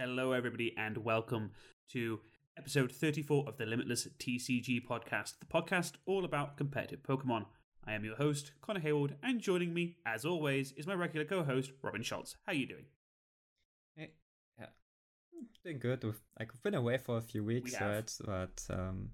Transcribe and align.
Hello, 0.00 0.30
everybody, 0.30 0.76
and 0.78 0.96
welcome 0.98 1.50
to 1.90 2.20
episode 2.56 2.92
34 2.92 3.48
of 3.48 3.56
the 3.56 3.66
Limitless 3.66 4.06
TCG 4.20 4.86
podcast, 4.86 5.40
the 5.40 5.46
podcast 5.46 5.94
all 6.06 6.24
about 6.24 6.56
competitive 6.56 7.02
Pokemon. 7.02 7.46
I 7.84 7.94
am 7.94 8.04
your 8.04 8.14
host, 8.14 8.52
Connor 8.62 8.78
Hayward, 8.78 9.16
and 9.24 9.40
joining 9.40 9.74
me, 9.74 9.96
as 10.06 10.24
always, 10.24 10.70
is 10.76 10.86
my 10.86 10.94
regular 10.94 11.26
co-host, 11.26 11.72
Robin 11.82 12.04
Schwarz. 12.04 12.36
How 12.46 12.52
are 12.52 12.54
you 12.54 12.68
doing? 12.68 12.84
Hey, 13.96 14.12
yeah, 14.56 14.66
doing 15.64 15.80
good. 15.80 16.04
We've, 16.04 16.20
like 16.38 16.52
we've 16.52 16.62
been 16.62 16.76
away 16.76 16.98
for 16.98 17.18
a 17.18 17.20
few 17.20 17.42
weeks, 17.42 17.74
right? 17.80 18.16
But 18.24 18.64
um, 18.70 19.10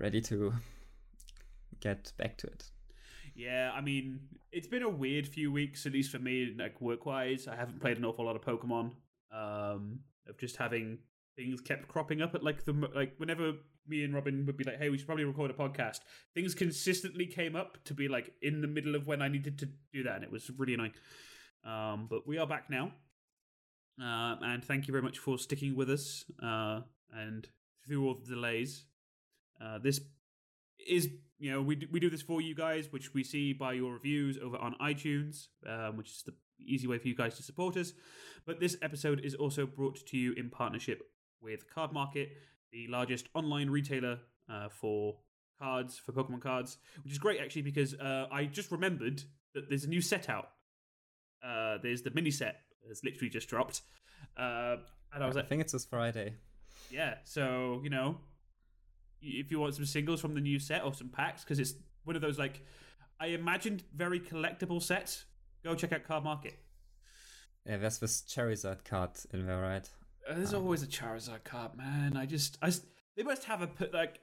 ready 0.00 0.20
to 0.22 0.54
get 1.78 2.12
back 2.18 2.36
to 2.38 2.48
it. 2.48 2.64
Yeah, 3.36 3.70
I 3.72 3.80
mean, 3.80 4.22
it's 4.50 4.66
been 4.66 4.82
a 4.82 4.88
weird 4.88 5.28
few 5.28 5.52
weeks, 5.52 5.86
at 5.86 5.92
least 5.92 6.10
for 6.10 6.18
me, 6.18 6.52
like 6.58 6.80
work-wise. 6.80 7.46
I 7.46 7.54
haven't 7.54 7.80
played 7.80 7.96
an 7.96 8.04
awful 8.04 8.24
lot 8.24 8.34
of 8.34 8.42
Pokemon. 8.42 8.90
Um, 9.36 10.00
of 10.28 10.38
just 10.38 10.56
having 10.56 10.98
things 11.36 11.60
kept 11.60 11.88
cropping 11.88 12.22
up 12.22 12.34
at 12.34 12.42
like 12.42 12.64
the 12.64 12.72
like 12.94 13.14
whenever 13.18 13.52
me 13.86 14.02
and 14.02 14.14
Robin 14.14 14.44
would 14.46 14.56
be 14.56 14.64
like, 14.64 14.78
"Hey, 14.78 14.88
we 14.88 14.98
should 14.98 15.06
probably 15.06 15.24
record 15.24 15.50
a 15.50 15.54
podcast." 15.54 16.00
Things 16.34 16.54
consistently 16.54 17.26
came 17.26 17.54
up 17.54 17.82
to 17.84 17.94
be 17.94 18.08
like 18.08 18.32
in 18.42 18.60
the 18.60 18.66
middle 18.66 18.94
of 18.94 19.06
when 19.06 19.22
I 19.22 19.28
needed 19.28 19.58
to 19.60 19.68
do 19.92 20.02
that, 20.04 20.16
and 20.16 20.24
it 20.24 20.30
was 20.30 20.50
really 20.56 20.74
annoying. 20.74 20.94
Um, 21.64 22.06
but 22.08 22.26
we 22.26 22.38
are 22.38 22.46
back 22.46 22.70
now, 22.70 22.92
uh, 24.00 24.36
and 24.42 24.64
thank 24.64 24.88
you 24.88 24.92
very 24.92 25.02
much 25.02 25.18
for 25.18 25.38
sticking 25.38 25.76
with 25.76 25.90
us 25.90 26.24
uh, 26.42 26.80
and 27.12 27.46
through 27.86 28.06
all 28.06 28.14
the 28.14 28.34
delays. 28.34 28.84
Uh, 29.60 29.78
this 29.78 30.00
is 30.86 31.08
you 31.38 31.50
know 31.50 31.62
we 31.62 31.76
do, 31.76 31.86
we 31.92 32.00
do 32.00 32.10
this 32.10 32.22
for 32.22 32.40
you 32.40 32.54
guys, 32.54 32.88
which 32.90 33.14
we 33.14 33.22
see 33.22 33.52
by 33.52 33.74
your 33.74 33.92
reviews 33.92 34.38
over 34.42 34.56
on 34.56 34.74
iTunes, 34.80 35.48
um, 35.68 35.96
which 35.96 36.10
is 36.10 36.22
the 36.24 36.34
easy 36.64 36.86
way 36.86 36.98
for 36.98 37.08
you 37.08 37.14
guys 37.14 37.36
to 37.36 37.42
support 37.42 37.76
us. 37.76 37.92
But 38.46 38.60
this 38.60 38.76
episode 38.82 39.20
is 39.24 39.34
also 39.34 39.66
brought 39.66 40.06
to 40.06 40.16
you 40.16 40.32
in 40.32 40.50
partnership 40.50 41.02
with 41.40 41.68
Card 41.72 41.92
Market, 41.92 42.30
the 42.72 42.86
largest 42.88 43.28
online 43.34 43.70
retailer 43.70 44.18
uh, 44.50 44.68
for 44.68 45.16
cards, 45.58 45.98
for 45.98 46.12
Pokemon 46.12 46.40
cards, 46.40 46.78
which 47.02 47.12
is 47.12 47.18
great 47.18 47.40
actually 47.40 47.62
because 47.62 47.94
uh, 47.94 48.26
I 48.30 48.44
just 48.44 48.70
remembered 48.70 49.22
that 49.54 49.68
there's 49.68 49.84
a 49.84 49.88
new 49.88 50.00
set 50.00 50.28
out. 50.28 50.50
Uh, 51.44 51.78
there's 51.82 52.02
the 52.02 52.10
mini 52.10 52.30
set 52.30 52.60
that's 52.86 53.02
literally 53.04 53.28
just 53.30 53.48
dropped. 53.48 53.82
Uh, 54.36 54.76
and 55.12 55.22
I 55.22 55.26
was 55.26 55.36
like, 55.36 55.46
I 55.46 55.48
think 55.48 55.62
it's 55.62 55.72
this 55.72 55.84
Friday. 55.84 56.34
yeah, 56.90 57.14
so, 57.24 57.80
you 57.82 57.90
know, 57.90 58.18
if 59.22 59.50
you 59.50 59.58
want 59.58 59.74
some 59.74 59.86
singles 59.86 60.20
from 60.20 60.34
the 60.34 60.40
new 60.40 60.58
set 60.58 60.84
or 60.84 60.92
some 60.92 61.08
packs, 61.08 61.42
because 61.42 61.58
it's 61.58 61.74
one 62.04 62.16
of 62.16 62.22
those 62.22 62.38
like, 62.38 62.62
I 63.18 63.28
imagined 63.28 63.82
very 63.94 64.20
collectible 64.20 64.82
sets. 64.82 65.24
Go 65.66 65.74
check 65.74 65.92
out 65.92 66.04
Card 66.04 66.22
Market. 66.22 66.56
Yeah, 67.66 67.78
there's 67.78 67.98
this 67.98 68.22
Charizard 68.22 68.84
card 68.84 69.10
in 69.32 69.46
there, 69.46 69.60
right? 69.60 69.90
Uh, 70.28 70.34
There's 70.34 70.54
always 70.54 70.84
a 70.84 70.86
Charizard 70.86 71.42
card, 71.42 71.76
man. 71.76 72.16
I 72.16 72.24
just, 72.24 72.56
I, 72.62 72.70
they 73.16 73.24
must 73.24 73.42
have 73.44 73.62
a 73.62 73.66
put 73.66 73.92
like. 73.92 74.20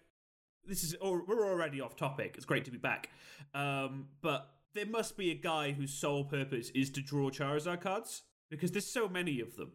This 0.65 0.85
is, 0.85 0.95
or 1.01 1.21
we're 1.27 1.45
already 1.45 1.81
off 1.81 1.97
topic. 1.97 2.35
It's 2.37 2.45
great 2.45 2.63
to 2.63 2.71
be 2.71 2.77
back, 2.77 3.09
um, 3.53 4.05
but 4.21 4.51
there 4.73 4.85
must 4.85 5.17
be 5.17 5.31
a 5.31 5.35
guy 5.35 5.73
whose 5.73 5.91
sole 5.91 6.23
purpose 6.23 6.69
is 6.69 6.89
to 6.91 7.01
draw 7.01 7.29
Charizard 7.29 7.81
cards 7.81 8.21
because 8.49 8.71
there's 8.71 8.87
so 8.87 9.09
many 9.09 9.41
of 9.41 9.57
them. 9.57 9.73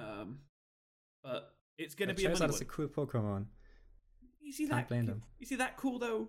Um, 0.00 0.38
but 1.24 1.52
it's 1.78 1.96
going 1.96 2.10
to 2.10 2.14
be 2.14 2.26
a 2.26 2.30
Charizard 2.30 2.50
is 2.50 2.60
a 2.60 2.64
cool 2.64 2.86
Pokemon. 2.86 3.46
You 4.40 4.52
see 4.52 4.68
Can't 4.68 4.82
that? 4.82 4.88
blame 4.88 5.06
them. 5.06 5.24
You 5.40 5.46
see 5.46 5.56
that 5.56 5.76
cool 5.76 5.98
though? 5.98 6.28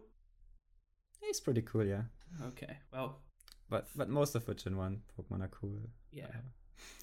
He's 1.22 1.40
pretty 1.40 1.62
cool, 1.62 1.86
yeah. 1.86 2.02
Okay, 2.48 2.78
well, 2.92 3.20
But 3.74 3.88
but 3.96 4.08
most 4.08 4.36
of 4.36 4.46
the 4.46 4.54
Gen 4.54 4.78
One 4.78 5.02
Pokemon 5.18 5.42
are 5.42 5.48
cool. 5.48 5.80
yeah, 6.12 6.28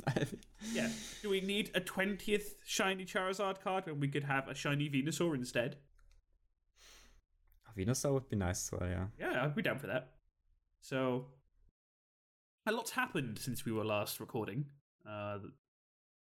Uh, 0.07 0.25
yeah. 0.73 0.89
Do 1.21 1.29
we 1.29 1.41
need 1.41 1.73
a 1.75 1.81
twentieth 1.81 2.55
shiny 2.65 3.05
Charizard 3.05 3.61
card 3.61 3.87
when 3.87 3.99
we 3.99 4.07
could 4.07 4.23
have 4.23 4.47
a 4.47 4.55
shiny 4.55 4.89
Venusaur 4.89 5.35
instead? 5.35 5.79
A 7.69 7.77
Venusaur 7.77 8.13
would 8.13 8.29
be 8.29 8.37
nice 8.37 8.73
as 8.73 8.79
well, 8.79 8.89
yeah. 8.89 9.07
Yeah, 9.19 9.43
I'd 9.45 9.57
be 9.57 9.63
down 9.63 9.81
for 9.81 9.89
that. 9.89 10.13
So, 10.81 11.27
a 12.67 12.71
lot's 12.71 12.93
happened 12.93 13.41
since 13.41 13.65
we 13.65 13.73
were 13.73 13.85
last 13.85 14.21
recording. 14.21 14.67
Uh, 15.05 15.39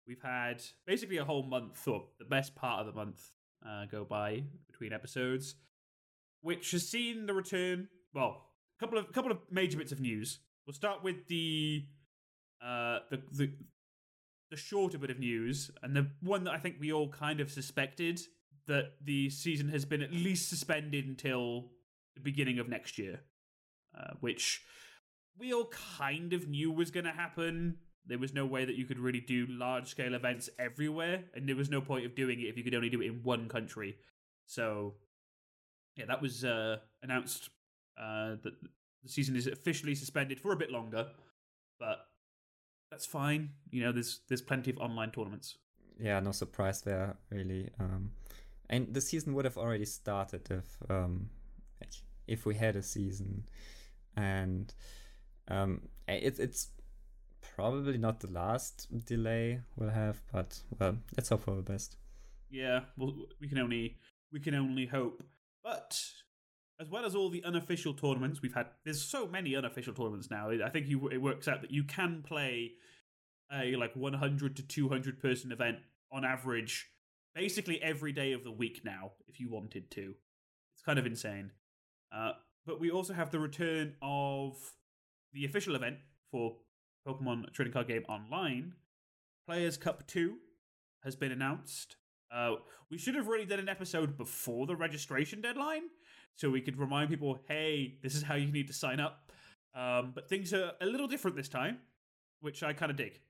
we've 0.06 0.22
had 0.22 0.62
basically 0.86 1.18
a 1.18 1.26
whole 1.26 1.42
month, 1.42 1.86
or 1.86 2.04
the 2.18 2.24
best 2.24 2.54
part 2.54 2.80
of 2.80 2.86
the 2.86 2.92
month, 2.98 3.32
uh, 3.68 3.84
go 3.84 4.02
by 4.06 4.44
between 4.66 4.94
episodes, 4.94 5.56
which 6.40 6.70
has 6.70 6.88
seen 6.88 7.26
the 7.26 7.34
return. 7.34 7.88
Well, 8.14 8.30
a 8.30 8.51
couple 8.82 8.98
of 8.98 9.12
couple 9.12 9.30
of 9.30 9.38
major 9.50 9.78
bits 9.78 9.92
of 9.92 10.00
news. 10.00 10.40
We'll 10.66 10.74
start 10.74 11.02
with 11.02 11.28
the 11.28 11.86
uh, 12.62 12.98
the 13.10 13.22
the 13.32 13.52
the 14.50 14.56
shorter 14.56 14.98
bit 14.98 15.10
of 15.10 15.18
news, 15.18 15.70
and 15.82 15.96
the 15.96 16.08
one 16.20 16.44
that 16.44 16.52
I 16.52 16.58
think 16.58 16.76
we 16.78 16.92
all 16.92 17.08
kind 17.08 17.40
of 17.40 17.50
suspected 17.50 18.20
that 18.66 18.92
the 19.02 19.30
season 19.30 19.68
has 19.70 19.84
been 19.84 20.02
at 20.02 20.12
least 20.12 20.48
suspended 20.48 21.06
until 21.06 21.70
the 22.14 22.20
beginning 22.20 22.58
of 22.58 22.68
next 22.68 22.98
year, 22.98 23.20
uh, 23.98 24.14
which 24.20 24.62
we 25.38 25.52
all 25.52 25.70
kind 25.98 26.32
of 26.32 26.48
knew 26.48 26.70
was 26.70 26.90
going 26.90 27.06
to 27.06 27.12
happen. 27.12 27.78
There 28.04 28.18
was 28.18 28.34
no 28.34 28.46
way 28.46 28.64
that 28.64 28.74
you 28.74 28.84
could 28.84 28.98
really 28.98 29.20
do 29.20 29.46
large 29.48 29.88
scale 29.88 30.14
events 30.14 30.50
everywhere, 30.58 31.24
and 31.34 31.48
there 31.48 31.56
was 31.56 31.70
no 31.70 31.80
point 31.80 32.04
of 32.04 32.14
doing 32.14 32.40
it 32.40 32.44
if 32.44 32.56
you 32.56 32.64
could 32.64 32.74
only 32.74 32.90
do 32.90 33.00
it 33.00 33.06
in 33.06 33.22
one 33.22 33.48
country. 33.48 33.96
So, 34.46 34.94
yeah, 35.96 36.06
that 36.06 36.20
was 36.20 36.44
uh, 36.44 36.78
announced 37.02 37.48
uh, 37.98 38.36
that 38.42 38.54
the 39.02 39.08
season 39.08 39.36
is 39.36 39.46
officially 39.46 39.94
suspended 39.94 40.40
for 40.40 40.52
a 40.52 40.56
bit 40.56 40.70
longer, 40.70 41.08
but 41.78 42.06
that's 42.90 43.06
fine. 43.06 43.50
You 43.70 43.84
know, 43.84 43.92
there's 43.92 44.20
there's 44.28 44.42
plenty 44.42 44.70
of 44.70 44.78
online 44.78 45.10
tournaments. 45.10 45.58
Yeah, 45.98 46.20
no 46.20 46.32
surprise 46.32 46.82
there, 46.82 47.16
really. 47.30 47.70
Um, 47.78 48.10
and 48.70 48.94
the 48.94 49.00
season 49.00 49.34
would 49.34 49.44
have 49.44 49.58
already 49.58 49.84
started 49.84 50.50
if 50.50 50.90
um, 50.90 51.30
if 52.26 52.46
we 52.46 52.54
had 52.54 52.76
a 52.76 52.82
season, 52.82 53.44
and 54.16 54.72
um, 55.48 55.88
it's 56.08 56.38
it's 56.38 56.68
probably 57.56 57.98
not 57.98 58.20
the 58.20 58.30
last 58.30 58.86
delay 59.04 59.60
we'll 59.76 59.90
have, 59.90 60.20
but 60.32 60.60
well, 60.78 60.98
let's 61.16 61.28
hope 61.28 61.42
for 61.42 61.56
the 61.56 61.62
best. 61.62 61.96
Yeah, 62.50 62.80
well, 62.96 63.14
we 63.40 63.48
can 63.48 63.58
only 63.58 63.96
we 64.32 64.40
can 64.40 64.54
only 64.54 64.86
hope. 64.86 65.22
But 65.62 66.00
as 66.82 66.90
well 66.90 67.06
as 67.06 67.14
all 67.14 67.30
the 67.30 67.44
unofficial 67.44 67.94
tournaments 67.94 68.42
we've 68.42 68.54
had, 68.54 68.66
there's 68.84 69.00
so 69.00 69.26
many 69.28 69.54
unofficial 69.54 69.94
tournaments 69.94 70.30
now. 70.30 70.50
I 70.50 70.68
think 70.68 70.88
you, 70.88 71.08
it 71.08 71.18
works 71.18 71.46
out 71.46 71.62
that 71.62 71.70
you 71.70 71.84
can 71.84 72.24
play 72.26 72.72
a 73.52 73.76
like 73.76 73.94
100 73.94 74.56
to 74.56 74.62
200 74.62 75.20
person 75.20 75.52
event 75.52 75.78
on 76.10 76.24
average, 76.24 76.90
basically 77.36 77.80
every 77.80 78.10
day 78.10 78.32
of 78.32 78.42
the 78.42 78.50
week 78.50 78.80
now, 78.84 79.12
if 79.28 79.38
you 79.38 79.48
wanted 79.48 79.92
to. 79.92 80.14
It's 80.74 80.82
kind 80.84 80.98
of 80.98 81.06
insane. 81.06 81.52
Uh, 82.14 82.32
but 82.66 82.80
we 82.80 82.90
also 82.90 83.14
have 83.14 83.30
the 83.30 83.38
return 83.38 83.94
of 84.02 84.56
the 85.32 85.44
official 85.44 85.76
event 85.76 85.98
for 86.32 86.56
Pokemon 87.06 87.52
Trading 87.52 87.72
Card 87.72 87.86
Game 87.86 88.04
Online. 88.08 88.74
Players 89.46 89.76
Cup 89.76 90.06
2 90.08 90.34
has 91.04 91.14
been 91.14 91.30
announced. 91.30 91.96
Uh, 92.34 92.56
we 92.90 92.98
should 92.98 93.14
have 93.14 93.28
really 93.28 93.44
done 93.44 93.60
an 93.60 93.68
episode 93.68 94.16
before 94.16 94.66
the 94.66 94.74
registration 94.74 95.40
deadline 95.40 95.82
so 96.36 96.50
we 96.50 96.60
could 96.60 96.78
remind 96.78 97.10
people 97.10 97.40
hey, 97.48 97.98
this 98.02 98.14
is 98.14 98.22
how 98.22 98.34
you 98.34 98.50
need 98.50 98.66
to 98.68 98.72
sign 98.72 99.00
up. 99.00 99.30
Um, 99.74 100.12
but 100.14 100.28
things 100.28 100.52
are 100.52 100.72
a 100.80 100.86
little 100.86 101.06
different 101.08 101.36
this 101.36 101.48
time, 101.48 101.78
which 102.40 102.62
I 102.62 102.72
kind 102.72 102.90
of 102.90 102.96
dig. 102.96 103.20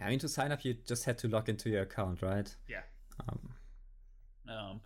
I 0.00 0.10
mean, 0.10 0.18
to 0.20 0.28
sign 0.28 0.52
up, 0.52 0.64
you 0.64 0.74
just 0.86 1.04
had 1.04 1.18
to 1.18 1.28
log 1.28 1.48
into 1.48 1.70
your 1.70 1.82
account, 1.82 2.22
right? 2.22 2.54
Yeah. 2.68 2.82
Um, 3.28 3.38
Um, 4.48 4.80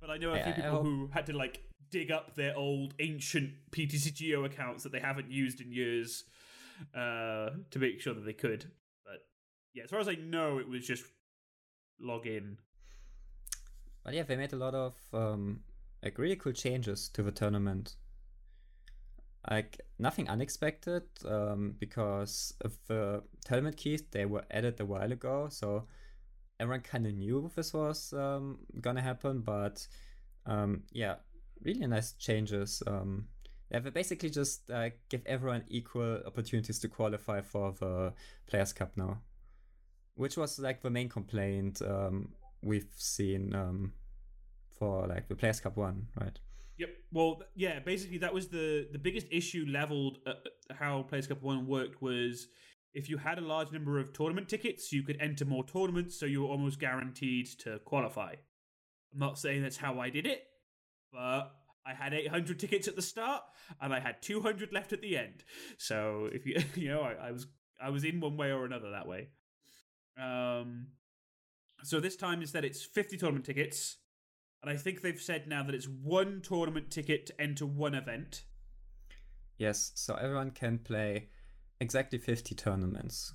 but 0.00 0.10
I 0.10 0.16
know 0.18 0.30
a 0.32 0.42
few 0.42 0.52
I 0.52 0.54
people 0.54 0.70
hope- 0.70 0.82
who 0.84 1.08
had 1.12 1.26
to 1.26 1.32
like 1.36 1.62
dig 1.90 2.10
up 2.10 2.34
their 2.36 2.56
old 2.56 2.94
ancient 3.00 3.52
PTCGO 3.72 4.44
accounts 4.44 4.84
that 4.84 4.92
they 4.92 5.00
haven't 5.00 5.30
used 5.30 5.60
in 5.60 5.72
years 5.72 6.24
uh, 6.94 7.50
to 7.70 7.78
make 7.78 8.00
sure 8.00 8.14
that 8.14 8.24
they 8.24 8.32
could. 8.32 8.70
But 9.04 9.26
yeah, 9.74 9.84
as 9.84 9.90
far 9.90 9.98
as 10.00 10.08
I 10.08 10.14
know, 10.14 10.58
it 10.58 10.68
was 10.68 10.86
just 10.86 11.04
log 11.98 12.26
in. 12.26 12.58
But 14.04 14.14
yeah, 14.14 14.22
they 14.22 14.36
made 14.36 14.52
a 14.52 14.56
lot 14.56 14.74
of 14.74 14.94
um, 15.12 15.60
like 16.02 16.18
really 16.18 16.36
cool 16.36 16.52
changes 16.52 17.08
to 17.10 17.22
the 17.22 17.32
tournament. 17.32 17.96
Like 19.50 19.80
nothing 19.98 20.28
unexpected, 20.28 21.04
um, 21.26 21.74
because 21.78 22.54
of 22.60 22.76
the 22.86 23.22
tournament 23.44 23.76
keys 23.76 24.02
they 24.10 24.26
were 24.26 24.44
added 24.50 24.80
a 24.80 24.84
while 24.84 25.10
ago, 25.12 25.48
so 25.50 25.86
everyone 26.58 26.82
kind 26.82 27.06
of 27.06 27.14
knew 27.14 27.50
this 27.56 27.72
was 27.72 28.12
um, 28.12 28.58
gonna 28.80 29.00
happen. 29.00 29.40
But 29.40 29.86
um, 30.46 30.82
yeah, 30.92 31.16
really 31.62 31.86
nice 31.86 32.12
changes. 32.12 32.82
Um, 32.86 33.28
yeah, 33.70 33.78
they 33.78 33.90
basically 33.90 34.30
just 34.30 34.70
uh, 34.70 34.90
give 35.08 35.22
everyone 35.26 35.64
equal 35.68 36.20
opportunities 36.26 36.78
to 36.80 36.88
qualify 36.88 37.40
for 37.40 37.72
the 37.78 38.12
Players 38.46 38.72
Cup 38.72 38.96
now, 38.96 39.18
which 40.14 40.36
was 40.36 40.58
like 40.58 40.82
the 40.82 40.90
main 40.90 41.08
complaint 41.08 41.80
um, 41.82 42.30
we've 42.62 42.88
seen 42.96 43.54
um, 43.54 43.92
for 44.78 45.06
like 45.06 45.28
the 45.28 45.34
Players 45.34 45.60
Cup 45.60 45.76
one, 45.76 46.08
right? 46.20 46.38
Yep. 46.78 46.88
Well, 47.12 47.42
yeah. 47.54 47.78
Basically, 47.80 48.18
that 48.18 48.32
was 48.32 48.48
the 48.48 48.88
the 48.92 48.98
biggest 48.98 49.26
issue 49.30 49.66
leveled 49.68 50.18
at 50.26 50.36
at 50.70 50.76
how 50.76 51.02
Players 51.02 51.26
Cup 51.26 51.42
One 51.42 51.66
worked 51.66 52.00
was 52.00 52.48
if 52.94 53.08
you 53.08 53.18
had 53.18 53.38
a 53.38 53.42
large 53.42 53.70
number 53.70 53.98
of 53.98 54.12
tournament 54.12 54.48
tickets, 54.48 54.92
you 54.92 55.02
could 55.02 55.18
enter 55.20 55.44
more 55.44 55.64
tournaments, 55.64 56.18
so 56.18 56.26
you 56.26 56.42
were 56.42 56.48
almost 56.48 56.80
guaranteed 56.80 57.46
to 57.60 57.78
qualify. 57.80 58.32
I'm 59.12 59.18
not 59.18 59.38
saying 59.38 59.62
that's 59.62 59.76
how 59.76 60.00
I 60.00 60.10
did 60.10 60.26
it, 60.26 60.42
but 61.12 61.52
I 61.86 61.94
had 61.94 62.14
800 62.14 62.58
tickets 62.58 62.88
at 62.88 62.96
the 62.96 63.02
start, 63.02 63.42
and 63.80 63.92
I 63.92 64.00
had 64.00 64.22
200 64.22 64.72
left 64.72 64.92
at 64.92 65.02
the 65.02 65.16
end. 65.16 65.44
So 65.78 66.28
if 66.32 66.46
you 66.46 66.62
you 66.74 66.88
know, 66.88 67.02
I, 67.02 67.28
I 67.28 67.30
was 67.32 67.46
I 67.82 67.90
was 67.90 68.04
in 68.04 68.20
one 68.20 68.36
way 68.36 68.50
or 68.52 68.64
another 68.64 68.90
that 68.90 69.06
way. 69.06 69.28
Um, 70.20 70.88
so 71.82 72.00
this 72.00 72.16
time 72.16 72.40
instead 72.40 72.64
it's 72.64 72.84
50 72.84 73.16
tournament 73.16 73.44
tickets, 73.44 73.98
and 74.62 74.70
I 74.70 74.76
think 74.76 75.00
they've 75.00 75.20
said 75.20 75.46
now 75.46 75.62
that 75.62 75.74
it's 75.74 75.88
one 75.88 76.42
tournament 76.42 76.90
ticket 76.90 77.26
to 77.26 77.40
enter 77.40 77.66
one 77.66 77.94
event. 77.94 78.44
Yes, 79.58 79.92
so 79.94 80.14
everyone 80.14 80.50
can 80.52 80.78
play 80.78 81.28
exactly 81.80 82.18
50 82.18 82.54
tournaments. 82.54 83.34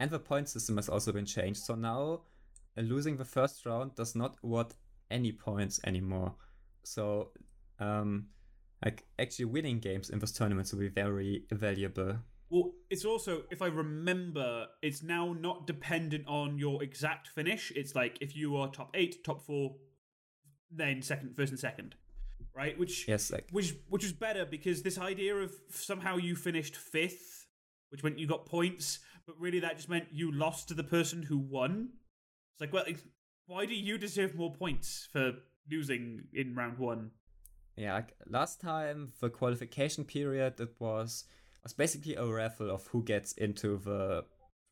And 0.00 0.10
the 0.10 0.18
point 0.18 0.48
system 0.48 0.76
has 0.76 0.88
also 0.88 1.12
been 1.12 1.26
changed. 1.26 1.60
So 1.60 1.74
now 1.74 2.22
uh, 2.76 2.82
losing 2.82 3.16
the 3.16 3.24
first 3.24 3.64
round 3.66 3.94
does 3.94 4.14
not 4.14 4.36
award 4.42 4.74
any 5.10 5.32
points 5.32 5.80
anymore. 5.84 6.34
So, 6.82 7.30
um, 7.78 8.26
like 8.84 9.04
actually 9.18 9.46
winning 9.46 9.78
games 9.78 10.10
in 10.10 10.18
those 10.18 10.32
tournaments 10.32 10.72
will 10.72 10.80
be 10.80 10.88
very 10.88 11.44
valuable. 11.50 12.18
Well, 12.50 12.72
it's 12.90 13.04
also, 13.04 13.44
if 13.50 13.62
I 13.62 13.66
remember, 13.66 14.66
it's 14.82 15.02
now 15.02 15.32
not 15.32 15.66
dependent 15.66 16.26
on 16.28 16.58
your 16.58 16.82
exact 16.82 17.28
finish. 17.28 17.72
It's 17.74 17.94
like 17.94 18.18
if 18.20 18.36
you 18.36 18.56
are 18.56 18.68
top 18.68 18.90
eight, 18.94 19.24
top 19.24 19.42
four, 19.44 19.76
then 20.70 21.02
second, 21.02 21.36
first 21.36 21.50
and 21.50 21.58
second, 21.58 21.94
right? 22.54 22.78
Which 22.78 23.08
yes, 23.08 23.30
like 23.30 23.48
which 23.50 23.74
which 23.88 24.02
was 24.02 24.12
better 24.12 24.44
because 24.44 24.82
this 24.82 24.98
idea 24.98 25.34
of 25.36 25.52
somehow 25.70 26.16
you 26.16 26.36
finished 26.36 26.76
fifth, 26.76 27.46
which 27.90 28.02
meant 28.04 28.18
you 28.18 28.26
got 28.26 28.46
points, 28.46 29.00
but 29.26 29.38
really 29.38 29.60
that 29.60 29.76
just 29.76 29.88
meant 29.88 30.06
you 30.12 30.30
lost 30.30 30.68
to 30.68 30.74
the 30.74 30.84
person 30.84 31.22
who 31.22 31.38
won. 31.38 31.90
It's 32.52 32.60
like, 32.60 32.72
well, 32.72 32.84
why 33.46 33.66
do 33.66 33.74
you 33.74 33.98
deserve 33.98 34.34
more 34.34 34.52
points 34.52 35.08
for 35.12 35.32
losing 35.70 36.24
in 36.32 36.54
round 36.54 36.78
one? 36.78 37.10
Yeah, 37.76 37.94
like 37.94 38.14
last 38.26 38.60
time 38.60 39.12
the 39.20 39.30
qualification 39.30 40.04
period 40.04 40.60
it 40.60 40.74
was 40.78 41.24
was 41.64 41.72
basically 41.72 42.14
a 42.14 42.24
raffle 42.24 42.70
of 42.70 42.86
who 42.88 43.02
gets 43.02 43.32
into 43.32 43.78
the 43.78 44.24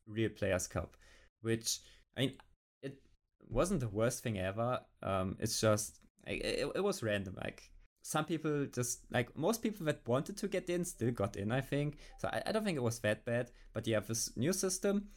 real 0.07 0.29
players 0.29 0.67
cup, 0.67 0.95
which 1.41 1.79
I 2.17 2.21
mean 2.21 2.33
it 2.81 3.01
wasn't 3.49 3.81
the 3.81 3.89
worst 3.89 4.23
thing 4.23 4.39
ever. 4.39 4.79
Um, 5.01 5.37
it's 5.39 5.59
just 5.59 5.99
it, 6.25 6.69
it 6.75 6.83
was 6.83 7.03
random. 7.03 7.35
Like 7.43 7.69
some 8.03 8.25
people 8.25 8.67
just 8.71 9.01
like 9.11 9.35
most 9.37 9.61
people 9.61 9.85
that 9.87 10.07
wanted 10.07 10.37
to 10.37 10.47
get 10.47 10.69
in 10.69 10.85
still 10.85 11.11
got 11.11 11.35
in. 11.35 11.51
I 11.51 11.61
think 11.61 11.97
so. 12.19 12.29
I, 12.31 12.43
I 12.45 12.51
don't 12.51 12.63
think 12.63 12.77
it 12.77 12.83
was 12.83 12.99
that 12.99 13.25
bad. 13.25 13.51
But 13.73 13.87
yeah, 13.87 13.99
this 13.99 14.35
new 14.37 14.53
system, 14.53 15.09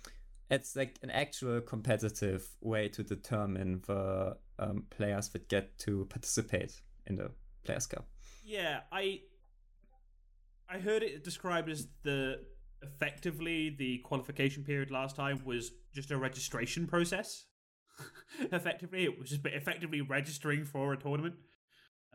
it's 0.51 0.75
like 0.77 0.99
an 1.03 1.11
actual 1.11 1.61
competitive 1.61 2.49
way 2.61 2.89
to 2.89 3.03
determine 3.03 3.83
the 3.87 4.37
um, 4.59 4.85
players 4.91 5.29
that 5.31 5.49
get 5.49 5.79
to 5.81 6.07
participate 6.07 6.81
in 7.07 7.17
the 7.17 7.31
Players 7.65 7.87
Cup. 7.87 8.07
Yeah, 8.45 8.81
I 8.93 9.21
I 10.69 10.79
heard 10.79 11.03
it 11.03 11.25
described 11.25 11.69
as 11.69 11.89
the 12.03 12.41
effectively 12.83 13.75
the 13.77 13.99
qualification 13.99 14.65
period 14.65 14.91
last 14.91 15.17
time 15.17 15.41
was 15.45 15.71
just 15.95 16.11
a 16.11 16.17
registration 16.17 16.87
process. 16.87 17.47
effectively, 18.53 19.05
it 19.05 19.19
was 19.19 19.31
just 19.31 19.45
effectively 19.47 20.01
registering 20.01 20.65
for 20.65 20.93
a 20.93 20.97
tournament. 20.97 21.37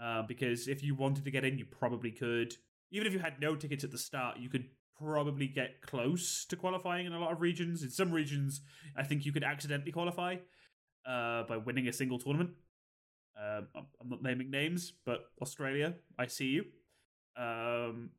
Uh, 0.02 0.24
because 0.24 0.68
if 0.68 0.84
you 0.84 0.96
wanted 0.96 1.24
to 1.26 1.32
get 1.32 1.46
in, 1.46 1.58
you 1.58 1.66
probably 1.66 2.12
could. 2.12 2.56
Even 2.92 3.08
if 3.08 3.14
you 3.14 3.20
had 3.20 3.40
no 3.40 3.56
tickets 3.56 3.84
at 3.84 3.92
the 3.92 3.98
start, 3.98 4.38
you 4.40 4.50
could 4.50 4.66
probably 4.98 5.48
get 5.48 5.82
close 5.82 6.46
to 6.46 6.56
qualifying 6.56 7.06
in 7.06 7.14
a 7.14 7.20
lot 7.20 7.32
of 7.32 7.42
regions. 7.42 7.84
In 7.84 7.90
some 7.90 8.12
regions, 8.12 8.62
I 8.96 9.04
think 9.04 9.26
you 9.26 9.32
could 9.32 9.44
accidentally 9.44 9.92
qualify 9.92 10.38
uh, 11.06 11.44
by 11.44 11.58
winning 11.58 11.88
a 11.88 11.94
single 11.94 12.20
tournament. 12.20 12.52
Uh, 13.40 13.62
I'm 13.76 14.10
not 14.10 14.22
naming 14.22 14.52
names, 14.52 14.94
but 15.06 15.26
Australia, 15.42 15.96
I 16.18 16.28
see 16.28 16.48
you. 16.48 16.66
Um, 17.38 18.12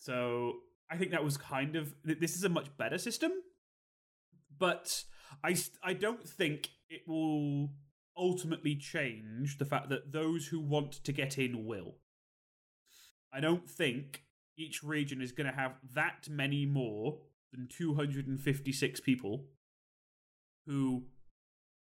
so 0.00 0.54
I 0.90 0.96
think 0.96 1.12
that 1.12 1.22
was 1.22 1.36
kind 1.36 1.76
of 1.76 1.94
this 2.02 2.34
is 2.34 2.42
a 2.42 2.48
much 2.48 2.76
better 2.76 2.98
system, 2.98 3.30
but 4.58 5.04
I 5.44 5.56
I 5.82 5.92
don't 5.92 6.26
think 6.26 6.70
it 6.88 7.02
will 7.06 7.68
ultimately 8.16 8.74
change 8.74 9.58
the 9.58 9.64
fact 9.66 9.90
that 9.90 10.12
those 10.12 10.48
who 10.48 10.58
want 10.58 10.92
to 11.04 11.12
get 11.12 11.38
in 11.38 11.66
will. 11.66 11.96
I 13.32 13.40
don't 13.40 13.68
think 13.68 14.24
each 14.58 14.82
region 14.82 15.20
is 15.20 15.32
going 15.32 15.46
to 15.48 15.56
have 15.56 15.76
that 15.94 16.28
many 16.28 16.66
more 16.66 17.18
than 17.52 17.68
256 17.68 19.00
people 19.00 19.44
who 20.66 21.04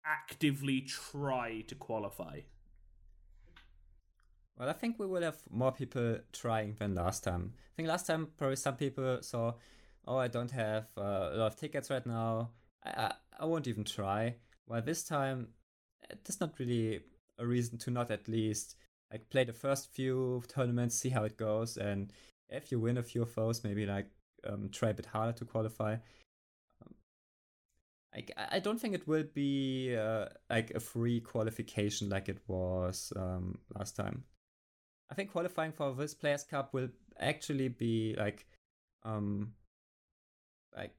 actively 0.04 0.80
try 0.80 1.62
to 1.68 1.74
qualify. 1.74 2.40
Well, 4.58 4.70
I 4.70 4.72
think 4.72 4.98
we 4.98 5.06
will 5.06 5.22
have 5.22 5.38
more 5.50 5.72
people 5.72 6.18
trying 6.32 6.76
than 6.78 6.94
last 6.94 7.22
time. 7.22 7.52
I 7.54 7.72
think 7.76 7.88
last 7.88 8.06
time 8.06 8.28
probably 8.38 8.56
some 8.56 8.76
people 8.76 9.18
saw, 9.20 9.52
oh, 10.06 10.16
I 10.16 10.28
don't 10.28 10.50
have 10.50 10.86
uh, 10.96 11.30
a 11.32 11.36
lot 11.36 11.46
of 11.52 11.56
tickets 11.56 11.90
right 11.90 12.06
now. 12.06 12.50
I, 12.84 12.90
I, 12.90 13.12
I 13.40 13.44
won't 13.44 13.66
even 13.66 13.84
try. 13.84 14.36
While 14.64 14.82
this 14.82 15.04
time, 15.04 15.48
there's 16.08 16.40
not 16.40 16.58
really 16.58 17.00
a 17.38 17.46
reason 17.46 17.76
to 17.78 17.90
not 17.90 18.10
at 18.10 18.28
least 18.28 18.76
like 19.12 19.28
play 19.28 19.44
the 19.44 19.52
first 19.52 19.92
few 19.92 20.42
tournaments, 20.48 20.96
see 20.96 21.10
how 21.10 21.24
it 21.24 21.36
goes, 21.36 21.76
and 21.76 22.12
if 22.48 22.72
you 22.72 22.80
win 22.80 22.98
a 22.98 23.02
few 23.02 23.22
of 23.22 23.34
those, 23.34 23.62
maybe 23.62 23.86
like 23.86 24.06
um, 24.46 24.68
try 24.70 24.90
a 24.90 24.94
bit 24.94 25.06
harder 25.06 25.32
to 25.32 25.44
qualify. 25.44 25.92
Um, 26.82 26.94
I, 28.14 28.24
I 28.52 28.58
don't 28.58 28.80
think 28.80 28.94
it 28.94 29.06
will 29.06 29.24
be 29.34 29.96
uh, 29.96 30.26
like 30.48 30.72
a 30.72 30.80
free 30.80 31.20
qualification 31.20 32.08
like 32.08 32.28
it 32.28 32.38
was 32.48 33.12
um, 33.16 33.58
last 33.76 33.96
time. 33.96 34.24
I 35.10 35.14
think 35.14 35.30
qualifying 35.30 35.72
for 35.72 35.94
this 35.94 36.14
Players 36.14 36.44
Cup 36.44 36.74
will 36.74 36.88
actually 37.20 37.68
be 37.68 38.14
like, 38.18 38.46
um, 39.04 39.52
like, 40.76 40.94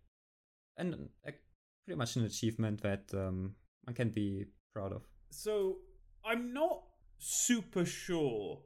and 0.78 1.10
like 1.26 1.40
pretty 1.86 1.98
much 1.98 2.16
an 2.16 2.26
achievement 2.26 2.82
that 2.82 3.04
um, 3.14 3.56
one 3.84 3.96
can 3.96 4.10
be 4.10 4.46
proud 4.74 4.94
of. 4.94 5.04
So 5.32 5.78
I'm 6.26 6.54
not 6.54 6.84
super 7.18 7.86
sure 7.86 8.60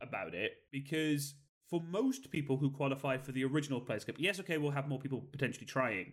about 0.00 0.34
it 0.34 0.52
because 0.70 1.34
for 1.68 1.80
most 1.80 2.30
people 2.30 2.56
who 2.58 2.70
qualify 2.70 3.16
for 3.16 3.32
the 3.32 3.44
original 3.44 3.80
Players 3.80 4.04
Cup, 4.04 4.16
yes, 4.18 4.38
okay, 4.40 4.58
we'll 4.58 4.70
have 4.70 4.88
more 4.88 5.00
people 5.00 5.20
potentially 5.32 5.66
trying. 5.66 6.12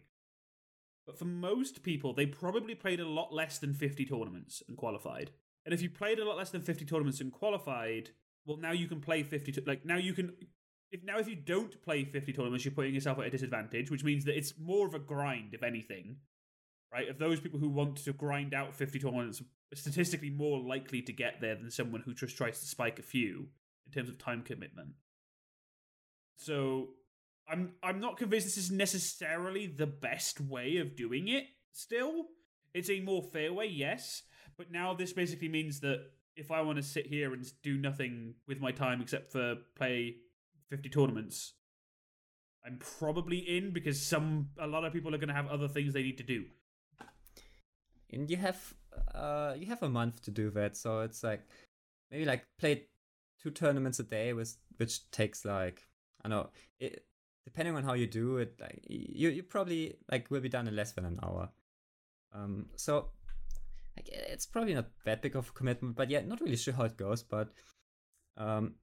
But 1.05 1.19
for 1.19 1.25
most 1.25 1.83
people, 1.83 2.13
they 2.13 2.25
probably 2.25 2.75
played 2.75 2.99
a 2.99 3.07
lot 3.07 3.33
less 3.33 3.59
than 3.59 3.73
50 3.73 4.05
tournaments 4.05 4.63
and 4.67 4.77
qualified. 4.77 5.31
And 5.65 5.73
if 5.73 5.81
you 5.81 5.89
played 5.89 6.19
a 6.19 6.25
lot 6.25 6.37
less 6.37 6.49
than 6.49 6.61
50 6.61 6.85
tournaments 6.85 7.21
and 7.21 7.31
qualified, 7.31 8.11
well, 8.45 8.57
now 8.57 8.71
you 8.71 8.87
can 8.87 8.99
play 8.99 9.23
50. 9.23 9.63
like, 9.65 9.85
now 9.85 9.97
you 9.97 10.13
can. 10.13 10.33
If 10.91 11.03
Now, 11.03 11.17
if 11.17 11.27
you 11.27 11.35
don't 11.35 11.81
play 11.81 12.03
50 12.03 12.33
tournaments, 12.33 12.65
you're 12.65 12.73
putting 12.73 12.93
yourself 12.93 13.17
at 13.19 13.25
a 13.25 13.29
disadvantage, 13.31 13.89
which 13.89 14.03
means 14.03 14.25
that 14.25 14.37
it's 14.37 14.53
more 14.59 14.85
of 14.85 14.93
a 14.93 14.99
grind, 14.99 15.53
if 15.53 15.63
anything. 15.63 16.17
Right? 16.91 17.09
Of 17.09 17.17
those 17.17 17.39
people 17.39 17.59
who 17.59 17.69
want 17.69 17.97
to 17.97 18.13
grind 18.13 18.53
out 18.53 18.75
50 18.75 18.99
tournaments, 18.99 19.41
statistically 19.73 20.29
more 20.29 20.59
likely 20.59 21.01
to 21.01 21.11
get 21.11 21.41
there 21.41 21.55
than 21.55 21.71
someone 21.71 22.01
who 22.01 22.13
just 22.13 22.37
tries 22.37 22.59
to 22.59 22.67
spike 22.67 22.99
a 22.99 23.03
few 23.03 23.47
in 23.87 23.91
terms 23.91 24.09
of 24.09 24.19
time 24.19 24.43
commitment. 24.43 24.89
So 26.37 26.89
I'm 27.47 27.73
I'm 27.81 27.99
not 27.99 28.17
convinced 28.17 28.45
this 28.45 28.57
is 28.57 28.71
necessarily 28.71 29.67
the 29.67 29.87
best 29.87 30.39
way 30.39 30.77
of 30.77 30.95
doing 30.95 31.27
it. 31.27 31.45
Still, 31.71 32.25
it's 32.73 32.89
a 32.89 32.99
more 33.01 33.23
fair 33.23 33.51
way, 33.53 33.67
yes. 33.67 34.23
But 34.57 34.71
now 34.71 34.93
this 34.93 35.13
basically 35.13 35.49
means 35.49 35.79
that 35.79 36.11
if 36.35 36.51
I 36.51 36.61
want 36.61 36.77
to 36.77 36.83
sit 36.83 37.07
here 37.07 37.33
and 37.33 37.45
do 37.61 37.77
nothing 37.77 38.35
with 38.47 38.59
my 38.59 38.71
time 38.71 39.01
except 39.01 39.31
for 39.31 39.55
play 39.75 40.15
50 40.69 40.89
tournaments, 40.89 41.53
I'm 42.65 42.79
probably 42.99 43.39
in 43.39 43.71
because 43.71 44.01
some 44.01 44.49
a 44.57 44.67
lot 44.67 44.85
of 44.85 44.93
people 44.93 45.13
are 45.13 45.17
going 45.17 45.29
to 45.29 45.35
have 45.35 45.47
other 45.47 45.67
things 45.67 45.93
they 45.93 46.03
need 46.03 46.17
to 46.17 46.23
do. 46.23 46.45
And 48.11 48.29
you 48.29 48.37
have 48.37 48.73
uh 49.13 49.55
you 49.57 49.65
have 49.67 49.83
a 49.83 49.89
month 49.89 50.21
to 50.23 50.31
do 50.31 50.51
that, 50.51 50.77
so 50.77 51.01
it's 51.01 51.23
like 51.23 51.41
maybe 52.11 52.25
like 52.25 52.45
play 52.59 52.83
two 53.41 53.51
tournaments 53.51 53.99
a 53.99 54.03
day, 54.03 54.33
with 54.33 54.55
which 54.77 55.09
takes 55.11 55.43
like 55.43 55.87
I 56.23 56.29
know 56.29 56.49
it 56.79 57.05
depending 57.45 57.75
on 57.75 57.83
how 57.83 57.93
you 57.93 58.07
do 58.07 58.37
it, 58.37 58.55
like 58.61 58.81
you 58.87 59.29
you 59.29 59.43
probably 59.43 59.95
like 60.11 60.29
will 60.29 60.41
be 60.41 60.49
done 60.49 60.67
in 60.67 60.75
less 60.75 60.91
than 60.93 61.05
an 61.05 61.19
hour. 61.23 61.49
Um, 62.33 62.67
so 62.75 63.09
like, 63.95 64.09
it's 64.09 64.45
probably 64.45 64.73
not 64.73 64.89
that 65.05 65.21
big 65.21 65.35
of 65.35 65.49
a 65.49 65.51
commitment, 65.51 65.95
but 65.95 66.09
yeah, 66.09 66.21
not 66.21 66.41
really 66.41 66.55
sure 66.55 66.73
how 66.73 66.83
it 66.83 66.97
goes. 66.97 67.23
But 67.23 67.49
um, 68.37 68.75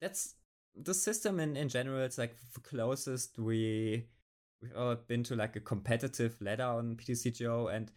that's 0.00 0.34
the 0.74 0.94
system 0.94 1.40
in, 1.40 1.56
in 1.56 1.68
general. 1.68 2.02
It's 2.02 2.18
like 2.18 2.36
the 2.54 2.60
closest 2.60 3.38
we 3.38 4.06
we've 4.60 4.72
ever 4.72 4.96
been 4.96 5.24
to 5.24 5.36
like 5.36 5.56
a 5.56 5.60
competitive 5.60 6.36
ladder 6.40 6.64
on 6.64 6.96
PTCGO, 6.96 7.74
and 7.74 7.90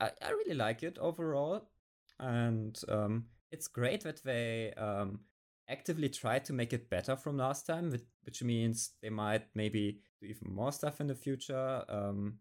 I, 0.00 0.10
I 0.20 0.30
really 0.30 0.54
like 0.54 0.82
it 0.82 0.98
overall. 0.98 1.68
And 2.18 2.78
um, 2.88 3.24
it's 3.50 3.68
great 3.68 4.02
that 4.02 4.22
they 4.22 4.72
um, 4.74 5.20
actively 5.68 6.08
try 6.08 6.38
to 6.40 6.52
make 6.52 6.72
it 6.72 6.90
better 6.90 7.16
from 7.16 7.38
last 7.38 7.66
time, 7.66 7.92
which 8.24 8.42
means 8.42 8.92
they 9.02 9.10
might 9.10 9.44
maybe 9.54 10.00
do 10.20 10.26
even 10.26 10.54
more 10.54 10.72
stuff 10.72 11.00
in 11.00 11.06
the 11.06 11.14
future. 11.14 11.84
Um, 11.88 12.38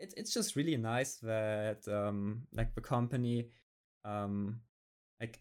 it's 0.00 0.14
it's 0.14 0.34
just 0.34 0.56
really 0.56 0.76
nice 0.76 1.16
that 1.16 1.86
um, 1.88 2.42
like 2.52 2.74
the 2.74 2.80
company 2.80 3.48
um, 4.04 4.60
like 5.20 5.40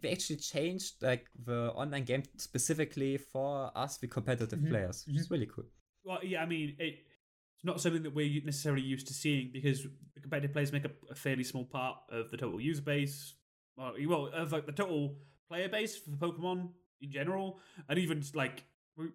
they 0.00 0.12
actually 0.12 0.36
changed 0.36 1.02
like 1.02 1.26
the 1.44 1.72
online 1.72 2.04
game 2.04 2.22
specifically 2.36 3.18
for 3.18 3.70
us, 3.74 3.98
the 3.98 4.06
competitive 4.06 4.58
mm-hmm. 4.58 4.70
players, 4.70 5.04
which 5.06 5.16
mm-hmm. 5.16 5.22
is 5.22 5.30
really 5.30 5.46
cool. 5.46 5.64
Well, 6.04 6.20
yeah, 6.22 6.42
I 6.42 6.46
mean 6.46 6.76
it 6.78 7.00
it's 7.56 7.64
not 7.64 7.80
something 7.80 8.02
that 8.02 8.14
we're 8.14 8.44
necessarily 8.44 8.82
used 8.82 9.08
to 9.08 9.14
seeing 9.14 9.50
because 9.52 9.86
the 10.14 10.20
competitive 10.20 10.52
players 10.52 10.72
make 10.72 10.84
up 10.84 10.92
a 11.10 11.14
fairly 11.14 11.42
small 11.42 11.64
part 11.64 11.96
of 12.10 12.30
the 12.30 12.36
total 12.36 12.60
user 12.60 12.82
base. 12.82 13.34
Well, 13.76 13.94
well 14.06 14.30
of 14.32 14.52
like 14.52 14.66
the 14.66 14.72
total 14.72 15.16
player 15.48 15.68
base 15.68 15.96
for 15.96 16.10
Pokemon 16.10 16.68
in 17.00 17.10
general, 17.10 17.58
and 17.88 17.98
even 17.98 18.22
like 18.34 18.64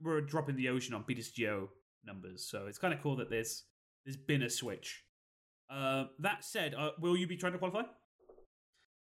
we're 0.01 0.17
a 0.17 0.25
drop 0.25 0.49
in 0.49 0.55
the 0.55 0.69
ocean 0.69 0.93
on 0.93 1.03
PTCGO 1.03 1.67
numbers. 2.05 2.45
So 2.49 2.65
it's 2.67 2.77
kind 2.77 2.93
of 2.93 3.01
cool 3.01 3.15
that 3.17 3.29
there's 3.29 3.63
there's 4.05 4.17
been 4.17 4.43
a 4.43 4.49
switch. 4.49 5.03
Uh, 5.69 6.05
that 6.19 6.43
said, 6.43 6.73
uh, 6.73 6.91
will 6.99 7.15
you 7.15 7.27
be 7.27 7.37
trying 7.37 7.53
to 7.53 7.59
qualify? 7.59 7.83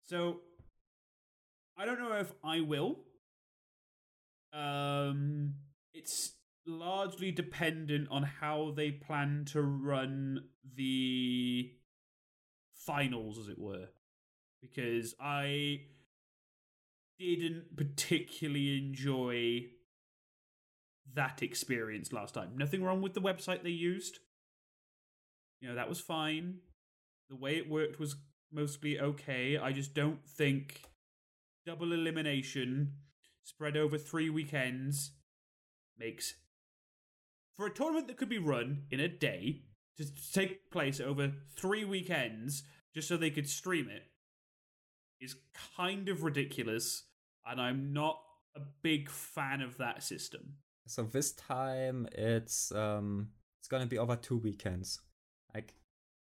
So 0.05 0.41
I 1.77 1.85
don't 1.85 1.99
know 1.99 2.13
if 2.15 2.33
I 2.43 2.61
will. 2.61 3.01
Um, 4.53 5.55
it's 5.93 6.33
largely 6.67 7.31
dependent 7.31 8.09
on 8.11 8.23
how 8.23 8.73
they 8.75 8.91
plan 8.91 9.45
to 9.53 9.61
run 9.63 10.45
the 10.75 11.71
finals, 12.75 13.39
as 13.39 13.49
it 13.49 13.59
were, 13.59 13.89
because 14.63 15.15
I 15.21 15.81
didn't 17.19 17.77
particularly 17.77 18.79
enjoy 18.79 19.67
that 21.15 21.43
experience 21.43 22.13
last 22.13 22.35
time. 22.35 22.57
Nothing 22.57 22.83
wrong 22.83 23.03
with 23.03 23.15
the 23.15 23.21
website 23.21 23.63
they 23.63 23.71
used. 23.71 24.19
You 25.61 25.69
know, 25.69 25.75
that 25.75 25.89
was 25.89 26.01
fine. 26.01 26.59
The 27.31 27.37
way 27.37 27.57
it 27.57 27.69
worked 27.69 27.99
was 27.99 28.17
mostly 28.53 29.01
okay. 29.01 29.59
I 29.59 29.73
just 29.73 29.95
don't 29.95 30.25
think 30.27 30.83
double 31.65 31.93
elimination 31.93 32.93
spread 33.43 33.77
over 33.77 33.99
three 33.99 34.31
weekends 34.31 35.13
makes 35.99 36.35
for 37.57 37.67
a 37.67 37.71
tournament 37.71 38.07
that 38.07 38.17
could 38.17 38.29
be 38.29 38.39
run 38.39 38.83
in 38.91 39.01
a 39.01 39.09
day 39.09 39.63
to 39.97 40.05
take 40.33 40.71
place 40.71 41.01
over 41.01 41.33
three 41.57 41.85
weekends 41.85 42.65
just 42.95 43.09
so 43.09 43.17
they 43.17 43.31
could 43.31 43.49
stream 43.49 43.89
it 43.89 44.03
is 45.21 45.37
kind 45.77 46.09
of 46.09 46.23
ridiculous 46.23 47.05
and 47.47 47.61
i'm 47.61 47.93
not 47.93 48.21
a 48.57 48.61
big 48.83 49.09
fan 49.09 49.61
of 49.61 49.79
that 49.79 50.03
system 50.03 50.55
so 50.87 51.03
this 51.03 51.33
time 51.33 52.07
it's 52.13 52.71
um 52.73 53.29
it's 53.61 53.69
gonna 53.69 53.87
be 53.87 53.99
over 53.99 54.17
two 54.17 54.37
weekends 54.37 55.01
like 55.55 55.75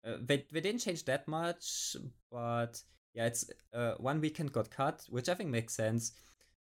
uh, 0.07 0.17
they, 0.21 0.45
they 0.53 0.61
didn't 0.61 0.81
change 0.81 1.05
that 1.05 1.27
much 1.27 1.97
but 2.31 2.81
yeah, 3.17 3.25
it's 3.25 3.51
uh, 3.73 3.95
one 3.97 4.21
weekend 4.21 4.53
got 4.53 4.71
cut, 4.71 5.03
which 5.09 5.31
I 5.31 5.35
think 5.35 5.49
makes 5.49 5.75
sense. 5.75 6.13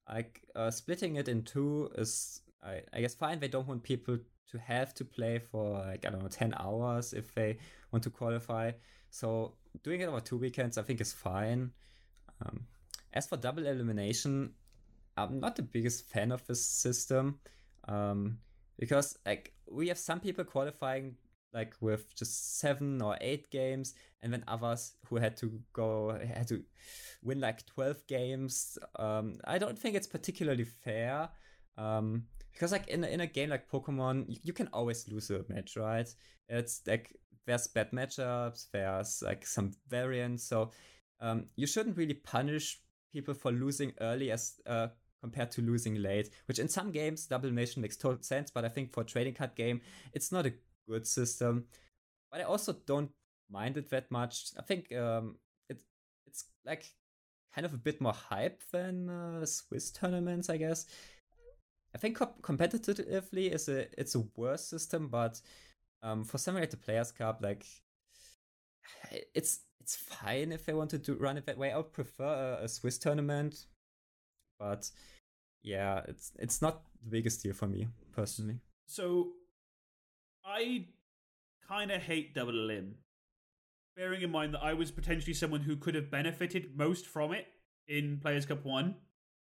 Like 0.09 0.41
uh, 0.55 0.71
splitting 0.71 1.17
it 1.17 1.27
in 1.27 1.43
two 1.43 1.91
is, 1.95 2.41
I, 2.63 2.81
I 2.93 3.01
guess, 3.01 3.13
fine. 3.13 3.41
They 3.41 3.49
don't 3.49 3.67
want 3.67 3.83
people 3.83 4.17
to 4.51 4.57
have 4.57 4.93
to 4.93 5.03
play 5.03 5.39
for 5.39 5.79
like 5.79 6.05
I 6.05 6.09
don't 6.09 6.21
know 6.21 6.29
ten 6.29 6.53
hours 6.57 7.11
if 7.11 7.35
they 7.35 7.57
want 7.91 8.03
to 8.05 8.09
qualify. 8.09 8.71
So 9.09 9.55
doing 9.83 9.99
it 9.99 10.05
over 10.05 10.21
two 10.21 10.37
weekends, 10.37 10.77
I 10.77 10.83
think, 10.83 11.01
is 11.01 11.11
fine. 11.11 11.71
Um, 12.41 12.61
as 13.11 13.27
for 13.27 13.35
double 13.35 13.67
elimination, 13.67 14.51
I'm 15.17 15.41
not 15.41 15.57
the 15.57 15.63
biggest 15.63 16.07
fan 16.07 16.31
of 16.31 16.47
this 16.47 16.65
system 16.65 17.39
um, 17.89 18.37
because 18.79 19.17
like 19.25 19.53
we 19.69 19.89
have 19.89 19.97
some 19.97 20.21
people 20.21 20.45
qualifying 20.45 21.15
like 21.53 21.75
with 21.81 22.15
just 22.15 22.59
seven 22.59 23.01
or 23.01 23.17
eight 23.21 23.49
games, 23.51 23.93
and 24.21 24.31
then 24.33 24.43
others 24.47 24.93
who 25.05 25.17
had 25.17 25.37
to 25.37 25.59
go 25.73 26.17
had 26.33 26.47
to 26.49 26.63
win 27.23 27.39
like 27.39 27.65
twelve 27.65 28.05
games. 28.07 28.77
Um, 28.97 29.35
I 29.45 29.57
don't 29.57 29.77
think 29.77 29.95
it's 29.95 30.07
particularly 30.07 30.65
fair. 30.65 31.29
Um, 31.77 32.23
because 32.51 32.71
like 32.71 32.87
in 32.87 33.03
in 33.03 33.21
a 33.21 33.27
game 33.27 33.49
like 33.49 33.69
Pokemon, 33.69 34.25
you, 34.27 34.37
you 34.43 34.53
can 34.53 34.67
always 34.73 35.07
lose 35.07 35.29
a 35.29 35.45
match, 35.47 35.77
right? 35.77 36.07
It's 36.49 36.81
like 36.87 37.15
there's 37.45 37.67
bad 37.67 37.91
matchups, 37.91 38.67
there's 38.71 39.21
like 39.21 39.45
some 39.45 39.71
variance, 39.87 40.43
so 40.43 40.71
um, 41.21 41.45
you 41.55 41.67
shouldn't 41.67 41.97
really 41.97 42.15
punish 42.15 42.79
people 43.13 43.33
for 43.33 43.51
losing 43.51 43.93
early 44.01 44.31
as 44.31 44.55
uh, 44.65 44.87
compared 45.21 45.51
to 45.51 45.61
losing 45.61 45.95
late. 45.95 46.29
Which 46.47 46.59
in 46.59 46.67
some 46.67 46.91
games, 46.91 47.25
double 47.25 47.45
elimination 47.45 47.81
makes 47.81 47.97
total 47.97 48.21
sense, 48.21 48.51
but 48.51 48.65
I 48.65 48.69
think 48.69 48.91
for 48.91 49.01
a 49.01 49.05
trading 49.05 49.33
card 49.33 49.55
game, 49.55 49.81
it's 50.13 50.31
not 50.31 50.45
a 50.45 50.53
good 50.87 51.07
system. 51.07 51.65
But 52.31 52.41
I 52.41 52.43
also 52.43 52.73
don't 52.73 53.11
mind 53.49 53.77
it 53.77 53.89
that 53.89 54.11
much. 54.11 54.45
I 54.57 54.61
think 54.61 54.93
um, 54.95 55.35
it 55.69 55.81
it's 56.25 56.45
like 56.65 56.91
kind 57.53 57.65
of 57.65 57.73
a 57.73 57.77
bit 57.77 58.01
more 58.01 58.13
hype 58.13 58.61
than 58.71 59.09
uh, 59.09 59.45
Swiss 59.45 59.91
tournaments, 59.91 60.49
I 60.49 60.57
guess. 60.57 60.85
I 61.95 61.97
think 61.97 62.17
co- 62.17 62.35
competitively 62.41 63.51
is 63.51 63.69
a 63.69 63.87
it's 63.99 64.15
a 64.15 64.23
worse 64.35 64.65
system, 64.65 65.07
but 65.07 65.41
um, 66.03 66.23
for 66.23 66.37
the 66.37 66.77
Players 66.77 67.11
Cup, 67.11 67.39
like 67.41 67.65
it's 69.33 69.61
it's 69.79 69.95
fine 69.95 70.51
if 70.51 70.65
they 70.65 70.73
wanted 70.73 71.03
to 71.05 71.13
do, 71.13 71.19
run 71.19 71.37
it 71.37 71.45
that 71.45 71.57
way. 71.57 71.71
I 71.71 71.77
would 71.77 71.93
prefer 71.93 72.57
a, 72.59 72.65
a 72.65 72.67
Swiss 72.67 72.97
tournament, 72.97 73.65
but 74.59 74.89
yeah, 75.63 76.01
it's 76.07 76.31
it's 76.37 76.61
not 76.61 76.83
the 77.03 77.09
biggest 77.09 77.41
deal 77.41 77.53
for 77.53 77.67
me 77.67 77.87
personally. 78.11 78.59
So 78.87 79.31
I 80.47 80.85
kind 81.67 81.91
of 81.91 82.01
hate 82.01 82.33
Double 82.33 82.53
Elim. 82.53 82.95
Bearing 83.95 84.21
in 84.21 84.31
mind 84.31 84.53
that 84.53 84.63
I 84.63 84.73
was 84.73 84.91
potentially 84.91 85.33
someone 85.33 85.61
who 85.61 85.75
could 85.75 85.95
have 85.95 86.09
benefited 86.09 86.77
most 86.77 87.05
from 87.05 87.33
it 87.33 87.47
in 87.87 88.19
Players 88.21 88.45
Cup 88.45 88.63
1 88.63 88.95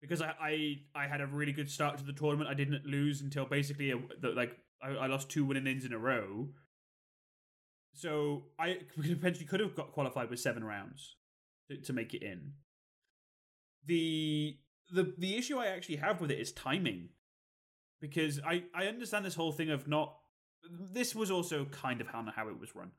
because 0.01 0.23
I, 0.23 0.33
I, 0.41 0.77
I 0.95 1.07
had 1.09 1.21
a 1.21 1.27
really 1.27 1.53
good 1.53 1.71
start 1.71 1.99
to 1.99 2.05
the 2.05 2.13
tournament. 2.13 2.49
I 2.49 2.55
didn't 2.55 2.87
lose 2.87 3.21
until 3.21 3.45
basically 3.45 3.91
a, 3.91 3.99
the, 4.21 4.29
like 4.29 4.57
I, 4.83 4.91
I 4.91 5.07
lost 5.07 5.29
two 5.29 5.45
win 5.45 5.57
and 5.57 5.69
ins 5.69 5.85
in 5.85 5.93
a 5.93 5.99
row. 5.99 6.49
So 7.95 8.45
I 8.59 8.79
potentially 8.97 9.45
could 9.45 9.61
have 9.61 9.75
got 9.75 9.93
qualified 9.93 10.31
with 10.31 10.41
seven 10.41 10.65
rounds 10.65 11.17
to, 11.69 11.77
to 11.79 11.93
make 11.93 12.15
it 12.15 12.23
in. 12.23 12.53
The 13.85 14.57
the 14.93 15.15
the 15.19 15.37
issue 15.37 15.59
I 15.59 15.67
actually 15.67 15.97
have 15.97 16.21
with 16.21 16.31
it 16.31 16.39
is 16.39 16.53
timing. 16.53 17.11
Because 18.01 18.39
I, 18.47 18.63
I 18.73 18.87
understand 18.87 19.25
this 19.25 19.35
whole 19.35 19.51
thing 19.51 19.71
of 19.71 19.89
not 19.89 20.15
this 20.93 21.15
was 21.15 21.31
also 21.31 21.65
kind 21.67 22.01
of 22.01 22.09
how 22.09 22.25
how 22.35 22.49
it 22.49 22.59
was 22.59 22.75
run, 22.75 22.93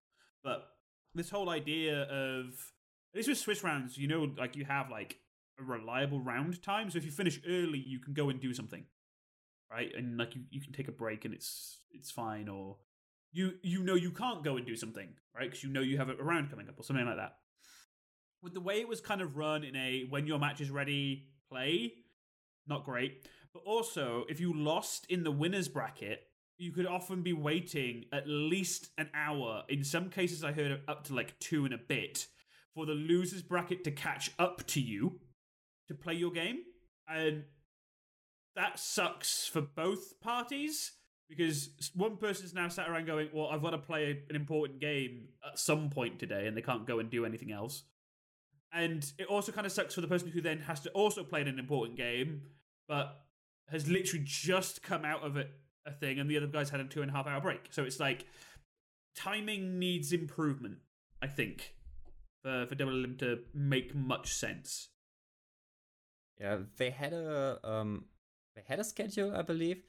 but 0.43 0.67
this 1.15 1.29
whole 1.29 1.49
idea 1.49 2.03
of 2.03 2.53
this 3.13 3.27
with 3.27 3.37
Swiss 3.37 3.63
rounds, 3.63 3.97
you 3.97 4.07
know, 4.07 4.31
like 4.37 4.55
you 4.55 4.65
have 4.65 4.89
like 4.89 5.17
a 5.59 5.63
reliable 5.63 6.19
round 6.19 6.61
time. 6.61 6.89
So 6.89 6.97
if 6.97 7.05
you 7.05 7.11
finish 7.11 7.39
early, 7.47 7.79
you 7.79 7.99
can 7.99 8.13
go 8.13 8.29
and 8.29 8.39
do 8.39 8.53
something, 8.53 8.85
right? 9.71 9.91
And 9.95 10.17
like 10.17 10.35
you, 10.35 10.43
you 10.49 10.61
can 10.61 10.73
take 10.73 10.87
a 10.87 10.93
break 10.93 11.25
and 11.25 11.33
it's 11.33 11.81
it's 11.91 12.11
fine, 12.11 12.47
or 12.47 12.77
you 13.31 13.53
you 13.61 13.83
know 13.83 13.95
you 13.95 14.11
can't 14.11 14.43
go 14.43 14.57
and 14.57 14.65
do 14.65 14.75
something, 14.75 15.09
right? 15.35 15.45
Because 15.49 15.63
you 15.63 15.69
know 15.69 15.81
you 15.81 15.97
have 15.97 16.09
a 16.09 16.15
round 16.15 16.49
coming 16.49 16.69
up 16.69 16.79
or 16.79 16.83
something 16.83 17.05
like 17.05 17.17
that. 17.17 17.35
With 18.41 18.53
the 18.53 18.61
way 18.61 18.79
it 18.79 18.87
was 18.87 19.01
kind 19.01 19.21
of 19.21 19.35
run 19.35 19.63
in 19.63 19.75
a 19.75 20.05
when 20.09 20.25
your 20.25 20.39
match 20.39 20.61
is 20.61 20.71
ready, 20.71 21.29
play, 21.49 21.93
not 22.67 22.85
great. 22.85 23.25
But 23.53 23.63
also, 23.65 24.25
if 24.29 24.39
you 24.39 24.53
lost 24.53 25.07
in 25.09 25.23
the 25.23 25.31
winners 25.31 25.67
bracket, 25.67 26.21
you 26.59 26.73
could 26.73 26.85
often 26.85 27.23
be 27.23 27.31
waiting 27.31 28.03
at 28.11 28.27
least 28.27 28.89
an 28.97 29.09
hour. 29.15 29.63
In 29.69 29.83
some 29.83 30.09
cases, 30.09 30.43
I 30.43 30.51
heard 30.51 30.81
up 30.89 31.05
to 31.05 31.15
like 31.15 31.39
two 31.39 31.63
and 31.63 31.73
a 31.73 31.77
bit 31.77 32.27
for 32.75 32.85
the 32.85 32.93
losers 32.93 33.41
bracket 33.41 33.85
to 33.85 33.91
catch 33.91 34.31
up 34.37 34.67
to 34.67 34.81
you 34.81 35.19
to 35.87 35.95
play 35.95 36.13
your 36.13 36.31
game. 36.31 36.59
And 37.07 37.45
that 38.57 38.77
sucks 38.77 39.47
for 39.47 39.61
both 39.61 40.19
parties 40.19 40.91
because 41.29 41.69
one 41.95 42.17
person's 42.17 42.53
now 42.53 42.67
sat 42.67 42.89
around 42.89 43.07
going, 43.07 43.29
Well, 43.33 43.47
I've 43.47 43.61
got 43.61 43.71
to 43.71 43.77
play 43.77 44.23
an 44.29 44.35
important 44.35 44.81
game 44.81 45.29
at 45.49 45.57
some 45.57 45.89
point 45.89 46.19
today, 46.19 46.45
and 46.45 46.57
they 46.57 46.61
can't 46.61 46.85
go 46.85 46.99
and 46.99 47.09
do 47.09 47.25
anything 47.25 47.53
else. 47.53 47.83
And 48.73 49.09
it 49.17 49.27
also 49.27 49.53
kind 49.53 49.65
of 49.65 49.71
sucks 49.71 49.95
for 49.95 50.01
the 50.01 50.07
person 50.07 50.27
who 50.27 50.41
then 50.41 50.59
has 50.59 50.81
to 50.81 50.89
also 50.89 51.23
play 51.23 51.41
an 51.41 51.57
important 51.57 51.97
game, 51.97 52.41
but 52.87 53.15
has 53.69 53.87
literally 53.87 54.25
just 54.27 54.83
come 54.83 55.05
out 55.05 55.23
of 55.23 55.37
it 55.37 55.49
a 55.85 55.91
thing, 55.91 56.19
and 56.19 56.29
the 56.29 56.37
other 56.37 56.47
guys 56.47 56.69
had 56.69 56.79
a 56.79 56.85
two 56.85 57.01
and 57.01 57.11
a 57.11 57.13
half 57.13 57.27
hour 57.27 57.41
break. 57.41 57.67
So 57.71 57.83
it's 57.83 57.99
like 57.99 58.25
timing 59.15 59.79
needs 59.79 60.11
improvement, 60.13 60.77
I 61.21 61.27
think, 61.27 61.73
for 62.43 62.65
for 62.67 62.75
Double 62.75 63.05
to 63.19 63.39
make 63.53 63.95
much 63.95 64.33
sense. 64.33 64.89
Yeah, 66.39 66.59
they 66.77 66.89
had 66.89 67.13
a 67.13 67.59
um, 67.63 68.05
they 68.55 68.63
had 68.65 68.79
a 68.79 68.83
schedule, 68.83 69.35
I 69.35 69.41
believe, 69.41 69.83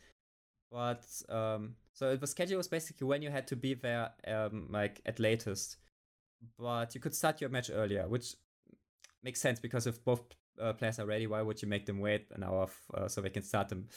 but 0.71 1.05
um, 1.29 1.77
so 1.95 2.17
the 2.17 2.27
schedule 2.27 2.57
was 2.57 2.69
basically 2.69 3.07
when 3.07 3.23
you 3.23 3.31
had 3.31 3.47
to 3.49 3.57
be 3.57 3.75
there, 3.75 4.11
um, 4.27 4.67
like 4.71 5.01
at 5.07 5.21
latest, 5.21 5.77
but 6.59 6.95
you 6.95 7.01
could 7.01 7.15
start 7.15 7.41
your 7.41 7.51
match 7.51 7.71
earlier, 7.73 8.09
which 8.09 8.35
makes 9.23 9.41
sense 9.41 9.61
because 9.61 9.87
if 9.87 10.05
both 10.05 10.23
uh, 10.61 10.73
players 10.73 10.99
are 10.99 11.07
ready, 11.07 11.27
why 11.27 11.43
would 11.43 11.61
you 11.63 11.69
make 11.69 11.87
them 11.87 12.01
wait 12.01 12.27
an 12.33 12.43
hour 12.43 12.65
f- 12.65 12.91
uh, 12.95 13.09
so 13.09 13.21
they 13.21 13.31
can 13.31 13.43
start 13.43 13.69
them? 13.69 13.89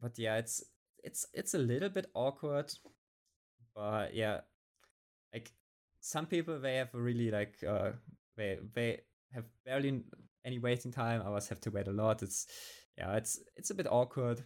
But 0.00 0.18
yeah, 0.18 0.36
it's 0.36 0.62
it's 1.04 1.26
it's 1.32 1.54
a 1.54 1.58
little 1.58 1.88
bit 1.88 2.06
awkward, 2.14 2.72
but 3.74 4.14
yeah, 4.14 4.40
like 5.32 5.52
some 6.00 6.26
people 6.26 6.60
they 6.60 6.76
have 6.76 6.94
really 6.94 7.30
like 7.30 7.56
uh 7.66 7.92
they 8.36 8.58
they 8.74 9.00
have 9.32 9.44
barely 9.64 10.02
any 10.44 10.58
waiting 10.58 10.92
time. 10.92 11.22
Others 11.24 11.48
have 11.48 11.60
to 11.62 11.70
wait 11.70 11.88
a 11.88 11.92
lot. 11.92 12.22
It's 12.22 12.46
yeah, 12.96 13.16
it's 13.16 13.40
it's 13.56 13.70
a 13.70 13.74
bit 13.74 13.86
awkward. 13.90 14.42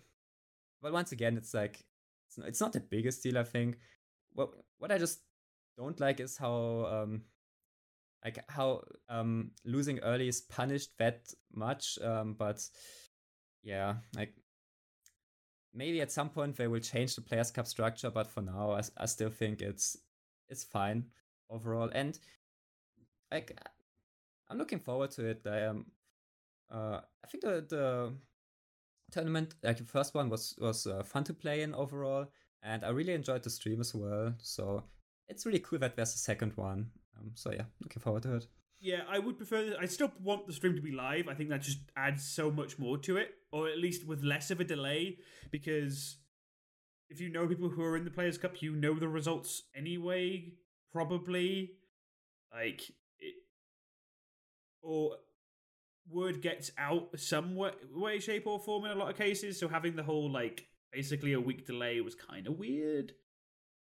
But 0.82 0.92
once 0.92 1.12
again, 1.12 1.37
it's 1.37 1.54
like 1.54 1.85
it's 2.28 2.38
not, 2.38 2.49
it's 2.49 2.61
not 2.61 2.73
the 2.73 2.80
biggest 2.80 3.23
deal. 3.23 3.38
I 3.38 3.44
think. 3.44 3.78
What 4.35 4.50
what 4.78 4.90
I 4.92 4.99
just 4.99 5.21
don't 5.76 6.00
like 6.00 6.21
is 6.21 6.37
how 6.37 6.87
um 6.87 7.23
like 8.25 8.38
how 8.49 8.82
um 9.09 9.50
losing 9.64 9.99
early 10.00 10.28
is 10.28 10.40
punished 10.40 10.90
that 10.99 11.32
much. 11.54 11.99
Um, 12.02 12.35
but 12.35 12.66
yeah, 13.62 13.97
like 14.16 14.35
maybe 15.75 16.00
at 16.00 16.12
some 16.12 16.29
point 16.29 16.57
they 16.57 16.67
will 16.67 16.81
change 16.81 17.14
the 17.14 17.23
players 17.23 17.50
cup 17.50 17.67
structure. 17.67 18.11
But 18.11 18.26
for 18.26 18.43
now, 18.43 18.73
I, 18.73 18.83
I 18.97 19.07
still 19.07 19.31
think 19.31 19.62
it's 19.62 19.97
it's 20.49 20.64
fine 20.64 21.07
overall. 21.50 21.91
And 21.93 22.19
like 23.31 23.59
I'm 24.50 24.59
looking 24.59 24.79
forward 24.81 25.11
to 25.12 25.26
it. 25.26 25.47
I 25.47 25.61
am. 25.61 25.87
Uh, 26.71 27.00
I 27.25 27.26
think 27.29 27.43
the 27.43 27.64
the 27.69 28.12
tournament, 29.11 29.55
like 29.62 29.79
the 29.79 29.85
first 29.85 30.14
one, 30.14 30.29
was 30.29 30.55
was 30.59 30.87
uh, 30.87 31.02
fun 31.02 31.25
to 31.25 31.35
play 31.35 31.62
in 31.62 31.75
overall, 31.75 32.26
and 32.62 32.85
I 32.85 32.91
really 32.91 33.14
enjoyed 33.14 33.43
the 33.43 33.50
stream 33.50 33.81
as 33.81 33.95
well. 33.95 34.35
So 34.38 34.85
it's 35.29 35.47
really 35.47 35.61
cool 35.61 35.79
that 35.79 35.97
there's 35.97 36.14
a 36.14 36.19
second 36.19 36.52
one. 36.57 36.91
Um, 37.19 37.31
so 37.35 37.52
yeah, 37.52 37.64
looking 37.81 38.02
forward 38.02 38.23
to 38.25 38.37
it. 38.37 38.47
Yeah, 38.81 39.02
I 39.09 39.19
would 39.21 39.37
prefer. 39.37 39.76
I 39.81 39.87
still 39.87 40.12
want 40.23 40.47
the 40.47 40.52
stream 40.52 40.75
to 40.75 40.83
be 40.83 40.93
live. 40.93 41.29
I 41.29 41.35
think 41.35 41.50
that 41.50 41.62
just 41.62 41.79
adds 41.97 42.25
so 42.25 42.50
much 42.50 42.79
more 42.79 42.99
to 42.99 43.17
it, 43.17 43.35
or 43.52 43.68
at 43.68 43.78
least 43.78 44.06
with 44.06 44.25
less 44.25 44.50
of 44.50 44.61
a 44.61 44.64
delay. 44.64 45.18
Because 45.50 46.16
if 47.09 47.21
you 47.21 47.28
know 47.28 47.47
people 47.47 47.68
who 47.68 47.82
are 47.82 47.97
in 47.97 48.04
the 48.04 48.11
Players 48.11 48.38
Cup, 48.38 48.62
you 48.62 48.75
know 48.75 48.94
the 48.94 49.09
results 49.09 49.62
anyway. 49.76 50.54
Probably, 50.92 51.71
like 52.52 52.82
it, 53.18 53.35
or 54.82 55.16
word 56.11 56.42
gets 56.42 56.71
out 56.76 57.09
some 57.18 57.54
way, 57.54 57.71
way, 57.94 58.18
shape, 58.18 58.47
or 58.47 58.59
form 58.59 58.85
in 58.85 58.90
a 58.90 58.94
lot 58.94 59.11
of 59.11 59.16
cases. 59.16 59.59
So 59.59 59.68
having 59.68 59.97
the 59.97 60.02
whole 60.02 60.30
like 60.30 60.66
basically 60.92 61.32
a 61.32 61.40
week 61.40 61.66
delay 61.66 62.00
was 62.00 62.14
kind 62.14 62.47
of 62.47 62.59
weird. 62.59 63.12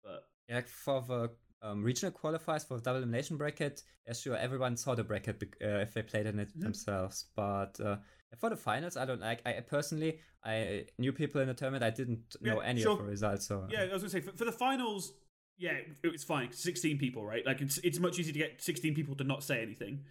But 0.05 0.25
yeah, 0.49 0.61
for 0.67 1.03
the 1.03 1.31
um, 1.63 1.83
regional 1.83 2.13
qualifiers 2.13 2.67
for 2.67 2.77
the 2.77 2.83
double 2.83 2.99
elimination 2.99 3.37
bracket, 3.37 3.83
yeah, 4.07 4.13
sure, 4.13 4.37
everyone 4.37 4.77
saw 4.77 4.95
the 4.95 5.05
bracket 5.05 5.43
uh, 5.63 5.79
if 5.79 5.95
they 5.95 6.03
played 6.03 6.27
in 6.27 6.39
it 6.39 6.51
mm-hmm. 6.51 6.61
themselves. 6.61 7.27
But 7.35 7.79
uh, 7.81 7.97
for 8.39 8.51
the 8.51 8.57
finals, 8.57 8.97
I 8.97 9.05
don't 9.05 9.21
like. 9.21 9.41
I 9.47 9.53
personally, 9.61 10.21
I 10.45 10.87
knew 10.99 11.13
people 11.13 11.41
in 11.41 11.49
the 11.49 11.55
tournament. 11.55 11.83
I 11.85 11.91
didn't 11.91 12.37
know 12.41 12.61
any 12.61 12.83
sure. 12.83 12.93
of 12.93 12.99
the 12.99 13.05
results. 13.05 13.47
So 13.47 13.67
yeah, 13.71 13.83
I 13.83 13.93
was 13.93 14.03
gonna 14.03 14.11
say 14.11 14.21
for, 14.21 14.37
for 14.37 14.45
the 14.45 14.53
finals, 14.53 15.13
yeah, 15.59 15.73
it 16.03 16.13
was 16.13 16.25
fine. 16.25 16.53
Sixteen 16.53 16.99
people, 16.99 17.25
right? 17.25 17.45
Like 17.47 17.61
it's 17.61 17.79
it's 17.79 17.99
much 17.99 18.19
easier 18.19 18.33
to 18.33 18.39
get 18.39 18.63
sixteen 18.63 18.95
people 18.95 19.15
to 19.17 19.25
not 19.25 19.43
say 19.43 19.63
anything. 19.63 20.05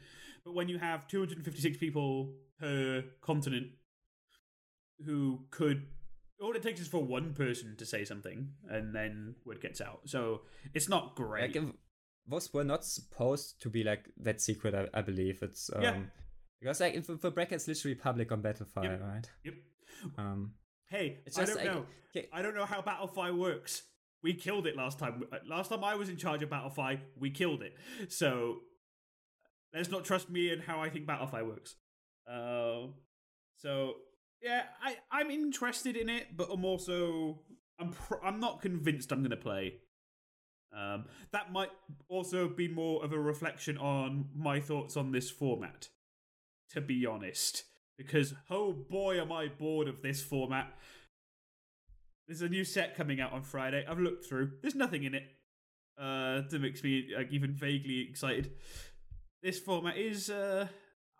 But 0.45 0.53
when 0.53 0.69
you 0.69 0.79
have 0.79 1.07
two 1.07 1.19
hundred 1.19 1.37
and 1.37 1.45
fifty 1.45 1.61
six 1.61 1.77
people 1.77 2.33
per 2.59 3.03
continent 3.21 3.67
who 5.05 5.41
could 5.51 5.87
all 6.41 6.55
it 6.55 6.63
takes 6.63 6.81
is 6.81 6.87
for 6.87 7.03
one 7.03 7.33
person 7.33 7.75
to 7.77 7.85
say 7.85 8.03
something 8.05 8.49
and 8.69 8.93
then 8.93 9.35
word 9.45 9.61
gets 9.61 9.81
out. 9.81 10.01
So 10.05 10.41
it's 10.73 10.89
not 10.89 11.15
great. 11.15 11.55
Like, 11.55 11.65
those 12.27 12.53
were 12.53 12.63
not 12.63 12.85
supposed 12.85 13.61
to 13.61 13.69
be 13.69 13.83
like 13.83 14.09
that 14.17 14.41
secret, 14.41 14.73
I, 14.73 14.87
I 14.97 15.01
believe. 15.01 15.41
It's 15.41 15.69
um 15.73 15.81
yeah. 15.81 15.95
Because 16.63 16.79
like 16.79 17.05
the 17.05 17.31
bracket's 17.31 17.67
literally 17.67 17.95
public 17.95 18.31
on 18.31 18.41
Battlefy, 18.41 18.83
yep. 18.83 19.01
right? 19.01 19.29
Yep. 19.43 19.53
Um 20.17 20.53
Hey, 20.89 21.19
it's 21.25 21.37
just, 21.37 21.57
I 21.57 21.63
don't 21.63 21.73
know. 21.73 21.85
Okay. 22.15 22.27
I 22.31 22.41
don't 22.43 22.55
know 22.55 22.65
how 22.65 22.81
Battlefy 22.81 23.35
works 23.35 23.83
we 24.23 24.33
killed 24.33 24.65
it 24.65 24.75
last 24.75 24.97
time. 24.97 25.23
Uh, 25.31 25.37
last 25.47 25.69
time 25.69 25.83
I 25.83 25.95
was 25.95 26.09
in 26.09 26.17
charge 26.17 26.41
of 26.41 26.49
Battlefy, 26.49 26.99
we 27.19 27.29
killed 27.29 27.61
it. 27.61 27.75
So 28.07 28.61
let's 29.73 29.91
not 29.91 30.05
trust 30.05 30.29
me 30.29 30.49
and 30.49 30.61
how 30.61 30.79
I 30.79 30.89
think 30.89 31.05
Battlefy 31.05 31.45
works. 31.45 31.75
Uh, 32.27 32.87
so 33.57 33.95
yeah, 34.41 34.63
I 34.81 34.95
I'm 35.11 35.29
interested 35.29 35.97
in 35.97 36.09
it, 36.09 36.35
but 36.35 36.47
I'm 36.51 36.63
also 36.65 37.41
I'm 37.79 37.91
pr- 37.91 38.23
I'm 38.23 38.39
not 38.39 38.61
convinced 38.61 39.11
I'm 39.11 39.19
going 39.19 39.31
to 39.31 39.37
play. 39.37 39.75
Um, 40.75 41.05
that 41.31 41.51
might 41.51 41.69
also 42.09 42.47
be 42.47 42.67
more 42.67 43.03
of 43.03 43.13
a 43.13 43.19
reflection 43.19 43.77
on 43.77 44.29
my 44.35 44.59
thoughts 44.59 44.97
on 44.97 45.11
this 45.11 45.29
format, 45.29 45.89
to 46.73 46.81
be 46.81 47.05
honest. 47.05 47.63
Because 47.97 48.33
oh 48.49 48.73
boy, 48.73 49.21
am 49.21 49.31
I 49.31 49.47
bored 49.47 49.87
of 49.87 50.01
this 50.01 50.21
format. 50.21 50.73
There's 52.27 52.41
a 52.41 52.49
new 52.49 52.63
set 52.63 52.95
coming 52.95 53.19
out 53.19 53.33
on 53.33 53.43
Friday. 53.43 53.85
I've 53.87 53.99
looked 53.99 54.25
through. 54.25 54.51
There's 54.61 54.75
nothing 54.75 55.03
in 55.03 55.13
it 55.13 55.23
uh, 55.99 56.41
to 56.43 56.59
make 56.59 56.81
me 56.83 57.09
like, 57.15 57.31
even 57.31 57.53
vaguely 57.53 58.07
excited. 58.09 58.51
This 59.41 59.59
format 59.59 59.97
is. 59.97 60.29
Uh, 60.29 60.67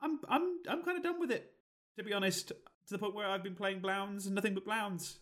I'm 0.02 0.20
I'm 0.30 0.60
I'm 0.70 0.84
kind 0.84 0.98
of 0.98 1.04
done 1.04 1.20
with 1.20 1.32
it, 1.32 1.52
to 1.98 2.04
be 2.04 2.14
honest. 2.14 2.50
To 2.50 2.92
the 2.92 2.98
point 2.98 3.16
where 3.16 3.28
I've 3.28 3.44
been 3.44 3.56
playing 3.56 3.80
Blounds 3.80 4.26
and 4.26 4.36
nothing 4.36 4.54
but 4.54 4.66
Blounds. 4.66 5.20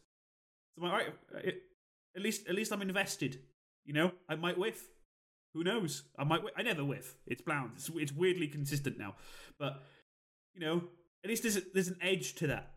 So 0.76 0.84
I'm 0.84 0.92
like, 0.92 1.14
right, 1.34 1.56
at 2.16 2.22
least 2.22 2.48
at 2.48 2.56
least 2.56 2.72
I'm 2.72 2.82
invested. 2.82 3.40
You 3.86 3.94
know, 3.94 4.12
I 4.30 4.36
might 4.36 4.58
whiff. 4.58 4.88
Who 5.54 5.64
knows? 5.64 6.04
I 6.18 6.24
might. 6.24 6.42
I 6.56 6.64
never 6.64 6.86
whiff. 6.86 7.16
It's 7.28 7.42
Blounds. 7.42 7.90
It's, 7.90 7.98
it's 7.98 8.14
weirdly 8.14 8.48
consistent 8.48 8.98
now, 8.98 9.16
but 9.60 9.84
you 10.54 10.62
know, 10.62 10.84
at 11.24 11.30
least 11.30 11.44
there's 11.44 11.58
a, 11.58 11.62
there's 11.74 11.88
an 11.88 11.98
edge 12.02 12.36
to 12.36 12.48
that 12.48 12.72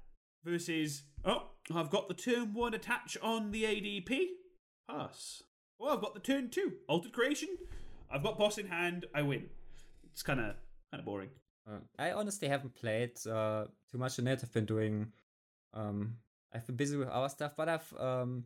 versus 0.45 1.03
oh 1.25 1.51
I've 1.75 1.91
got 1.91 2.09
the 2.09 2.15
turn 2.15 2.53
one 2.53 2.75
attach 2.75 3.17
on 3.23 3.51
the 3.51 3.65
ADP. 3.65 4.27
Pass. 4.89 5.43
Oh, 5.81 5.89
I've 5.89 6.01
got 6.01 6.15
the 6.15 6.21
turn 6.21 6.51
two 6.51 6.75
altered 6.89 7.13
creation. 7.13 7.49
I've 8.11 8.23
got 8.23 8.39
boss 8.39 8.59
in 8.59 8.67
hand. 8.67 9.07
I 9.15 9.23
win. 9.23 9.47
It's 10.13 10.23
kind 10.23 10.41
of 10.41 10.55
kind 10.91 11.01
of 11.01 11.05
boring. 11.05 11.31
Uh, 11.69 11.79
I 11.99 12.13
honestly 12.13 12.49
haven't 12.49 12.75
played 12.75 13.13
uh, 13.27 13.65
too 13.91 13.99
much 13.99 14.19
in 14.19 14.29
it. 14.29 14.41
I've 14.43 14.53
been 14.53 14.67
doing. 14.67 15.13
Um, 15.73 16.17
I've 16.53 16.67
been 16.67 16.77
busy 16.77 16.97
with 16.97 17.09
our 17.09 17.29
stuff, 17.29 17.53
but 17.57 17.69
I've 17.69 17.95
um, 17.99 18.45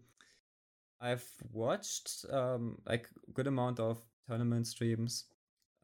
I've 1.01 1.29
watched 1.53 2.25
um, 2.31 2.79
like 2.87 3.09
good 3.35 3.47
amount 3.47 3.81
of 3.81 3.99
tournament 4.27 4.67
streams. 4.67 5.25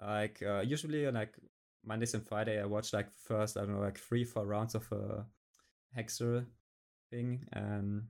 Like 0.01 0.43
uh, 0.43 0.61
usually 0.61 1.11
like 1.11 1.35
Mondays 1.87 2.15
and 2.15 2.27
Friday, 2.27 2.61
I 2.61 2.67
watch 2.67 2.93
like 2.93 3.11
first 3.13 3.57
I 3.57 3.61
don't 3.61 3.75
know 3.75 3.81
like 3.81 3.99
three 3.99 4.25
four 4.25 4.47
rounds 4.47 4.75
of 4.75 4.91
a 4.93 5.27
Hexer 5.97 6.47
thing. 7.11 7.47
Um, 7.55 8.09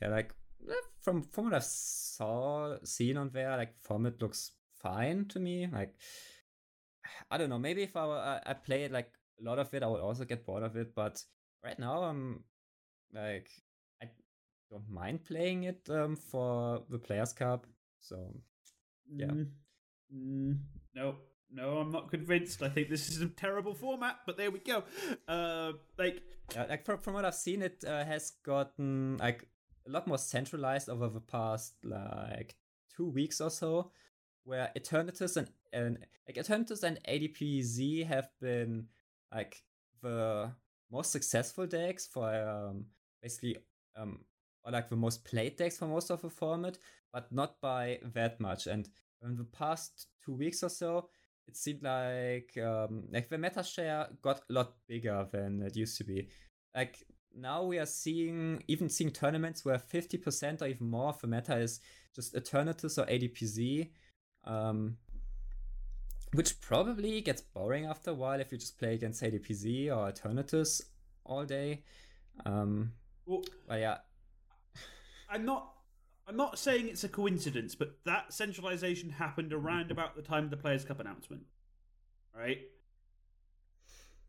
yeah, 0.00 0.08
like 0.08 0.34
from 1.00 1.22
from 1.22 1.44
what 1.44 1.54
I've 1.54 1.64
saw 1.64 2.76
seen 2.84 3.16
on 3.16 3.30
there, 3.30 3.56
like 3.56 3.74
format 3.82 4.20
looks 4.20 4.52
fine 4.82 5.26
to 5.26 5.38
me. 5.40 5.68
Like 5.70 5.94
I 7.30 7.38
don't 7.38 7.50
know, 7.50 7.58
maybe 7.58 7.82
if 7.82 7.96
I 7.96 8.04
I, 8.04 8.40
I 8.46 8.52
play 8.54 8.88
like 8.88 9.12
a 9.40 9.44
lot 9.44 9.58
of 9.58 9.72
it, 9.74 9.82
I 9.82 9.86
would 9.86 10.00
also 10.00 10.24
get 10.24 10.46
bored 10.46 10.62
of 10.62 10.76
it. 10.76 10.94
But 10.94 11.22
right 11.62 11.78
now, 11.78 12.04
I'm 12.04 12.44
like 13.12 13.50
I 14.02 14.08
don't 14.70 14.90
mind 14.90 15.24
playing 15.24 15.64
it 15.64 15.88
um, 15.90 16.16
for 16.16 16.82
the 16.88 16.98
Players 16.98 17.32
Cup. 17.32 17.66
So 18.00 18.34
yeah. 19.14 19.26
Mm, 19.26 19.46
mm, 20.14 20.58
no, 20.94 21.16
no, 21.50 21.78
I'm 21.78 21.90
not 21.90 22.10
convinced. 22.10 22.62
I 22.62 22.68
think 22.68 22.88
this 22.88 23.08
is 23.08 23.20
a 23.20 23.28
terrible 23.28 23.74
format, 23.74 24.18
but 24.26 24.36
there 24.36 24.50
we 24.50 24.58
go. 24.58 24.84
Uh, 25.28 25.72
like, 25.98 26.22
yeah, 26.54 26.66
like 26.68 26.84
from, 26.84 26.98
from 26.98 27.14
what 27.14 27.24
I've 27.24 27.34
seen, 27.34 27.62
it 27.62 27.84
uh, 27.86 28.04
has 28.04 28.32
gotten 28.44 29.16
like 29.18 29.46
a 29.86 29.90
lot 29.90 30.06
more 30.06 30.18
centralized 30.18 30.88
over 30.88 31.08
the 31.08 31.20
past 31.20 31.74
like 31.84 32.56
two 32.96 33.08
weeks 33.08 33.40
or 33.40 33.50
so, 33.50 33.92
where 34.44 34.70
Eternatus 34.76 35.36
and, 35.36 35.50
and 35.72 35.98
like 36.26 36.36
Eternatus 36.36 36.82
and 36.82 36.98
ADPZ 37.08 38.06
have 38.06 38.28
been 38.40 38.86
like 39.32 39.62
the 40.02 40.50
most 40.90 41.12
successful 41.12 41.66
decks 41.66 42.06
for 42.06 42.28
um 42.30 42.84
basically 43.22 43.56
um 43.96 44.20
or 44.64 44.72
like 44.72 44.88
the 44.88 44.96
most 44.96 45.24
played 45.24 45.56
decks 45.56 45.78
for 45.78 45.86
most 45.86 46.10
of 46.10 46.22
the 46.22 46.30
format, 46.30 46.78
but 47.12 47.30
not 47.32 47.60
by 47.60 47.98
that 48.14 48.40
much. 48.40 48.66
And 48.66 48.88
in 49.22 49.36
the 49.36 49.44
past 49.44 50.06
two 50.24 50.34
weeks 50.34 50.62
or 50.62 50.68
so, 50.68 51.08
it 51.46 51.56
seemed 51.56 51.82
like 51.82 52.56
um, 52.58 53.04
like 53.12 53.28
the 53.28 53.38
meta 53.38 53.62
share 53.62 54.08
got 54.22 54.42
a 54.48 54.52
lot 54.52 54.74
bigger 54.86 55.26
than 55.30 55.62
it 55.62 55.76
used 55.76 55.98
to 55.98 56.04
be. 56.04 56.28
Like 56.74 57.04
now 57.36 57.64
we 57.64 57.78
are 57.78 57.86
seeing 57.86 58.62
even 58.68 58.88
seeing 58.88 59.10
tournaments 59.10 59.64
where 59.64 59.78
50% 59.78 60.62
or 60.62 60.66
even 60.66 60.88
more 60.88 61.08
of 61.08 61.20
the 61.20 61.26
meta 61.26 61.56
is 61.56 61.80
just 62.14 62.34
Eternatus 62.34 62.98
or 62.98 63.06
ADPZ. 63.06 63.90
Um, 64.44 64.96
which 66.34 66.60
probably 66.60 67.20
gets 67.20 67.40
boring 67.40 67.86
after 67.86 68.10
a 68.10 68.14
while 68.14 68.40
if 68.40 68.50
you 68.50 68.58
just 68.58 68.76
play 68.76 68.94
against 68.94 69.22
ADPZ 69.22 69.86
or 69.86 70.10
Eternatus 70.10 70.82
all 71.24 71.44
day. 71.44 71.84
Um, 72.44 72.92
well, 73.24 73.42
but 73.68 73.80
yeah. 73.80 73.98
I'm 75.30 75.44
not 75.44 75.73
I'm 76.26 76.36
not 76.36 76.58
saying 76.58 76.88
it's 76.88 77.04
a 77.04 77.08
coincidence, 77.08 77.74
but 77.74 77.98
that 78.06 78.32
centralization 78.32 79.10
happened 79.10 79.52
around 79.52 79.90
about 79.90 80.16
the 80.16 80.22
time 80.22 80.44
of 80.44 80.50
the 80.50 80.56
Players' 80.56 80.84
Cup 80.84 81.00
announcement. 81.00 81.42
Right? 82.36 82.62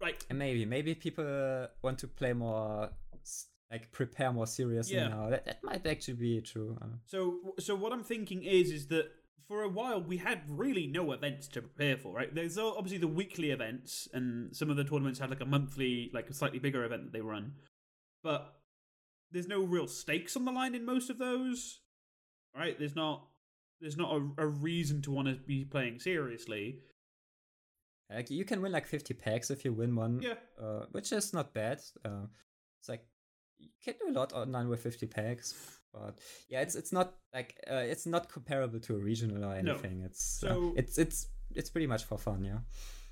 like 0.02 0.26
maybe 0.34 0.66
maybe 0.66 0.96
people 0.96 1.68
want 1.82 2.00
to 2.00 2.08
play 2.08 2.34
more 2.34 2.90
like 3.72 3.92
prepare 3.92 4.32
more 4.32 4.48
seriously 4.48 4.96
yeah. 4.96 5.08
now. 5.08 5.30
That 5.30 5.46
that 5.46 5.64
might 5.64 5.86
actually 5.86 6.16
be 6.16 6.42
true. 6.42 6.78
Uh. 6.82 6.98
So 7.06 7.40
so 7.60 7.76
what 7.76 7.92
I'm 7.92 8.04
thinking 8.04 8.44
is 8.44 8.72
is 8.72 8.88
that 8.88 9.12
for 9.48 9.64
a 9.64 9.70
while 9.70 10.02
we 10.02 10.18
had 10.18 10.42
really 10.48 10.88
no 10.88 11.12
events 11.12 11.48
to 11.50 11.62
prepare 11.62 11.98
for, 11.98 12.14
right? 12.14 12.34
There's 12.34 12.58
obviously 12.58 12.98
the 12.98 13.08
weekly 13.08 13.52
events, 13.52 14.08
and 14.14 14.56
some 14.56 14.70
of 14.70 14.78
the 14.78 14.84
tournaments 14.84 15.20
had 15.20 15.30
like 15.30 15.42
a 15.42 15.46
monthly, 15.46 16.12
like 16.14 16.30
a 16.30 16.34
slightly 16.34 16.60
bigger 16.60 16.84
event 16.84 17.06
that 17.06 17.14
they 17.14 17.22
run, 17.22 17.54
but 18.24 18.56
there's 19.32 19.48
no 19.48 19.64
real 19.64 19.88
stakes 19.88 20.36
on 20.36 20.46
the 20.46 20.52
line 20.52 20.76
in 20.76 20.86
most 20.86 21.10
of 21.10 21.18
those, 21.18 21.82
right? 22.58 22.78
There's 22.78 22.96
not 22.96 23.28
there's 23.82 23.98
not 23.98 24.12
a, 24.12 24.44
a 24.44 24.48
reason 24.48 25.02
to 25.04 25.12
want 25.12 25.28
to 25.28 25.36
be 25.36 25.66
playing 25.66 26.00
seriously. 26.00 26.80
Like 28.14 28.30
you 28.30 28.46
can 28.46 28.62
win 28.62 28.72
like 28.72 28.86
50 28.86 29.14
packs 29.16 29.50
if 29.50 29.66
you 29.66 29.74
win 29.74 29.96
one, 29.96 30.22
yeah, 30.22 30.36
uh, 30.62 30.86
which 30.92 31.12
is 31.12 31.34
not 31.34 31.54
bad. 31.54 31.82
Uh, 32.04 32.28
it's 32.80 32.88
like 32.90 33.04
you 33.58 33.70
can 33.84 33.96
do 34.00 34.12
a 34.12 34.18
lot 34.18 34.32
online 34.34 34.70
with 34.70 34.82
50 34.82 35.08
packs, 35.08 35.80
but 35.94 36.20
yeah, 36.48 36.62
it's 36.62 36.76
it's 36.76 36.94
not 36.94 37.16
like 37.34 37.56
uh, 37.70 37.76
it's 37.76 38.06
not 38.06 38.30
comparable 38.30 38.80
to 38.82 38.96
a 38.96 39.00
regional 39.00 39.44
or 39.44 39.56
anything. 39.56 40.02
No. 40.02 40.06
It's 40.06 40.44
uh, 40.44 40.48
so 40.48 40.74
it's 40.78 40.98
it's 40.98 41.28
it's 41.56 41.70
pretty 41.70 41.88
much 41.88 42.04
for 42.04 42.18
fun, 42.18 42.44
yeah. 42.44 42.60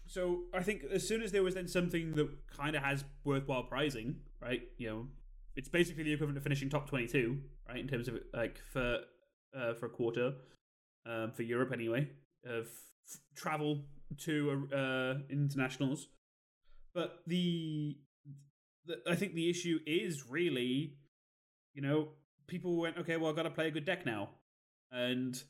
So 0.06 0.44
I 0.54 0.62
think 0.62 0.84
as 0.92 1.08
soon 1.08 1.22
as 1.22 1.32
there 1.32 1.44
was 1.44 1.56
then 1.56 1.68
something 1.68 2.12
that 2.12 2.30
kind 2.48 2.76
of 2.76 2.84
has 2.84 3.04
worthwhile 3.24 3.64
prizing, 3.64 4.18
right? 4.42 4.62
You 4.78 4.90
know, 4.90 5.08
it's 5.56 5.70
basically 5.70 6.04
the 6.04 6.14
equivalent 6.14 6.38
of 6.38 6.44
finishing 6.44 6.70
top 6.70 6.90
22, 6.90 7.40
right? 7.68 7.80
In 7.80 7.88
terms 7.88 8.08
of 8.08 8.20
like 8.34 8.60
for 8.72 9.00
uh, 9.58 9.74
for 9.74 9.88
a 9.88 9.90
quarter, 9.90 10.34
um, 11.06 11.32
for 11.32 11.44
Europe 11.44 11.72
anyway, 11.74 12.10
of 12.46 12.68
travel 13.36 13.84
to 14.20 14.68
uh, 14.74 15.14
internationals. 15.30 16.08
But 16.94 17.22
the, 17.26 17.98
the, 18.86 18.98
I 19.10 19.16
think 19.16 19.34
the 19.34 19.50
issue 19.50 19.80
is 19.86 20.30
really, 20.30 20.98
you 21.74 21.82
know, 21.82 22.10
people 22.48 22.78
went, 22.78 22.98
okay, 22.98 23.18
well, 23.18 23.30
I've 23.30 23.36
got 23.36 23.44
to 23.44 23.50
play 23.50 23.68
a 23.68 23.72
good 23.72 23.86
deck 23.86 24.06
now. 24.06 24.30
And 24.92 25.42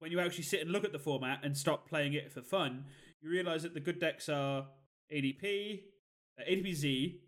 when 0.00 0.10
you 0.10 0.20
actually 0.20 0.44
sit 0.44 0.60
and 0.60 0.70
look 0.70 0.84
at 0.84 0.92
the 0.92 0.98
format 0.98 1.44
and 1.44 1.56
stop 1.56 1.88
playing 1.88 2.12
it 2.12 2.32
for 2.32 2.42
fun, 2.42 2.84
you 3.22 3.30
realize 3.30 3.62
that 3.62 3.72
the 3.72 3.80
good 3.80 4.00
decks 4.00 4.28
are 4.28 4.66
ADP, 5.12 5.80
uh, 6.38 6.50
ADPZ, 6.50 7.20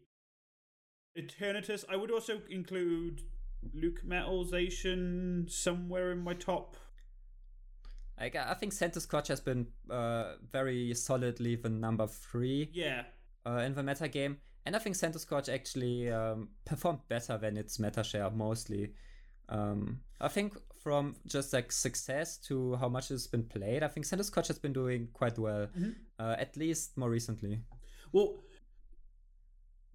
Eternatus. 1.17 1.85
I 1.89 1.97
would 1.97 2.11
also 2.11 2.41
include 2.51 3.23
Luke 3.73 4.03
Metalization 4.07 5.51
somewhere 5.51 6.13
in 6.13 6.19
my 6.19 6.35
top 6.35 6.77
like 8.19 8.37
I 8.37 8.55
think 8.55 8.73
Centiskorch 8.73 9.29
has 9.29 9.41
been 9.41 9.67
uh, 9.91 10.35
very 10.53 10.95
solidly 10.95 11.57
the 11.57 11.69
number 11.69 12.07
three. 12.07 12.71
Yeah. 12.73 13.03
Uh, 13.47 13.59
in 13.59 13.75
the 13.75 13.83
meta 13.83 14.09
game, 14.09 14.39
and 14.65 14.75
I 14.75 14.79
think 14.79 14.97
Centiskorch 14.97 15.53
actually 15.53 16.11
um, 16.11 16.49
performed 16.65 17.01
better 17.09 17.37
than 17.37 17.59
its 17.59 17.79
meta 17.79 18.03
share 18.03 18.31
mostly. 18.31 18.95
Um, 19.51 20.01
I 20.19 20.29
think 20.29 20.57
from 20.83 21.17
just 21.27 21.53
like 21.53 21.71
success 21.71 22.39
to 22.47 22.77
how 22.77 22.89
much 22.89 23.11
it's 23.11 23.27
been 23.27 23.43
played, 23.43 23.83
I 23.83 23.89
think 23.89 24.07
Centiskorch 24.07 24.47
has 24.47 24.59
been 24.59 24.73
doing 24.73 25.09
quite 25.13 25.39
well, 25.39 25.67
mm-hmm. 25.67 25.91
uh, 26.19 26.37
at 26.39 26.57
least 26.57 26.97
more 26.97 27.11
recently. 27.11 27.61
Well, 28.13 28.37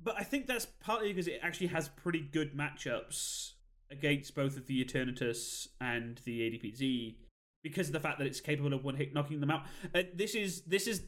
but 0.04 0.16
I 0.20 0.24
think 0.24 0.46
that's 0.46 0.68
partly 0.68 1.12
because 1.12 1.28
it 1.28 1.40
actually 1.42 1.68
has 1.68 1.90
pretty 1.90 2.22
good 2.22 2.56
matchups 2.56 3.54
against 3.92 4.36
both 4.36 4.58
of 4.58 4.68
the 4.68 4.84
Eternatus 4.84 5.68
and 5.82 6.22
the 6.26 6.42
ADPZ 6.42 7.16
because 7.64 7.88
of 7.88 7.94
the 7.94 8.00
fact 8.00 8.20
that 8.20 8.28
it's 8.28 8.40
capable 8.40 8.74
of 8.74 8.84
one 8.84 8.96
hit 8.96 9.14
knocking 9.14 9.40
them 9.40 9.52
out. 9.52 9.64
Uh, 9.94 10.04
this 10.14 10.36
is 10.36 10.62
this 10.64 10.88
is 10.88 11.02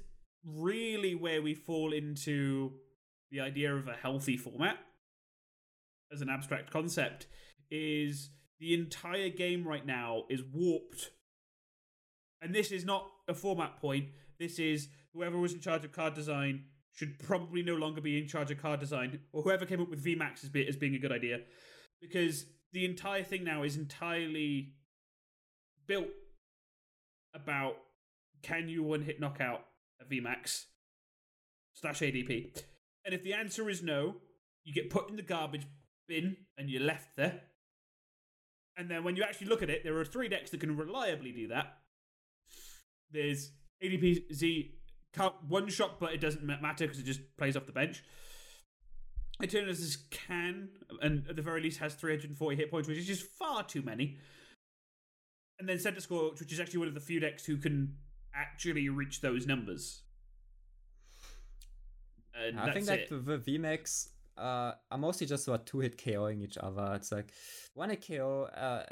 really 0.44 1.16
where 1.16 1.42
we 1.42 1.54
fall 1.54 1.94
into 1.94 2.72
the 3.32 3.40
idea 3.40 3.74
of 3.74 3.88
a 3.88 3.94
healthy 3.94 4.36
format 4.36 4.78
as 6.12 6.22
an 6.22 6.30
abstract 6.30 6.72
concept 6.72 7.28
is 7.70 8.30
the 8.60 8.74
entire 8.74 9.30
game 9.30 9.68
right 9.68 9.86
now 9.86 10.24
is 10.30 10.44
warped. 10.44 11.12
And 12.42 12.54
this 12.54 12.72
is 12.72 12.86
not 12.86 13.08
a 13.28 13.34
format 13.34 13.78
point. 13.78 14.10
This 14.40 14.60
is 14.60 14.90
whoever 15.14 15.38
was 15.38 15.54
in 15.54 15.62
charge 15.62 15.86
of 15.86 15.92
card 15.92 16.14
design 16.14 16.66
should 16.94 17.18
probably 17.20 17.64
no 17.64 17.76
longer 17.76 18.02
be 18.02 18.18
in 18.18 18.28
charge 18.28 18.52
of 18.52 18.62
card 18.62 18.80
design, 18.80 19.20
or 19.32 19.44
whoever 19.44 19.66
came 19.66 19.82
up 19.82 19.90
with 19.90 20.04
VMAX 20.04 20.44
as, 20.44 20.50
be, 20.50 20.68
as 20.68 20.76
being 20.76 20.96
a 20.96 21.00
good 21.00 21.12
idea, 21.12 21.40
because 22.02 22.46
the 22.74 22.86
entire 22.86 23.24
thing 23.24 23.44
now 23.44 23.64
is 23.64 23.76
entirely 23.76 24.74
built 25.88 26.08
about 27.34 27.76
can 28.42 28.70
you 28.70 28.84
one 28.84 29.02
hit 29.02 29.20
knockout 29.20 29.66
a 30.02 30.06
VMAX 30.06 30.66
slash 31.74 32.00
ADP? 32.00 32.58
And 33.06 33.14
if 33.14 33.24
the 33.24 33.34
answer 33.34 33.70
is 33.70 33.84
no, 33.84 34.16
you 34.64 34.74
get 34.74 34.90
put 34.90 35.10
in 35.10 35.16
the 35.16 35.22
garbage 35.22 35.66
bin 36.08 36.38
and 36.58 36.70
you're 36.70 36.82
left 36.82 37.16
there. 37.16 37.42
And 38.78 38.90
then 38.90 39.04
when 39.04 39.16
you 39.16 39.24
actually 39.24 39.48
look 39.48 39.64
at 39.64 39.70
it, 39.70 39.84
there 39.84 39.98
are 39.98 40.06
three 40.06 40.30
decks 40.30 40.52
that 40.52 40.60
can 40.60 40.78
reliably 40.78 41.32
do 41.32 41.48
that. 41.50 41.78
There's 43.12 43.52
ADPZ 43.84 44.72
can't 45.14 45.36
one 45.48 45.68
shot, 45.70 46.00
but 46.00 46.14
it 46.14 46.22
doesn't 46.22 46.44
matter 46.44 46.86
because 46.86 47.00
it 47.00 47.06
just 47.06 47.22
plays 47.38 47.58
off 47.58 47.66
the 47.66 47.74
bench. 47.74 48.04
Eternatus 49.42 49.98
can, 50.10 50.70
and 51.02 51.26
at 51.30 51.36
the 51.36 51.42
very 51.42 51.62
least 51.62 51.80
has 51.80 51.94
340 51.96 52.56
hit 52.56 52.72
points, 52.72 52.88
which 52.88 52.98
is 52.98 53.08
just 53.08 53.24
far 53.24 53.64
too 53.64 53.82
many 53.82 54.18
and 55.62 55.70
then 55.70 55.78
Centiskorch, 55.78 56.40
which 56.40 56.52
is 56.52 56.60
actually 56.60 56.80
one 56.80 56.88
of 56.88 56.96
the 56.96 57.00
few 57.00 57.20
decks 57.20 57.46
who 57.46 57.56
can 57.56 57.96
actually 58.36 58.90
reach 58.90 59.22
those 59.22 59.46
numbers. 59.46 60.02
And 62.34 62.60
I 62.60 62.74
think 62.74 62.88
like 62.88 63.10
the, 63.10 63.18
the 63.18 63.38
VMAX 63.38 64.08
uh, 64.38 64.72
are 64.90 64.98
mostly 64.98 65.28
just 65.28 65.48
about 65.48 65.68
two 65.68 65.80
hit 65.80 65.98
KOing 65.98 66.42
each 66.42 66.58
other. 66.58 66.94
It's 66.96 67.12
like 67.12 67.32
one 67.76 67.92
hit 67.92 68.06
KO. 68.08 68.46
Uh, 68.46 68.84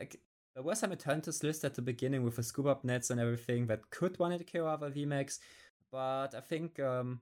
there 0.54 0.64
was 0.64 0.80
some 0.80 0.92
Eternatus 0.92 1.42
list 1.42 1.66
at 1.66 1.74
the 1.74 1.82
beginning 1.82 2.24
with 2.24 2.36
the 2.36 2.44
scoop 2.44 2.68
up 2.68 2.84
nets 2.84 3.10
and 3.10 3.20
everything 3.20 3.66
that 3.68 3.90
could 3.90 4.20
one 4.20 4.32
hit 4.32 4.52
KO 4.52 4.68
other 4.68 4.92
VMAX, 4.92 5.40
but 5.92 6.36
I 6.36 6.42
think 6.42 6.80
um, 6.80 7.22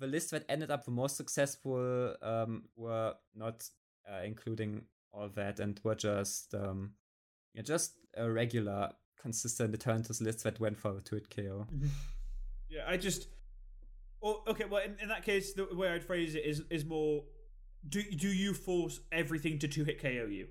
the 0.00 0.06
list 0.06 0.30
that 0.30 0.44
ended 0.48 0.70
up 0.70 0.84
the 0.84 0.90
most 0.90 1.16
successful 1.16 2.14
um, 2.22 2.64
were 2.76 3.14
not 3.34 3.68
uh, 4.10 4.22
including 4.24 4.82
all 5.12 5.28
that 5.28 5.60
and 5.60 5.80
were 5.84 5.94
just 5.94 6.54
um, 6.54 6.92
yeah, 7.54 7.62
just 7.62 7.94
a 8.16 8.28
regular, 8.30 8.90
consistent 9.20 9.78
Eternatus 9.78 10.20
list 10.20 10.42
that 10.44 10.58
went 10.58 10.76
for 10.76 10.96
a 10.96 11.00
two 11.00 11.16
hit 11.16 11.34
KO. 11.34 11.66
Mm-hmm. 11.72 11.86
Yeah, 12.68 12.84
I 12.88 12.96
just. 12.96 13.28
Oh, 14.22 14.42
okay. 14.46 14.64
Well, 14.64 14.82
in, 14.84 14.96
in 15.02 15.08
that 15.08 15.24
case, 15.24 15.54
the 15.54 15.66
way 15.72 15.88
I'd 15.88 16.04
phrase 16.04 16.34
it 16.34 16.44
is 16.44 16.62
is 16.70 16.84
more. 16.84 17.24
Do 17.88 18.02
do 18.02 18.28
you 18.28 18.54
force 18.54 19.00
everything 19.10 19.58
to 19.60 19.68
two 19.68 19.84
hit 19.84 20.00
KO 20.00 20.26
you? 20.30 20.48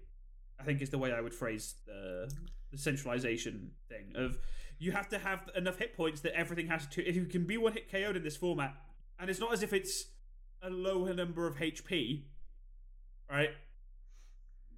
I 0.60 0.64
think 0.64 0.82
is 0.82 0.90
the 0.90 0.98
way 0.98 1.14
I 1.14 1.22
would 1.22 1.34
phrase 1.34 1.76
the 1.86 2.32
the 2.72 2.78
centralization 2.78 3.72
thing 3.88 4.14
of 4.16 4.38
you 4.80 4.92
have 4.92 5.10
to 5.10 5.20
have 5.20 5.50
enough 5.56 5.78
hit 5.78 5.96
points 5.96 6.22
that 6.22 6.34
everything 6.34 6.68
has 6.68 6.88
to. 6.88 7.08
If 7.08 7.16
you 7.16 7.26
can 7.26 7.46
be 7.46 7.58
one 7.58 7.74
hit 7.74 7.92
KO'd 7.92 8.16
in 8.16 8.24
this 8.24 8.38
format, 8.38 8.76
and 9.20 9.30
it's 9.30 9.40
not 9.40 9.54
as 9.54 9.64
if 9.64 9.74
it's 9.74 10.06
a 10.62 10.70
lower 10.70 11.14
number 11.14 11.48
of 11.48 11.58
HP, 11.58 12.24
right? 13.30 13.50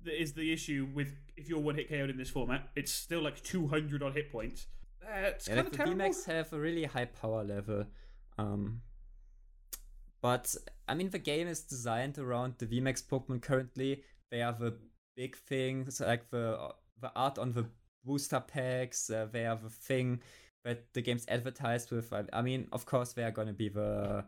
that 0.04 0.22
is 0.22 0.34
the 0.34 0.52
issue 0.52 0.88
with 0.94 1.14
if 1.38 1.50
you're 1.50 1.60
one 1.60 1.76
hit 1.76 1.90
KO'd 1.90 2.10
in 2.10 2.18
this 2.18 2.30
format. 2.30 2.70
It's 2.76 2.92
still 2.92 3.22
like 3.22 3.42
200 3.44 4.04
on 4.04 4.14
hit 4.14 4.32
points. 4.32 4.68
That's 5.02 5.48
yeah, 5.48 5.56
kind 5.56 5.72
like 5.72 5.80
of 5.80 5.90
the 5.90 5.96
VMAX 5.96 6.26
have 6.26 6.54
a 6.54 6.60
really 6.60 6.86
high 6.86 7.06
power 7.06 7.44
level. 7.44 7.86
Um, 8.38 8.82
but 10.22 10.56
I 10.88 10.94
mean, 10.94 11.10
the 11.10 11.20
game 11.20 11.48
is 11.48 11.62
designed 11.62 12.18
around 12.18 12.56
the 12.60 12.68
VMAX 12.68 13.04
Pokemon 13.04 13.42
currently. 13.42 14.04
They 14.30 14.42
are 14.42 14.54
the 14.54 14.78
big 15.16 15.36
things 15.36 16.00
like 16.00 16.30
the 16.30 16.74
the 17.00 17.12
art 17.16 17.38
on 17.38 17.54
the 17.54 17.66
booster 18.06 18.40
packs. 18.40 19.10
Uh, 19.10 19.28
they 19.32 19.46
are 19.46 19.58
the 19.58 19.70
thing 19.70 20.22
that 20.64 20.94
the 20.94 21.02
game's 21.02 21.26
advertised 21.28 21.92
with. 21.92 22.12
I, 22.14 22.24
I 22.34 22.42
mean, 22.42 22.68
of 22.72 22.86
course, 22.86 23.14
they 23.14 23.24
are 23.24 23.32
to 23.32 23.54
be 23.54 23.70
the 23.70 24.26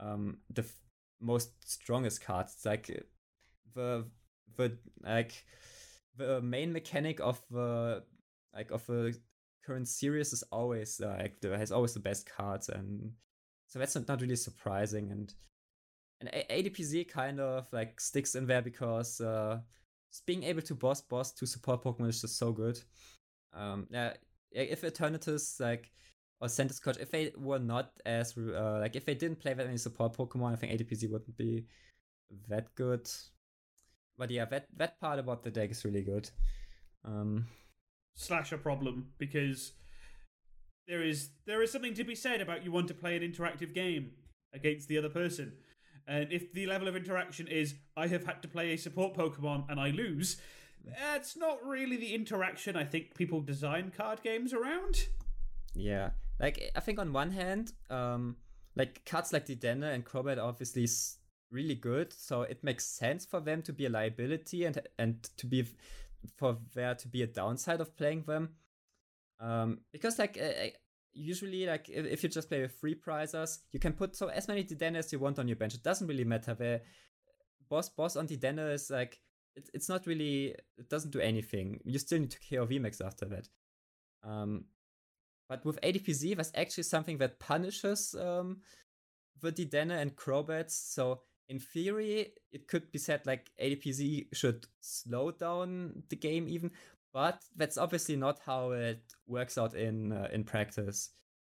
um, 0.00 0.38
the 0.52 0.62
f- 0.62 0.80
most 1.20 1.50
strongest 1.70 2.22
cards. 2.22 2.56
Like 2.64 2.90
the 3.74 4.06
the 4.56 4.76
like 5.02 5.44
the 6.16 6.40
main 6.40 6.72
mechanic 6.72 7.20
of 7.20 7.40
the 7.50 8.02
like 8.54 8.70
of 8.70 8.86
the 8.86 9.16
current 9.64 9.88
series 9.88 10.32
is 10.32 10.42
always 10.52 11.00
uh, 11.00 11.16
like 11.18 11.40
the, 11.40 11.56
has 11.56 11.72
always 11.72 11.94
the 11.94 12.00
best 12.00 12.28
cards 12.28 12.68
and 12.68 13.10
so 13.66 13.78
that's 13.78 13.94
not, 13.96 14.06
not 14.08 14.20
really 14.20 14.36
surprising 14.36 15.10
and 15.10 15.34
and 16.20 16.30
ADPZ 16.50 17.08
kind 17.08 17.40
of 17.40 17.66
like 17.72 18.00
sticks 18.00 18.36
in 18.36 18.46
there 18.46 18.62
because 18.62 19.20
uh 19.20 19.58
being 20.24 20.44
able 20.44 20.62
to 20.62 20.74
boss 20.74 21.02
boss 21.02 21.32
to 21.32 21.46
support 21.46 21.82
Pokemon 21.82 22.08
is 22.08 22.22
just 22.22 22.38
so 22.38 22.52
good. 22.52 22.80
Um 23.52 23.86
yeah 23.90 24.14
if 24.52 24.82
Eternatus 24.82 25.60
like 25.60 25.90
or 26.40 26.48
Centiskorch, 26.48 27.00
if 27.00 27.10
they 27.10 27.32
were 27.36 27.58
not 27.58 27.92
as 28.04 28.36
uh, 28.36 28.78
like 28.80 28.96
if 28.96 29.04
they 29.04 29.14
didn't 29.14 29.40
play 29.40 29.54
that 29.54 29.66
many 29.66 29.78
support 29.78 30.16
Pokemon, 30.16 30.52
I 30.52 30.56
think 30.56 30.72
ADPZ 30.72 31.10
wouldn't 31.10 31.36
be 31.36 31.66
that 32.48 32.74
good 32.74 33.08
but 34.18 34.30
yeah, 34.30 34.44
that 34.46 34.66
that 34.76 35.00
part 35.00 35.18
about 35.18 35.42
the 35.42 35.50
deck 35.50 35.70
is 35.70 35.84
really 35.84 36.02
good. 36.02 36.30
Um, 37.04 37.46
Slash 38.14 38.52
a 38.52 38.58
problem 38.58 39.08
because 39.18 39.72
there 40.88 41.02
is 41.02 41.30
there 41.46 41.62
is 41.62 41.70
something 41.70 41.94
to 41.94 42.04
be 42.04 42.14
said 42.14 42.40
about 42.40 42.64
you 42.64 42.72
want 42.72 42.88
to 42.88 42.94
play 42.94 43.16
an 43.16 43.22
interactive 43.22 43.74
game. 43.74 44.12
against 44.54 44.88
the 44.88 44.96
other 44.96 45.10
person. 45.10 45.52
And 46.08 46.32
if 46.32 46.52
the 46.52 46.66
level 46.66 46.88
of 46.88 46.96
interaction 46.96 47.46
is 47.48 47.74
I 47.96 48.06
have 48.06 48.24
had 48.24 48.40
to 48.42 48.48
play 48.48 48.72
a 48.72 48.78
support 48.78 49.14
Pokemon 49.14 49.68
and 49.68 49.78
I 49.78 49.90
lose, 49.90 50.40
that's 50.86 51.36
not 51.36 51.64
really 51.64 51.96
the 51.96 52.14
interaction 52.14 52.76
I 52.76 52.84
think 52.84 53.14
people 53.14 53.40
design 53.40 53.92
card 53.96 54.22
games 54.22 54.52
around. 54.52 55.06
Yeah, 55.74 56.10
like 56.40 56.70
I 56.74 56.80
think 56.80 56.98
on 56.98 57.12
one 57.12 57.30
hand, 57.30 57.72
um, 57.90 58.36
like 58.74 59.04
cards 59.04 59.32
like 59.32 59.46
the 59.46 59.56
Dedenne 59.56 59.94
and 59.94 60.04
Crobat 60.04 60.38
obviously 60.38 60.84
is 60.84 61.18
really 61.50 61.74
good, 61.74 62.12
so 62.12 62.42
it 62.42 62.62
makes 62.62 62.84
sense 62.84 63.24
for 63.26 63.40
them 63.40 63.62
to 63.62 63.72
be 63.72 63.86
a 63.86 63.90
liability 63.90 64.64
and 64.64 64.80
and 64.98 65.22
to 65.36 65.46
be 65.46 65.66
for 66.36 66.58
there 66.74 66.94
to 66.94 67.08
be 67.08 67.22
a 67.22 67.26
downside 67.26 67.80
of 67.80 67.96
playing 67.96 68.22
them. 68.22 68.50
Um, 69.38 69.80
because 69.92 70.18
like 70.18 70.38
uh, 70.42 70.68
usually 71.12 71.66
like 71.66 71.88
if, 71.88 72.22
you 72.22 72.28
just 72.28 72.48
play 72.48 72.62
with 72.62 72.72
free 72.72 72.94
prizers, 72.94 73.58
you 73.72 73.80
can 73.80 73.92
put 73.92 74.16
so 74.16 74.28
as 74.28 74.48
many 74.48 74.64
Dedenne 74.64 74.96
as 74.96 75.12
you 75.12 75.18
want 75.18 75.38
on 75.38 75.48
your 75.48 75.56
bench. 75.56 75.74
It 75.74 75.82
doesn't 75.82 76.06
really 76.06 76.24
matter 76.24 76.54
where 76.54 76.82
boss 77.68 77.88
boss 77.88 78.16
on 78.16 78.28
Dedenne 78.28 78.72
is 78.72 78.90
like 78.90 79.18
it, 79.56 79.70
it's 79.74 79.88
not 79.88 80.06
really 80.06 80.54
it 80.78 80.88
doesn't 80.88 81.10
do 81.10 81.20
anything. 81.20 81.80
You 81.84 81.98
still 81.98 82.20
need 82.20 82.30
to 82.30 82.38
KO 82.38 82.66
VMAX 82.66 83.04
after 83.04 83.26
that. 83.26 83.48
Um, 84.22 84.64
but 85.48 85.64
with 85.64 85.80
ADPZ, 85.80 86.34
there's 86.34 86.52
actually 86.54 86.84
something 86.84 87.18
that 87.18 87.38
punishes 87.38 88.14
um, 88.14 88.58
the 89.40 89.52
Dedenne 89.52 89.92
and 89.92 90.16
Crobats. 90.16 90.72
So 90.72 91.20
in 91.48 91.58
theory, 91.58 92.32
it 92.52 92.66
could 92.68 92.90
be 92.90 92.98
said 92.98 93.26
like 93.26 93.50
ADPZ 93.62 94.34
should 94.34 94.66
slow 94.80 95.30
down 95.30 96.02
the 96.08 96.16
game 96.16 96.48
even, 96.48 96.72
but 97.12 97.42
that's 97.56 97.78
obviously 97.78 98.16
not 98.16 98.40
how 98.44 98.72
it 98.72 99.00
works 99.26 99.56
out 99.56 99.74
in 99.74 100.12
uh, 100.12 100.28
in 100.32 100.44
practice. 100.44 101.10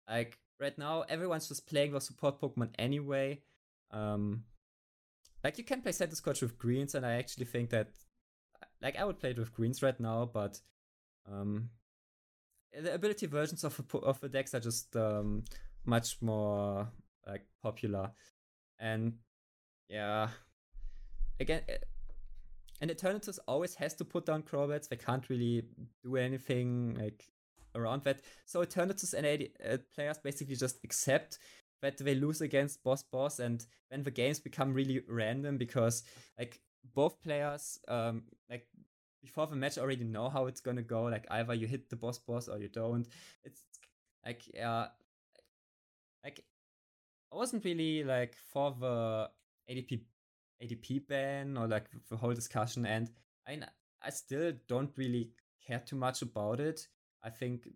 Like 0.08 0.38
right 0.60 0.78
now, 0.78 1.02
everyone's 1.10 1.48
just 1.48 1.68
playing 1.68 1.94
the 1.94 2.02
support 2.02 2.40
Pokemon 2.40 2.70
anyway. 2.78 3.42
Um, 3.92 4.44
like 5.44 5.58
you 5.58 5.64
can 5.64 5.82
play 5.82 5.92
Centiskorch 5.92 6.42
with 6.42 6.58
greens, 6.58 6.96
and 6.96 7.06
I 7.06 7.14
actually 7.14 7.46
think 7.46 7.70
that 7.70 7.90
like 8.82 8.98
I 8.98 9.06
would 9.06 9.20
play 9.20 9.32
it 9.32 9.40
with 9.40 9.54
greens 9.54 9.82
right 9.82 10.00
now, 10.00 10.30
but 10.32 10.60
um, 11.32 11.70
the 12.74 12.94
ability 12.94 13.28
versions 13.28 13.64
of 13.64 13.82
of 14.04 14.20
the 14.20 14.30
decks 14.30 14.54
are 14.54 14.60
just 14.60 14.96
um, 14.96 15.44
much 15.86 16.22
more 16.22 16.88
like 17.28 17.46
popular, 17.62 18.12
and 18.80 19.14
yeah, 19.90 20.30
again, 21.40 21.62
eh, 21.70 21.78
and 22.82 22.92
Eternatus 22.92 23.40
always 23.48 23.76
has 23.76 23.94
to 23.96 24.06
put 24.06 24.26
down 24.26 24.44
Crobats. 24.44 24.88
They 24.88 24.96
can't 24.96 25.30
really 25.30 25.64
do 26.04 26.16
anything 26.16 26.96
like 27.00 27.24
around 27.76 28.04
that. 28.04 28.22
So 28.46 28.64
Eternatus 28.64 29.14
and 29.14 29.26
AD, 29.26 29.50
uh, 29.68 29.78
players 29.94 30.18
basically 30.18 30.56
just 30.56 30.80
accept 30.84 31.40
that 31.82 31.98
they 31.98 32.16
lose 32.16 32.42
against 32.42 32.84
boss 32.84 33.04
boss, 33.04 33.40
and 33.40 33.66
then 33.90 34.04
the 34.04 34.12
games 34.12 34.40
become 34.40 34.74
really 34.74 35.02
random 35.08 35.58
because 35.58 36.04
like 36.38 36.60
both 36.96 37.22
players 37.22 37.78
um 37.88 38.24
like 38.50 38.68
before 39.22 39.48
the 39.48 39.56
match 39.56 39.78
already 39.78 40.04
know 40.04 40.30
how 40.30 40.46
it's 40.48 40.62
gonna 40.62 40.82
go. 40.82 41.04
Like 41.04 41.26
either 41.32 41.54
you 41.54 41.68
hit 41.68 41.90
the 41.90 41.96
boss 41.96 42.20
boss 42.20 42.48
or 42.48 42.58
you 42.60 42.70
don't. 42.70 43.08
It's 43.44 43.64
like 44.26 44.44
yeah, 44.54 44.88
like 46.24 46.44
I 47.32 47.36
wasn't 47.36 47.66
really 47.66 48.04
like 48.04 48.36
for 48.52 48.76
the 48.80 49.30
ADP 49.70 50.02
ADP 50.64 51.08
ban 51.08 51.58
or 51.58 51.68
like 51.68 51.88
the 52.10 52.18
whole 52.18 52.34
discussion, 52.34 52.86
and 52.86 53.10
I 53.48 53.60
I 54.02 54.10
still 54.10 54.54
don't 54.68 54.92
really 54.98 55.32
care 55.66 55.80
too 55.80 55.96
much 55.96 56.22
about 56.22 56.60
it. 56.60 56.88
I 57.24 57.30
think 57.30 57.68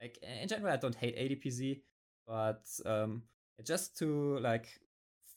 like 0.00 0.18
in 0.22 0.48
general 0.48 0.72
I 0.72 0.76
don't 0.76 0.94
hate 0.94 1.16
ADPZ, 1.16 1.80
but 2.26 2.64
um 2.86 3.22
just 3.62 3.96
to 3.98 4.38
like 4.38 4.68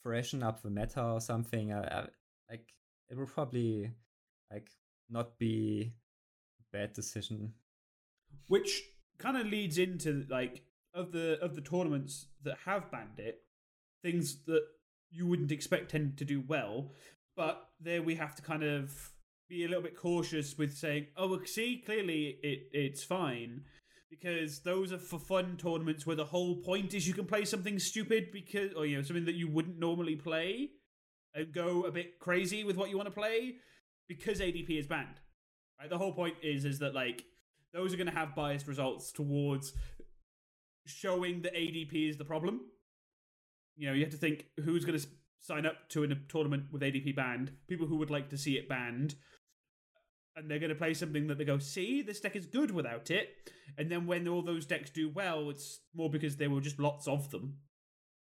freshen 0.02 0.42
up 0.42 0.62
the 0.62 0.70
meta 0.70 1.02
or 1.02 1.20
something, 1.20 1.72
I, 1.72 1.80
I 1.80 2.06
like 2.50 2.72
it 3.10 3.16
will 3.16 3.26
probably 3.26 3.90
like 4.50 4.70
not 5.08 5.38
be 5.38 5.92
a 6.60 6.76
bad 6.76 6.92
decision. 6.92 7.52
Which 8.48 8.82
kind 9.18 9.36
of 9.36 9.46
leads 9.46 9.78
into 9.78 10.26
like 10.28 10.62
of 10.94 11.12
the 11.12 11.38
of 11.40 11.54
the 11.54 11.60
tournaments 11.60 12.26
that 12.42 12.58
have 12.64 12.90
banned 12.90 13.18
it, 13.18 13.42
things 14.02 14.44
that 14.46 14.62
you 15.10 15.26
wouldn't 15.26 15.52
expect 15.52 15.90
tend 15.90 16.16
to 16.18 16.24
do 16.24 16.42
well. 16.46 16.92
But 17.36 17.68
there 17.80 18.02
we 18.02 18.16
have 18.16 18.34
to 18.36 18.42
kind 18.42 18.62
of 18.62 19.12
be 19.48 19.64
a 19.64 19.68
little 19.68 19.82
bit 19.82 19.96
cautious 19.96 20.58
with 20.58 20.76
saying, 20.76 21.06
"Oh, 21.16 21.42
see, 21.44 21.82
clearly 21.84 22.38
it 22.42 22.68
it's 22.72 23.04
fine," 23.04 23.64
because 24.10 24.60
those 24.60 24.92
are 24.92 24.98
for 24.98 25.18
fun 25.18 25.56
tournaments 25.56 26.06
where 26.06 26.16
the 26.16 26.24
whole 26.24 26.56
point 26.56 26.94
is 26.94 27.06
you 27.06 27.14
can 27.14 27.26
play 27.26 27.44
something 27.44 27.78
stupid 27.78 28.28
because, 28.32 28.72
or 28.74 28.86
you 28.86 28.96
know, 28.96 29.02
something 29.02 29.26
that 29.26 29.34
you 29.34 29.48
wouldn't 29.48 29.78
normally 29.78 30.16
play, 30.16 30.70
and 31.34 31.52
go 31.52 31.82
a 31.82 31.92
bit 31.92 32.18
crazy 32.18 32.64
with 32.64 32.76
what 32.76 32.90
you 32.90 32.96
want 32.96 33.08
to 33.08 33.14
play 33.14 33.56
because 34.08 34.40
ADP 34.40 34.78
is 34.78 34.86
banned. 34.86 35.20
Right, 35.78 35.90
the 35.90 35.98
whole 35.98 36.12
point 36.12 36.34
is 36.42 36.64
is 36.64 36.78
that 36.80 36.94
like 36.94 37.24
those 37.72 37.92
are 37.92 37.96
going 37.96 38.08
to 38.08 38.14
have 38.14 38.34
biased 38.34 38.66
results 38.66 39.12
towards 39.12 39.72
showing 40.86 41.42
that 41.42 41.54
ADP 41.54 42.08
is 42.08 42.16
the 42.16 42.24
problem 42.24 42.62
you 43.78 43.86
know, 43.86 43.94
you 43.94 44.02
have 44.02 44.12
to 44.12 44.18
think 44.18 44.46
who's 44.64 44.84
going 44.84 44.98
to 44.98 45.06
sign 45.40 45.64
up 45.64 45.88
to 45.90 46.02
a 46.02 46.08
tournament 46.28 46.64
with 46.72 46.82
ADP 46.82 47.14
banned. 47.14 47.52
People 47.68 47.86
who 47.86 47.96
would 47.96 48.10
like 48.10 48.28
to 48.30 48.36
see 48.36 48.58
it 48.58 48.68
banned, 48.68 49.14
and 50.38 50.50
they're 50.50 50.60
going 50.60 50.70
to 50.70 50.76
play 50.76 50.94
something 50.94 51.26
that 51.26 51.36
they 51.38 51.44
go, 51.44 51.58
"See, 51.58 52.02
this 52.02 52.20
deck 52.20 52.36
is 52.36 52.46
good 52.46 52.70
without 52.70 53.10
it." 53.10 53.28
And 53.76 53.90
then 53.90 54.06
when 54.06 54.28
all 54.28 54.42
those 54.42 54.66
decks 54.66 54.90
do 54.90 55.10
well, 55.10 55.50
it's 55.50 55.80
more 55.94 56.08
because 56.08 56.36
there 56.36 56.50
were 56.50 56.60
just 56.60 56.78
lots 56.78 57.08
of 57.08 57.30
them, 57.30 57.58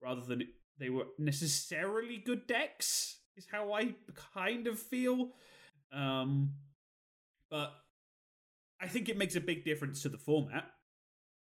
rather 0.03 0.23
than 0.23 0.42
they 0.79 0.90
were 0.90 1.07
necessarily 1.18 2.18
good 2.18 2.46
decks. 2.46 3.18
Is 3.37 3.46
how 3.51 3.73
I 3.73 3.94
kind 4.35 4.66
of 4.66 4.79
feel. 4.79 5.31
Um, 5.92 6.55
but 7.51 7.73
I 8.81 8.88
think 8.88 9.09
it 9.09 9.16
makes 9.16 9.37
a 9.37 9.40
big 9.40 9.64
difference 9.64 10.03
to 10.03 10.09
the 10.09 10.18
format, 10.18 10.64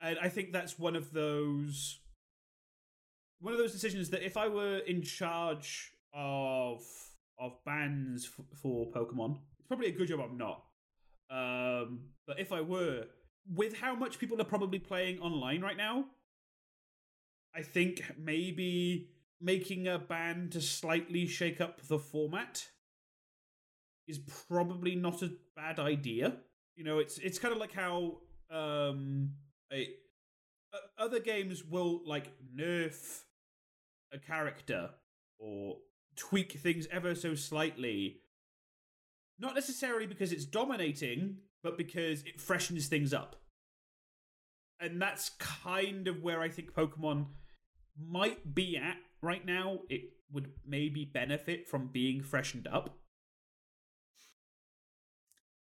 and 0.00 0.18
I 0.18 0.28
think 0.28 0.52
that's 0.52 0.78
one 0.78 0.96
of 0.96 1.12
those 1.12 1.98
one 3.40 3.52
of 3.52 3.58
those 3.58 3.72
decisions 3.72 4.10
that 4.10 4.22
if 4.24 4.36
I 4.36 4.48
were 4.48 4.78
in 4.78 5.02
charge 5.02 5.92
of 6.14 6.82
of 7.38 7.52
bans 7.64 8.28
f- 8.38 8.44
for 8.58 8.90
Pokemon, 8.92 9.38
probably 9.70 9.86
a 9.86 9.92
good 9.92 10.08
job 10.08 10.18
I'm 10.18 10.36
not. 10.36 10.64
Um, 11.30 12.00
but 12.26 12.40
if 12.40 12.50
I 12.50 12.60
were, 12.60 13.04
with 13.54 13.76
how 13.76 13.94
much 13.94 14.18
people 14.18 14.40
are 14.40 14.44
probably 14.44 14.80
playing 14.80 15.20
online 15.20 15.60
right 15.60 15.76
now, 15.76 16.06
I 17.54 17.62
think 17.62 18.02
maybe 18.18 19.10
making 19.40 19.86
a 19.86 19.96
ban 19.96 20.48
to 20.50 20.60
slightly 20.60 21.24
shake 21.28 21.60
up 21.60 21.82
the 21.82 22.00
format 22.00 22.66
is 24.08 24.18
probably 24.48 24.96
not 24.96 25.22
a 25.22 25.30
bad 25.54 25.78
idea. 25.78 26.34
You 26.74 26.82
know, 26.82 26.98
it's 26.98 27.18
it's 27.18 27.38
kind 27.38 27.52
of 27.52 27.60
like 27.60 27.72
how 27.72 28.18
um, 28.50 29.30
other 30.98 31.20
games 31.20 31.64
will 31.64 32.02
like 32.04 32.32
nerf 32.56 33.22
a 34.12 34.18
character 34.18 34.90
or 35.38 35.76
tweak 36.16 36.52
things 36.54 36.88
ever 36.90 37.14
so 37.14 37.36
slightly. 37.36 38.20
Not 39.40 39.54
necessarily 39.54 40.06
because 40.06 40.32
it's 40.32 40.44
dominating, 40.44 41.38
but 41.62 41.76
because 41.76 42.22
it 42.22 42.40
freshens 42.40 42.86
things 42.86 43.12
up. 43.14 43.36
And 44.78 45.00
that's 45.00 45.30
kind 45.38 46.08
of 46.08 46.22
where 46.22 46.40
I 46.40 46.48
think 46.48 46.72
Pokemon 46.72 47.26
might 47.98 48.54
be 48.54 48.76
at 48.76 48.96
right 49.22 49.44
now. 49.44 49.80
It 49.88 50.02
would 50.32 50.50
maybe 50.66 51.04
benefit 51.04 51.68
from 51.68 51.88
being 51.88 52.22
freshened 52.22 52.68
up. 52.70 52.96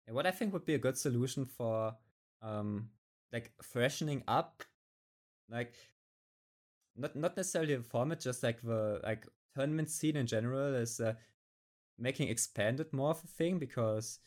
And 0.08 0.15
what 0.15 0.26
I 0.26 0.32
think 0.32 0.54
would 0.54 0.65
be 0.65 0.76
a 0.76 0.80
good 0.80 0.97
solution 0.97 1.45
for 1.45 1.95
um 2.41 2.89
like 3.32 3.52
freshening 3.62 4.21
up 4.28 4.63
like 5.49 5.76
not 6.95 7.15
not 7.15 7.38
necessarily 7.38 7.76
the 7.76 7.84
format, 7.84 8.19
just 8.19 8.43
like 8.43 8.62
the 8.62 8.99
like 9.04 9.26
tournament 9.56 9.89
scene 9.89 10.15
in 10.15 10.28
general 10.28 10.73
is 10.76 10.99
uh, 10.99 11.13
making 11.98 12.30
expanded 12.30 12.92
more 12.92 13.12
of 13.12 13.24
a 13.24 13.28
thing 13.28 13.60
because 13.60 14.20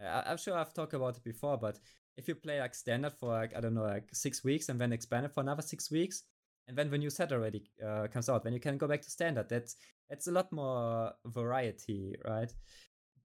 I, 0.00 0.24
I'm 0.26 0.36
sure 0.36 0.56
I've 0.56 0.74
talked 0.74 0.94
about 0.94 1.16
it 1.16 1.24
before, 1.24 1.56
but 1.56 1.78
if 2.16 2.28
you 2.28 2.34
play 2.34 2.60
like 2.60 2.74
standard 2.74 3.12
for 3.12 3.30
like 3.30 3.56
I 3.56 3.60
don't 3.60 3.74
know 3.74 3.82
like 3.82 4.08
six 4.12 4.42
weeks 4.42 4.68
and 4.68 4.80
then 4.80 4.92
expanded 4.92 5.32
for 5.32 5.40
another 5.40 5.62
six 5.62 5.90
weeks, 5.90 6.22
and 6.68 6.76
then 6.76 6.90
the 6.90 6.98
new 6.98 7.10
set 7.10 7.32
already 7.32 7.70
uh, 7.86 8.06
comes 8.08 8.28
out, 8.28 8.42
then 8.42 8.52
you 8.52 8.60
can 8.60 8.78
go 8.78 8.88
back 8.88 9.02
to 9.02 9.10
standard. 9.10 9.48
That's 9.48 9.76
that's 10.08 10.26
a 10.26 10.32
lot 10.32 10.52
more 10.52 11.12
variety, 11.26 12.16
right? 12.24 12.52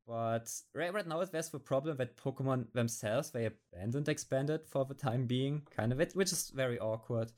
But 0.08 0.52
right, 0.76 0.94
right 0.94 1.08
now 1.08 1.24
there's 1.24 1.50
the 1.50 1.60
problem 1.60 1.98
that 1.98 2.18
Pokemon 2.18 2.74
themselves 2.74 3.32
they 3.32 3.48
abandoned 3.48 4.10
expanded 4.10 4.62
for 4.68 4.84
the 4.86 4.94
time 4.94 5.26
being, 5.26 5.62
kind 5.76 5.92
of 5.92 6.02
it, 6.02 6.16
which 6.16 6.32
is 6.32 6.52
very 6.54 6.80
awkward. 6.80 7.32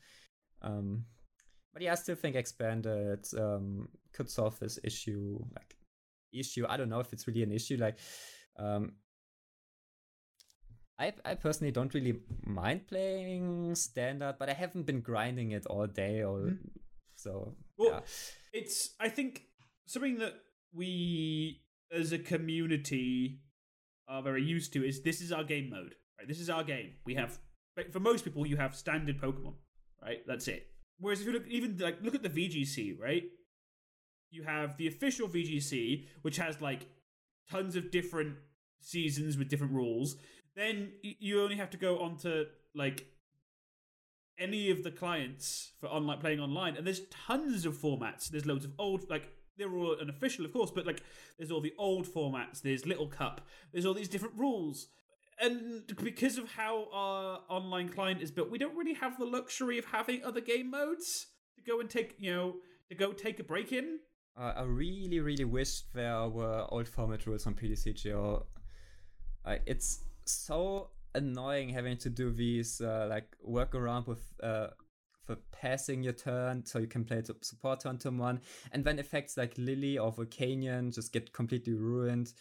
Um, 0.61 1.05
but 1.73 1.81
yeah, 1.81 1.91
I 1.91 1.95
still 1.95 2.15
think 2.15 2.35
expanded 2.35 3.25
um, 3.37 3.89
could 4.13 4.29
solve 4.29 4.59
this 4.59 4.79
issue. 4.83 5.39
Like 5.55 5.75
issue, 6.33 6.65
I 6.67 6.77
don't 6.77 6.89
know 6.89 6.99
if 6.99 7.13
it's 7.13 7.27
really 7.27 7.43
an 7.43 7.51
issue. 7.51 7.77
Like, 7.77 7.97
um, 8.57 8.93
I 10.99 11.13
I 11.25 11.35
personally 11.35 11.71
don't 11.71 11.93
really 11.93 12.19
mind 12.45 12.87
playing 12.87 13.75
standard, 13.75 14.35
but 14.39 14.49
I 14.49 14.53
haven't 14.53 14.85
been 14.85 15.01
grinding 15.01 15.51
it 15.51 15.65
all 15.65 15.87
day 15.87 16.23
or 16.23 16.39
mm-hmm. 16.39 16.79
So 17.15 17.55
Well, 17.77 17.91
yeah. 17.91 17.99
it's 18.51 18.95
I 18.99 19.09
think 19.09 19.43
something 19.85 20.17
that 20.17 20.33
we 20.73 21.61
as 21.91 22.11
a 22.11 22.19
community 22.19 23.41
are 24.07 24.21
very 24.21 24.43
used 24.43 24.73
to 24.73 24.85
is 24.85 25.03
this 25.03 25.21
is 25.21 25.31
our 25.31 25.43
game 25.43 25.69
mode. 25.69 25.95
Right, 26.19 26.27
this 26.27 26.39
is 26.39 26.49
our 26.49 26.63
game. 26.63 26.93
We 27.05 27.15
have 27.15 27.39
for 27.91 27.99
most 27.99 28.23
people 28.25 28.45
you 28.45 28.57
have 28.57 28.75
standard 28.75 29.21
Pokemon. 29.21 29.55
Right, 30.01 30.19
that's 30.27 30.47
it. 30.47 30.67
Whereas 30.99 31.21
if 31.21 31.27
you 31.27 31.33
look 31.33 31.47
even 31.47 31.77
like 31.77 32.01
look 32.01 32.15
at 32.15 32.23
the 32.23 32.29
VGC, 32.29 32.99
right? 32.99 33.23
You 34.33 34.43
have 34.43 34.77
the 34.77 34.87
official 34.87 35.27
VGC, 35.27 36.05
which 36.23 36.37
has 36.37 36.59
like 36.59 36.87
tons 37.51 37.75
of 37.75 37.91
different 37.91 38.35
seasons 38.81 39.37
with 39.37 39.47
different 39.47 39.73
rules. 39.73 40.15
Then 40.55 40.91
you 41.01 41.41
only 41.41 41.55
have 41.57 41.69
to 41.69 41.77
go 41.77 41.99
onto 41.99 42.45
like 42.73 43.05
any 44.39 44.71
of 44.71 44.83
the 44.83 44.89
clients 44.89 45.73
for 45.79 45.87
online 45.87 46.17
playing 46.17 46.39
online, 46.39 46.75
and 46.75 46.85
there's 46.85 47.01
tons 47.27 47.67
of 47.67 47.77
formats. 47.77 48.29
There's 48.29 48.47
loads 48.47 48.65
of 48.65 48.71
old 48.79 49.07
like 49.07 49.29
they're 49.55 49.71
all 49.71 49.95
unofficial, 50.01 50.45
of 50.45 50.51
course, 50.51 50.71
but 50.71 50.87
like 50.87 51.03
there's 51.37 51.51
all 51.51 51.61
the 51.61 51.73
old 51.77 52.07
formats. 52.07 52.61
There's 52.61 52.87
Little 52.87 53.07
Cup. 53.07 53.41
There's 53.71 53.85
all 53.85 53.93
these 53.93 54.09
different 54.09 54.35
rules. 54.35 54.87
And 55.39 55.83
because 56.03 56.39
of 56.39 56.51
how 56.53 56.87
our 56.91 57.41
online 57.49 57.89
client 57.89 58.21
is 58.21 58.31
built, 58.31 58.49
we 58.49 58.57
don't 58.57 58.75
really 58.75 58.93
have 58.93 59.19
the 59.19 59.25
luxury 59.25 59.77
of 59.77 59.85
having 59.85 60.23
other 60.23 60.41
game 60.41 60.71
modes 60.71 61.27
to 61.55 61.61
go 61.61 61.79
and 61.79 61.89
take, 61.89 62.15
you 62.17 62.33
know, 62.33 62.55
to 62.89 62.95
go 62.95 63.11
take 63.11 63.39
a 63.39 63.43
break 63.43 63.71
in. 63.71 63.99
Uh, 64.35 64.53
I 64.57 64.61
really, 64.63 65.19
really 65.19 65.45
wished 65.45 65.93
there 65.93 66.27
were 66.27 66.65
old 66.69 66.87
format 66.87 67.25
rules 67.27 67.45
on 67.45 67.53
PTCGO. 67.53 68.45
Uh, 69.45 69.55
it's 69.65 70.05
so 70.25 70.89
annoying 71.13 71.69
having 71.69 71.97
to 71.97 72.09
do 72.09 72.31
these 72.31 72.81
uh, 72.81 73.07
like 73.09 73.35
work 73.43 73.75
around 73.75 74.07
with 74.07 74.23
uh, 74.41 74.67
for 75.23 75.37
passing 75.51 76.03
your 76.03 76.13
turn 76.13 76.65
so 76.65 76.79
you 76.79 76.87
can 76.87 77.05
play 77.05 77.21
the 77.21 77.35
support 77.41 77.81
turn 77.81 77.97
turn 77.97 78.17
one, 78.17 78.41
and 78.71 78.83
then 78.83 78.97
effects 78.99 79.37
like 79.37 79.53
Lily 79.57 79.97
or 79.97 80.11
Volcanion 80.11 80.93
just 80.93 81.13
get 81.13 81.31
completely 81.33 81.73
ruined. 81.73 82.33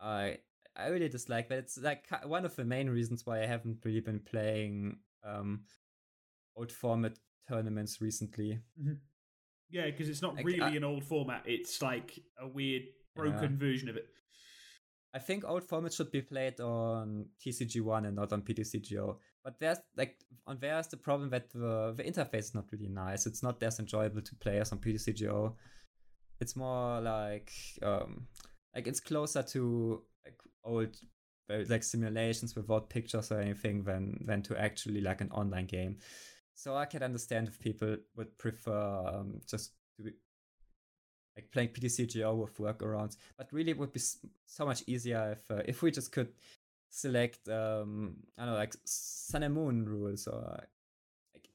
I 0.00 0.38
I 0.76 0.88
really 0.88 1.08
dislike 1.08 1.48
that. 1.48 1.58
It's 1.58 1.78
like 1.78 2.06
one 2.24 2.44
of 2.44 2.56
the 2.56 2.64
main 2.64 2.90
reasons 2.90 3.24
why 3.24 3.42
I 3.42 3.46
haven't 3.46 3.84
really 3.84 4.00
been 4.00 4.20
playing 4.20 4.98
um, 5.24 5.60
old 6.56 6.72
format 6.72 7.18
tournaments 7.48 8.00
recently. 8.00 8.60
Yeah, 9.70 9.86
because 9.86 10.08
it's 10.08 10.22
not 10.22 10.42
really 10.42 10.60
I- 10.60 10.70
an 10.70 10.84
old 10.84 11.04
format. 11.04 11.42
It's 11.46 11.82
like 11.82 12.18
a 12.40 12.46
weird 12.46 12.84
broken 13.14 13.58
version 13.58 13.88
of 13.88 13.96
it. 13.96 14.06
I 15.14 15.18
think 15.18 15.44
old 15.46 15.66
formats 15.66 15.96
should 15.96 16.10
be 16.10 16.20
played 16.20 16.60
on 16.60 17.24
TCG1 17.44 18.06
and 18.06 18.16
not 18.16 18.34
on 18.34 18.42
PTCGO. 18.42 19.16
But 19.42 19.58
there's 19.58 19.78
like 19.96 20.18
on 20.46 20.58
there's 20.60 20.88
the 20.88 20.98
problem 20.98 21.30
that 21.30 21.50
the, 21.50 21.94
the 21.96 22.02
interface 22.02 22.50
is 22.50 22.54
not 22.54 22.66
really 22.70 22.88
nice. 22.88 23.26
It's 23.26 23.42
not 23.42 23.62
as 23.62 23.78
enjoyable 23.78 24.20
to 24.20 24.34
play 24.36 24.60
as 24.60 24.72
on 24.72 24.78
PTCGO. 24.78 25.54
It's 26.40 26.54
more 26.54 27.00
like 27.00 27.50
um 27.82 28.26
like 28.74 28.86
it's 28.86 29.00
closer 29.00 29.42
to 29.42 30.02
like 30.24 30.38
old 30.64 30.96
like 31.48 31.82
simulations 31.82 32.54
without 32.54 32.90
pictures 32.90 33.32
or 33.32 33.40
anything 33.40 33.84
than 33.84 34.22
than 34.26 34.42
to 34.42 34.60
actually 34.60 35.00
like 35.00 35.22
an 35.22 35.30
online 35.30 35.66
game. 35.66 35.96
So 36.56 36.74
I 36.74 36.86
can 36.86 37.02
understand 37.02 37.48
if 37.48 37.60
people 37.60 37.96
would 38.16 38.36
prefer 38.38 39.12
um, 39.14 39.40
just 39.46 39.72
to 39.96 40.02
be, 40.02 40.12
like 41.36 41.52
playing 41.52 41.68
PTCGO 41.68 42.34
with 42.34 42.56
workarounds. 42.56 43.18
But 43.36 43.52
really, 43.52 43.70
it 43.70 43.78
would 43.78 43.92
be 43.92 44.00
so 44.00 44.64
much 44.64 44.82
easier 44.86 45.36
if 45.38 45.50
uh, 45.50 45.62
if 45.66 45.82
we 45.82 45.90
just 45.90 46.10
could 46.10 46.32
select 46.88 47.48
um 47.48 48.16
I 48.38 48.44
don't 48.44 48.54
know 48.54 48.58
like 48.58 48.74
Sun 48.84 49.42
and 49.42 49.54
Moon 49.54 49.84
rules 49.84 50.26
or 50.26 50.58
like 51.34 51.48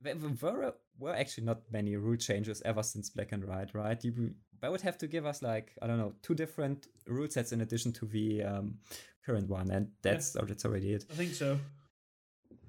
there 0.00 0.16
were 0.16 0.74
were 0.98 1.14
actually 1.14 1.44
not 1.44 1.60
many 1.70 1.96
rule 1.96 2.16
changes 2.16 2.62
ever 2.64 2.82
since 2.82 3.10
Black 3.10 3.32
and 3.32 3.44
White, 3.44 3.74
right? 3.74 4.02
You 4.02 4.34
they 4.60 4.68
would 4.68 4.80
have 4.80 4.98
to 4.98 5.06
give 5.06 5.26
us 5.26 5.42
like 5.42 5.72
I 5.82 5.86
don't 5.86 5.98
know 5.98 6.14
two 6.22 6.34
different 6.34 6.86
rule 7.06 7.28
sets 7.28 7.52
in 7.52 7.60
addition 7.60 7.92
to 7.92 8.06
the 8.06 8.42
um, 8.42 8.78
current 9.24 9.48
one, 9.48 9.70
and 9.70 9.88
that's 10.02 10.34
oh, 10.36 10.44
that's 10.44 10.64
already 10.64 10.94
it. 10.94 11.04
I 11.10 11.14
think 11.14 11.34
so. 11.34 11.58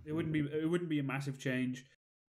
It 0.06 0.14
wouldn't 0.14 0.34
be 0.34 0.40
it 0.40 0.70
wouldn't 0.70 0.90
be 0.90 1.00
a 1.00 1.04
massive 1.04 1.40
change, 1.40 1.86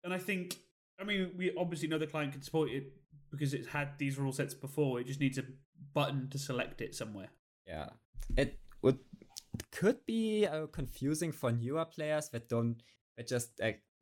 and 0.04 0.12
I 0.12 0.18
think 0.18 0.56
I 1.00 1.04
mean 1.04 1.32
we 1.36 1.52
obviously 1.56 1.88
know 1.88 1.98
the 1.98 2.06
client 2.06 2.32
can 2.32 2.42
support 2.42 2.70
it 2.70 2.92
because 3.30 3.54
it's 3.54 3.68
had 3.68 3.98
these 3.98 4.18
rule 4.18 4.32
sets 4.32 4.54
before. 4.54 5.00
It 5.00 5.06
just 5.06 5.20
needs 5.20 5.38
a 5.38 5.44
button 5.94 6.28
to 6.30 6.38
select 6.38 6.80
it 6.80 6.94
somewhere. 6.94 7.28
Yeah, 7.66 7.90
it 8.36 8.58
would 8.82 8.98
it 9.54 9.70
could 9.70 10.04
be 10.06 10.46
uh, 10.46 10.66
confusing 10.66 11.32
for 11.32 11.52
newer 11.52 11.84
players 11.84 12.28
that 12.30 12.48
don't 12.48 12.82
that 13.16 13.28
just 13.28 13.60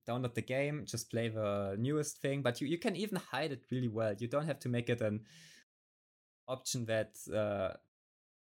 download 0.09 0.35
the 0.35 0.43
game, 0.43 0.85
just 0.87 1.11
play 1.11 1.29
the 1.29 1.77
newest 1.79 2.21
thing. 2.21 2.43
But 2.43 2.61
you 2.61 2.67
you 2.67 2.79
can 2.79 2.97
even 2.97 3.17
hide 3.17 3.53
it 3.53 3.65
really 3.71 3.89
well. 3.89 4.15
You 4.19 4.29
don't 4.29 4.47
have 4.47 4.61
to 4.61 4.69
make 4.69 4.89
it 4.89 5.01
an 5.01 5.21
option 6.49 6.87
that 6.87 7.17
uh 7.33 7.77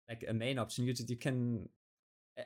like 0.08 0.24
a 0.28 0.34
main 0.34 0.58
option. 0.58 0.86
You 0.86 0.94
you 1.08 1.16
can 1.16 1.68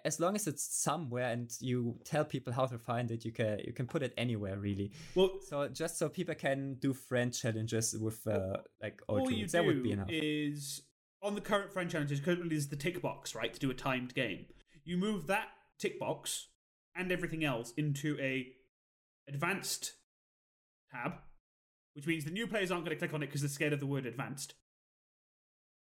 as 0.04 0.20
long 0.20 0.36
as 0.36 0.46
it's 0.46 0.62
somewhere 0.62 1.30
and 1.30 1.50
you 1.60 1.98
tell 2.04 2.24
people 2.24 2.52
how 2.52 2.66
to 2.66 2.78
find 2.78 3.10
it, 3.10 3.24
you 3.24 3.32
can 3.32 3.58
you 3.64 3.72
can 3.72 3.86
put 3.86 4.02
it 4.02 4.14
anywhere 4.16 4.58
really. 4.58 4.92
Well, 5.14 5.38
So 5.42 5.68
just 5.68 5.98
so 5.98 6.08
people 6.08 6.34
can 6.34 6.74
do 6.74 6.92
friend 6.92 7.32
challenges 7.32 7.96
with 7.98 8.26
uh, 8.26 8.58
like 8.80 9.00
old 9.08 9.20
all 9.20 9.30
you 9.30 9.38
rules, 9.38 9.52
do 9.52 9.58
that 9.58 9.66
would 9.66 9.82
be 9.82 9.92
enough. 9.92 10.08
is 10.10 10.82
on 11.22 11.34
the 11.34 11.40
current 11.40 11.72
friend 11.72 11.90
challenges 11.90 12.20
currently 12.20 12.56
is 12.56 12.68
the 12.68 12.76
tick 12.76 13.02
box 13.02 13.34
right 13.34 13.52
to 13.52 13.60
do 13.60 13.70
a 13.70 13.74
timed 13.74 14.14
game. 14.14 14.46
You 14.84 14.96
move 14.96 15.26
that 15.26 15.48
tick 15.78 15.98
box 15.98 16.48
and 16.94 17.10
everything 17.10 17.44
else 17.44 17.72
into 17.76 18.16
a 18.20 18.52
advanced 19.28 19.94
tab, 20.92 21.14
which 21.94 22.06
means 22.06 22.24
the 22.24 22.30
new 22.30 22.46
players 22.46 22.70
aren't 22.70 22.84
going 22.84 22.96
to 22.96 22.98
click 22.98 23.14
on 23.14 23.22
it 23.22 23.26
because 23.26 23.40
they're 23.40 23.48
scared 23.48 23.72
of 23.72 23.80
the 23.80 23.86
word 23.86 24.06
advanced. 24.06 24.54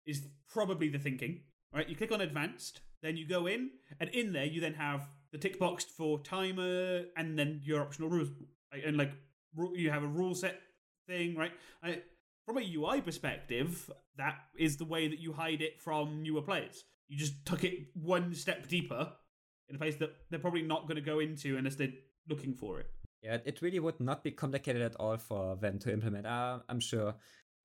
Is 0.06 0.28
probably 0.48 0.90
the 0.90 1.00
thinking. 1.00 1.42
Right, 1.74 1.90
you 1.90 1.96
click 1.96 2.12
on 2.12 2.22
advanced, 2.22 2.80
then 3.06 3.18
you 3.18 3.28
go 3.28 3.48
in, 3.48 3.70
and 4.00 4.10
in 4.10 4.34
there 4.34 4.46
you 4.46 4.62
then 4.62 4.74
have 4.74 5.08
the 5.32 5.38
tick 5.38 5.60
box 5.60 5.84
for 5.84 6.20
timer, 6.20 7.04
and 7.18 7.38
then 7.38 7.62
your 7.64 7.82
optional 7.82 8.10
rules, 8.10 8.30
and 8.72 8.98
like 8.98 9.12
you 9.74 9.92
have 9.92 10.04
a 10.04 10.08
rule 10.08 10.36
set 10.36 10.60
thing, 11.08 11.36
right? 11.36 11.52
I, 11.84 12.02
from 12.46 12.58
a 12.58 12.74
UI 12.76 13.02
perspective, 13.02 13.90
that 14.18 14.36
is 14.58 14.78
the 14.78 14.86
way 14.86 15.08
that 15.08 15.20
you 15.20 15.34
hide 15.34 15.62
it 15.62 15.82
from 15.82 16.22
newer 16.22 16.42
players. 16.42 16.84
You 17.08 17.18
just 17.18 17.46
tuck 17.46 17.64
it 17.64 17.88
one 17.94 18.34
step 18.34 18.68
deeper 18.68 19.12
in 19.70 19.76
a 19.76 19.80
place 19.80 19.96
that 19.98 20.16
they're 20.30 20.40
probably 20.40 20.62
not 20.62 20.88
going 20.88 20.96
to 20.96 21.02
go 21.02 21.20
into 21.20 21.58
unless 21.58 21.76
they're 21.76 21.94
looking 22.30 22.54
for 22.54 22.80
it. 22.80 22.88
Yeah, 23.22 23.38
it 23.44 23.62
really 23.62 23.80
would 23.80 24.00
not 24.00 24.24
be 24.24 24.32
complicated 24.32 24.82
at 24.84 24.96
all 24.98 25.18
for 25.18 25.56
them 25.56 25.80
to 25.80 25.92
implement, 25.92 26.28
uh, 26.28 26.60
I'm 26.70 26.80
sure. 26.80 27.16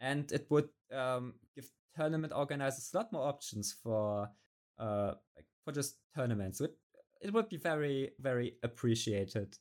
And 0.00 0.31
it 0.33 0.46
would 0.48 0.70
um, 0.94 1.35
give 1.55 1.68
tournament 1.94 2.33
organizers 2.35 2.90
a 2.94 2.96
lot 2.96 3.12
more 3.12 3.29
options 3.29 3.74
for 3.83 4.31
uh, 4.80 5.14
like 5.36 5.46
for 5.64 5.72
just 5.72 5.96
tournaments. 6.16 6.60
It, 6.60 6.74
it 7.22 7.32
would 7.32 7.48
be 7.48 7.58
very, 7.58 8.10
very 8.18 8.54
appreciated 8.62 9.58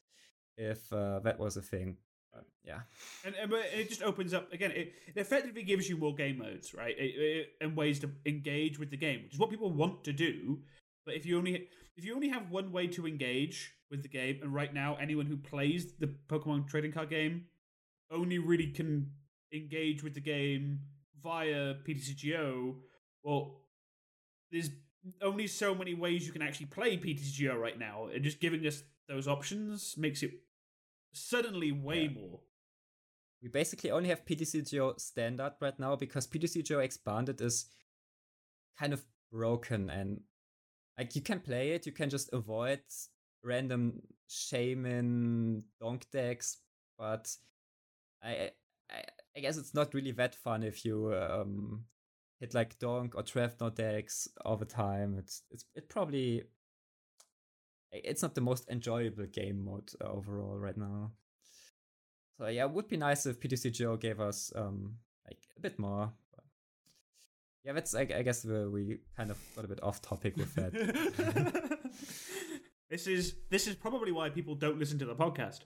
if 0.57 0.91
uh, 0.93 1.19
that 1.19 1.37
was 1.37 1.57
a 1.57 1.61
thing. 1.61 1.97
Yeah. 2.63 2.81
And, 3.25 3.35
and 3.35 3.51
it 3.51 3.89
just 3.89 4.03
opens 4.03 4.33
up 4.33 4.51
again. 4.53 4.71
It, 4.71 4.93
it 5.07 5.17
effectively 5.17 5.63
gives 5.63 5.89
you 5.89 5.97
more 5.97 6.13
game 6.13 6.37
modes, 6.37 6.73
right? 6.73 6.95
It, 6.97 7.15
it, 7.17 7.47
and 7.61 7.75
ways 7.75 7.99
to 7.99 8.11
engage 8.25 8.77
with 8.79 8.91
the 8.91 8.97
game, 8.97 9.23
which 9.23 9.33
is 9.33 9.39
what 9.39 9.49
people 9.49 9.71
want 9.71 10.03
to 10.03 10.13
do. 10.13 10.59
But 11.05 11.15
if 11.15 11.25
you 11.25 11.37
only 11.37 11.67
if 11.97 12.05
you 12.05 12.13
only 12.13 12.29
have 12.29 12.51
one 12.51 12.71
way 12.71 12.87
to 12.87 13.07
engage 13.07 13.73
with 13.89 14.03
the 14.03 14.07
game, 14.07 14.39
and 14.41 14.53
right 14.53 14.73
now 14.73 14.97
anyone 15.01 15.25
who 15.25 15.37
plays 15.37 15.93
the 15.99 16.13
Pokemon 16.27 16.67
trading 16.67 16.91
card 16.91 17.09
game 17.09 17.45
only 18.11 18.37
really 18.37 18.67
can 18.67 19.11
engage 19.51 20.03
with 20.03 20.13
the 20.13 20.21
game 20.21 20.79
via 21.21 21.73
PTCGO, 21.87 22.75
well, 23.23 23.61
there's 24.51 24.69
only 25.21 25.47
so 25.47 25.73
many 25.73 25.93
ways 25.93 26.25
you 26.25 26.33
can 26.33 26.41
actually 26.41 26.67
play 26.67 26.97
PTCGO 26.97 27.55
right 27.59 27.77
now, 27.77 28.07
and 28.13 28.23
just 28.23 28.39
giving 28.39 28.65
us 28.65 28.83
those 29.07 29.27
options 29.27 29.95
makes 29.97 30.23
it 30.23 30.31
suddenly 31.13 31.71
way 31.71 32.03
Yeah. 32.03 32.09
more. 32.09 32.39
We 33.41 33.47
basically 33.47 33.91
only 33.91 34.09
have 34.09 34.25
PTCGO 34.25 34.99
standard 34.99 35.53
right 35.61 35.79
now 35.79 35.95
because 35.95 36.27
PTCGO 36.27 36.83
expanded 36.83 37.39
is 37.41 37.65
kind 38.77 38.93
of 38.93 39.05
broken 39.31 39.89
and 39.89 40.21
like 40.97 41.15
you 41.15 41.21
can 41.21 41.39
play 41.39 41.71
it, 41.71 41.85
you 41.85 41.93
can 41.93 42.09
just 42.09 42.29
avoid 42.33 42.81
random 43.43 44.01
shaman 44.27 45.63
donk 45.79 46.09
decks, 46.11 46.57
but 46.97 47.33
I, 48.21 48.51
I 48.91 49.03
I 49.37 49.39
guess 49.39 49.57
it's 49.57 49.73
not 49.73 49.93
really 49.93 50.11
that 50.13 50.35
fun 50.35 50.63
if 50.63 50.83
you 50.83 51.13
um 51.13 51.85
hit 52.39 52.53
like 52.53 52.79
donk 52.79 53.15
or 53.15 53.23
Trevenant 53.23 53.75
decks 53.75 54.27
all 54.45 54.57
the 54.57 54.65
time. 54.65 55.15
It's 55.17 55.43
it's 55.51 55.65
it 55.75 55.89
probably 55.89 56.43
it's 57.91 58.21
not 58.21 58.35
the 58.35 58.41
most 58.41 58.69
enjoyable 58.69 59.25
game 59.25 59.65
mode 59.65 59.89
uh, 60.01 60.09
overall 60.09 60.57
right 60.57 60.77
now. 60.77 61.11
So 62.37 62.47
yeah, 62.47 62.65
it 62.65 62.71
would 62.71 62.87
be 62.87 62.97
nice 62.97 63.25
if 63.25 63.39
PTCGO 63.39 63.99
gave 63.99 64.19
us 64.19 64.51
um 64.55 64.95
like 65.27 65.39
a 65.57 65.59
bit 65.59 65.77
more. 65.77 66.11
But 66.35 66.45
yeah, 67.65 67.73
that's 67.73 67.93
I, 67.93 68.01
I 68.01 68.21
guess 68.23 68.45
we, 68.45 68.99
kind 69.17 69.31
of 69.31 69.37
got 69.55 69.65
a 69.65 69.67
bit 69.67 69.83
off 69.83 70.01
topic 70.01 70.37
with 70.37 70.53
that. 70.55 71.79
this 72.89 73.07
is 73.07 73.35
this 73.49 73.67
is 73.67 73.75
probably 73.75 74.11
why 74.11 74.29
people 74.29 74.55
don't 74.55 74.79
listen 74.79 74.97
to 74.99 75.05
the 75.05 75.15
podcast. 75.15 75.61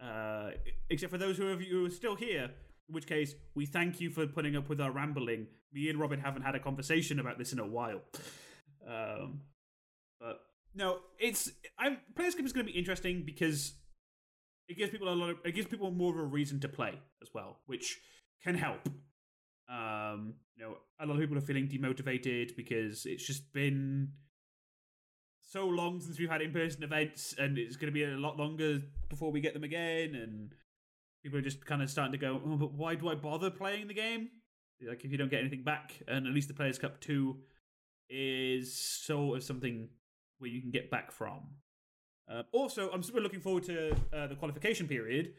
Uh, 0.00 0.50
except 0.90 1.10
for 1.10 1.18
those 1.18 1.38
of 1.38 1.62
you 1.62 1.70
who 1.70 1.86
are 1.86 1.90
still 1.90 2.14
here. 2.14 2.50
In 2.88 2.94
which 2.94 3.06
case, 3.06 3.34
we 3.54 3.66
thank 3.66 4.00
you 4.00 4.10
for 4.10 4.26
putting 4.26 4.56
up 4.56 4.68
with 4.68 4.80
our 4.80 4.90
rambling. 4.90 5.46
Me 5.72 5.88
and 5.88 5.98
Robin 5.98 6.20
haven't 6.20 6.42
had 6.42 6.54
a 6.54 6.60
conversation 6.60 7.18
about 7.18 7.38
this 7.38 7.52
in 7.52 7.58
a 7.58 7.66
while. 7.66 8.00
Um, 8.86 9.40
but 10.20 10.40
no, 10.74 10.98
it's 11.18 11.50
I'm 11.78 11.98
Players 12.14 12.34
Cup 12.34 12.44
is 12.44 12.52
going 12.52 12.66
to 12.66 12.72
be 12.72 12.78
interesting 12.78 13.22
because 13.24 13.74
it 14.68 14.76
gives 14.76 14.90
people 14.90 15.08
a 15.08 15.14
lot 15.14 15.30
of 15.30 15.36
it 15.44 15.54
gives 15.54 15.66
people 15.66 15.90
more 15.90 16.12
of 16.12 16.18
a 16.18 16.24
reason 16.24 16.60
to 16.60 16.68
play 16.68 16.92
as 17.22 17.28
well, 17.34 17.58
which 17.66 17.98
can 18.42 18.54
help. 18.54 18.88
Um, 19.68 20.34
you 20.56 20.64
know, 20.64 20.76
a 21.00 21.06
lot 21.06 21.14
of 21.14 21.20
people 21.20 21.38
are 21.38 21.40
feeling 21.40 21.68
demotivated 21.68 22.56
because 22.56 23.06
it's 23.06 23.26
just 23.26 23.52
been 23.52 24.10
so 25.40 25.66
long 25.66 26.00
since 26.00 26.18
we've 26.18 26.30
had 26.30 26.42
in-person 26.42 26.82
events, 26.82 27.34
and 27.38 27.58
it's 27.58 27.76
going 27.76 27.92
to 27.92 27.94
be 27.94 28.04
a 28.04 28.16
lot 28.16 28.36
longer 28.36 28.82
before 29.08 29.30
we 29.30 29.40
get 29.40 29.54
them 29.54 29.64
again. 29.64 30.14
And 30.14 30.52
people 31.24 31.38
are 31.38 31.42
just 31.42 31.64
kind 31.66 31.82
of 31.82 31.90
starting 31.90 32.12
to 32.12 32.18
go, 32.18 32.40
"Oh, 32.44 32.56
but 32.56 32.72
why 32.72 32.94
do 32.94 33.08
I 33.08 33.16
bother 33.16 33.50
playing 33.50 33.88
the 33.88 33.94
game? 33.94 34.28
Like, 34.86 35.04
if 35.04 35.10
you 35.10 35.18
don't 35.18 35.30
get 35.30 35.40
anything 35.40 35.64
back, 35.64 36.00
and 36.06 36.26
at 36.26 36.32
least 36.32 36.48
the 36.48 36.54
Players 36.54 36.78
Cup 36.78 37.00
two 37.00 37.38
is 38.08 38.76
sort 38.76 39.38
of 39.38 39.42
something 39.42 39.88
where 40.38 40.50
you 40.50 40.60
can 40.60 40.70
get 40.70 40.90
back 40.90 41.10
from. 41.10 41.40
Uh, 42.30 42.42
also, 42.52 42.90
I'm 42.90 43.02
super 43.02 43.20
looking 43.20 43.40
forward 43.40 43.64
to 43.64 43.96
uh, 44.12 44.26
the 44.26 44.34
qualification 44.34 44.86
period, 44.86 45.32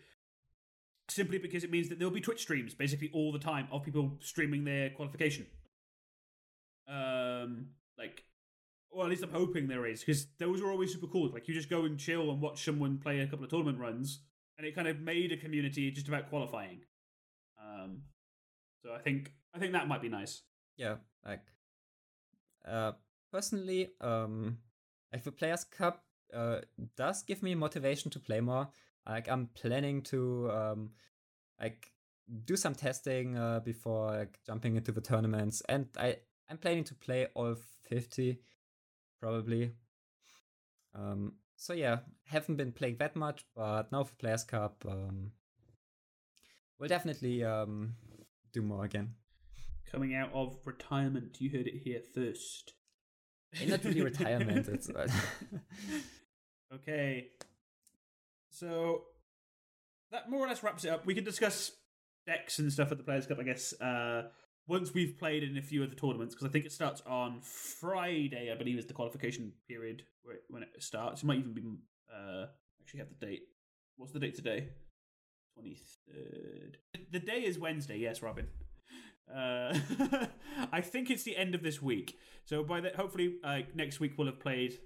simply 1.09 1.37
because 1.37 1.63
it 1.63 1.71
means 1.71 1.89
that 1.89 1.99
there'll 1.99 2.13
be 2.13 2.21
Twitch 2.21 2.41
streams 2.41 2.73
basically 2.73 3.11
all 3.13 3.31
the 3.31 3.39
time 3.39 3.67
of 3.71 3.83
people 3.83 4.17
streaming 4.19 4.63
their 4.63 4.89
qualification. 4.89 5.45
Um, 6.87 7.67
like, 7.97 8.23
well, 8.91 9.05
at 9.05 9.09
least 9.11 9.23
I'm 9.23 9.31
hoping 9.31 9.67
there 9.67 9.85
is 9.85 9.99
because 9.99 10.27
those 10.39 10.61
are 10.61 10.71
always 10.71 10.93
super 10.93 11.07
cool. 11.07 11.31
Like, 11.31 11.47
you 11.47 11.53
just 11.53 11.69
go 11.69 11.85
and 11.85 11.99
chill 11.99 12.31
and 12.31 12.41
watch 12.41 12.63
someone 12.63 12.97
play 12.97 13.19
a 13.19 13.27
couple 13.27 13.45
of 13.45 13.51
tournament 13.51 13.79
runs, 13.79 14.21
and 14.57 14.65
it 14.65 14.75
kind 14.75 14.87
of 14.87 14.99
made 14.99 15.31
a 15.31 15.37
community 15.37 15.91
just 15.91 16.07
about 16.07 16.29
qualifying. 16.29 16.81
Um, 17.61 18.03
so 18.83 18.93
I 18.93 18.99
think 18.99 19.31
I 19.53 19.59
think 19.59 19.73
that 19.73 19.87
might 19.87 20.01
be 20.01 20.09
nice. 20.09 20.41
Yeah, 20.77 20.95
like 21.25 21.41
uh, 22.67 22.93
personally, 23.31 23.89
um, 24.01 24.57
like 25.11 25.23
the 25.23 25.31
Players 25.31 25.63
Cup 25.63 26.03
uh, 26.33 26.59
does 26.95 27.23
give 27.23 27.43
me 27.43 27.55
motivation 27.55 28.11
to 28.11 28.19
play 28.19 28.41
more. 28.41 28.69
Like 29.07 29.29
I'm 29.29 29.47
planning 29.53 30.01
to 30.03 30.51
um, 30.51 30.89
like 31.59 31.91
do 32.45 32.55
some 32.55 32.75
testing 32.75 33.37
uh, 33.37 33.59
before 33.59 34.11
like 34.11 34.39
jumping 34.45 34.75
into 34.75 34.91
the 34.91 35.01
tournaments, 35.01 35.61
and 35.69 35.87
I 35.97 36.17
I'm 36.49 36.57
planning 36.57 36.83
to 36.85 36.95
play 36.95 37.27
all 37.35 37.55
fifty 37.87 38.39
probably. 39.21 39.71
Um, 40.93 41.33
so 41.55 41.73
yeah, 41.73 41.99
haven't 42.25 42.55
been 42.55 42.71
playing 42.71 42.97
that 42.97 43.15
much, 43.15 43.45
but 43.55 43.91
now 43.91 44.03
for 44.03 44.15
Players 44.15 44.43
Cup, 44.43 44.83
um, 44.89 45.31
we'll 46.79 46.89
definitely 46.89 47.43
um, 47.43 47.95
do 48.53 48.61
more 48.61 48.85
again. 48.85 49.13
Coming 49.91 50.15
out 50.15 50.31
of 50.33 50.57
retirement, 50.65 51.37
you 51.39 51.49
heard 51.49 51.67
it 51.67 51.81
here 51.83 52.01
first. 52.13 52.73
Not 53.65 53.83
really 53.85 54.01
retirement. 54.01 54.67
It's 54.67 54.89
uh, 54.89 55.07
okay. 56.73 57.27
So 58.49 59.03
that 60.11 60.29
more 60.29 60.45
or 60.45 60.47
less 60.47 60.63
wraps 60.63 60.83
it 60.83 60.89
up. 60.89 61.05
We 61.05 61.15
can 61.15 61.23
discuss 61.23 61.71
decks 62.25 62.59
and 62.59 62.71
stuff 62.71 62.91
at 62.91 62.97
the 62.97 63.03
Players 63.03 63.27
Cup, 63.27 63.39
I 63.39 63.43
guess, 63.43 63.73
uh, 63.79 64.23
once 64.67 64.93
we've 64.93 65.17
played 65.17 65.43
in 65.43 65.57
a 65.57 65.61
few 65.61 65.83
of 65.83 65.89
the 65.89 65.95
tournaments, 65.95 66.33
because 66.33 66.47
I 66.47 66.51
think 66.51 66.65
it 66.65 66.71
starts 66.71 67.01
on 67.05 67.39
Friday, 67.41 68.51
I 68.51 68.57
believe, 68.57 68.79
is 68.79 68.85
the 68.85 68.93
qualification 68.93 69.51
period 69.67 70.03
where 70.23 70.35
it, 70.35 70.43
when 70.49 70.63
it 70.63 70.69
starts. 70.79 71.21
It 71.21 71.25
might 71.25 71.39
even 71.39 71.53
be 71.53 71.61
uh, 72.11 72.47
actually 72.81 72.99
have 72.99 73.09
the 73.09 73.25
date. 73.25 73.43
What's 73.97 74.11
the 74.11 74.19
date 74.19 74.35
today? 74.35 74.69
Twenty 75.53 75.77
third. 76.07 76.77
The 77.11 77.19
day 77.19 77.41
is 77.45 77.59
Wednesday. 77.59 77.97
Yes, 77.97 78.21
Robin. 78.21 78.47
Uh, 79.33 79.77
I 80.71 80.81
think 80.81 81.09
it's 81.09 81.23
the 81.23 81.37
end 81.37 81.55
of 81.55 81.63
this 81.63 81.81
week. 81.81 82.17
So 82.45 82.63
by 82.63 82.81
the 82.81 82.91
hopefully 82.95 83.35
uh, 83.43 83.59
next 83.73 83.99
week 83.99 84.13
we'll 84.17 84.27
have 84.27 84.39
played 84.39 84.77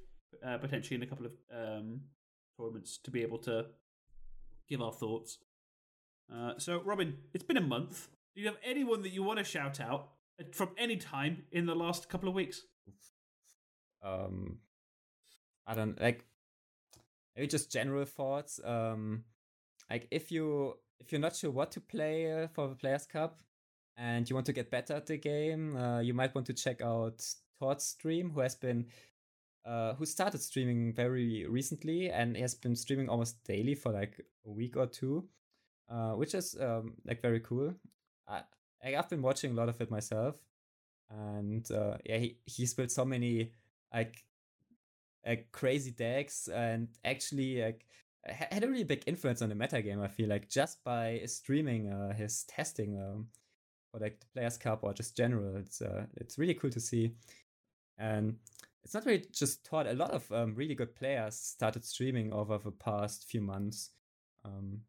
uh, 0.46 0.58
potentially 0.58 0.96
in 0.96 1.04
a 1.04 1.08
couple 1.08 1.26
of 1.26 1.32
um, 1.54 2.02
tournaments 2.58 3.00
to 3.04 3.12
be 3.12 3.22
able 3.22 3.40
to 3.40 3.66
give 4.68 4.82
our 4.82 4.94
thoughts. 4.94 5.40
Uh, 6.34 6.54
so 6.58 6.82
Robin, 6.84 7.18
it's 7.34 7.44
been 7.44 7.58
a 7.58 7.62
month. 7.62 8.10
Do 8.40 8.44
you 8.44 8.52
have 8.52 8.60
anyone 8.64 9.02
that 9.02 9.10
you 9.10 9.22
want 9.22 9.38
to 9.40 9.44
shout 9.44 9.82
out 9.82 10.12
from 10.54 10.70
any 10.78 10.96
time 10.96 11.44
in 11.52 11.66
the 11.66 11.76
last 11.76 12.08
couple 12.08 12.30
of 12.30 12.36
weeks? 12.36 12.62
um, 14.02 14.60
I 15.68 15.74
don't 15.74 16.00
like 16.00 16.24
maybe 17.36 17.48
just 17.48 17.70
general 17.70 18.06
thoughts. 18.06 18.62
Um, 18.64 19.26
like 19.90 20.08
if 20.10 20.32
you 20.32 20.76
if 21.02 21.12
you're 21.12 21.20
not 21.20 21.36
sure 21.36 21.52
what 21.52 21.70
to 21.74 21.82
play 21.82 22.32
uh, 22.32 22.48
for 22.48 22.70
the 22.70 22.76
Players 22.76 23.06
Cup 23.06 23.42
and 23.98 24.30
you 24.30 24.38
want 24.38 24.46
to 24.46 24.54
get 24.54 24.72
better 24.72 24.94
at 24.94 25.08
the 25.08 25.18
game, 25.18 25.76
uh, 25.76 26.00
you 26.00 26.14
might 26.14 26.34
want 26.34 26.48
to 26.48 26.54
check 26.54 26.82
out 26.82 27.22
Tord's 27.60 27.84
stream, 27.84 28.32
who 28.32 28.40
has 28.40 28.56
been 28.56 28.86
uh, 29.66 29.96
who 29.96 30.06
started 30.06 30.42
streaming 30.42 30.94
very 30.94 31.46
recently 31.46 32.10
and 32.10 32.38
has 32.38 32.56
been 32.56 32.78
streaming 32.78 33.10
almost 33.10 33.44
daily 33.44 33.76
for 33.76 33.92
like 33.92 34.26
a 34.48 34.50
week 34.50 34.78
or 34.78 34.88
two, 34.88 35.28
uh, 35.90 36.14
which 36.14 36.34
is 36.34 36.56
um, 36.62 36.94
like 37.06 37.22
very 37.22 37.42
cool. 37.42 37.74
I, 38.30 38.42
I've 38.96 39.10
been 39.10 39.22
watching 39.22 39.52
a 39.52 39.56
lot 39.56 39.70
of 39.70 39.82
it 39.82 39.92
myself, 39.92 40.38
and 41.10 41.70
uh, 41.72 41.98
yeah, 42.06 42.18
he, 42.18 42.38
he's 42.46 42.74
built 42.74 42.92
so 42.92 43.06
many 43.06 43.52
like 43.94 44.24
uh, 45.28 45.36
crazy 45.52 45.92
decks 45.92 46.48
and 46.48 46.88
actually 47.04 47.62
like 47.62 47.86
had 48.26 48.64
a 48.64 48.68
really 48.68 48.84
big 48.84 49.04
influence 49.08 49.42
on 49.42 49.50
the 49.50 49.56
metagame. 49.56 50.04
I 50.04 50.08
feel 50.08 50.30
like 50.30 50.50
just 50.50 50.84
by 50.84 51.22
streaming 51.26 51.90
uh, 51.90 52.14
his 52.14 52.44
testing 52.44 52.98
um, 52.98 53.28
for 53.92 54.00
like 54.00 54.20
the 54.20 54.28
Players 54.34 54.58
Cup 54.58 54.84
or 54.84 54.94
just 54.94 55.18
general, 55.18 55.56
it's 55.56 55.82
uh, 55.82 56.06
it's 56.18 56.38
really 56.38 56.54
cool 56.54 56.70
to 56.72 56.80
see. 56.80 57.14
And 57.98 58.38
it's 58.84 58.94
not 58.94 59.06
really 59.06 59.26
just 59.32 59.66
Tord. 59.66 59.88
A 59.88 59.94
lot 59.94 60.12
of 60.12 60.32
um, 60.32 60.56
really 60.56 60.76
good 60.76 60.96
players 60.96 61.36
started 61.36 61.84
streaming 61.84 62.32
over 62.32 62.58
the 62.58 62.72
past 62.72 63.26
few 63.26 63.42
months. 63.42 63.92
Um, 64.46 64.82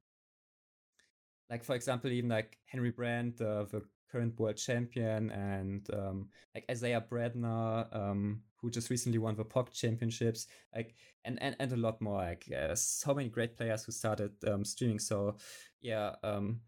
like 1.51 1.65
for 1.65 1.75
example, 1.75 2.11
even 2.11 2.31
like 2.31 2.59
Henry 2.67 2.91
Brand, 2.91 3.41
uh, 3.43 3.65
the 3.65 3.83
current 4.11 4.39
world 4.39 4.57
champion, 4.57 5.31
and 5.31 5.87
um, 5.93 6.29
like 6.55 6.65
Isaiah 6.71 7.05
Bradner, 7.11 7.95
um, 7.95 8.43
who 8.57 8.71
just 8.71 8.89
recently 8.89 9.19
won 9.19 9.35
the 9.35 9.45
POC 9.45 9.73
championships, 9.73 10.47
like 10.75 10.95
and 11.25 11.43
and, 11.43 11.57
and 11.59 11.73
a 11.73 11.77
lot 11.77 12.01
more. 12.01 12.19
Like 12.19 12.51
uh, 12.57 12.75
so 12.77 13.15
many 13.15 13.29
great 13.29 13.57
players 13.57 13.85
who 13.85 13.93
started 13.93 14.33
um, 14.47 14.65
streaming. 14.65 15.01
So 15.01 15.37
yeah, 15.83 16.15
um, 16.23 16.61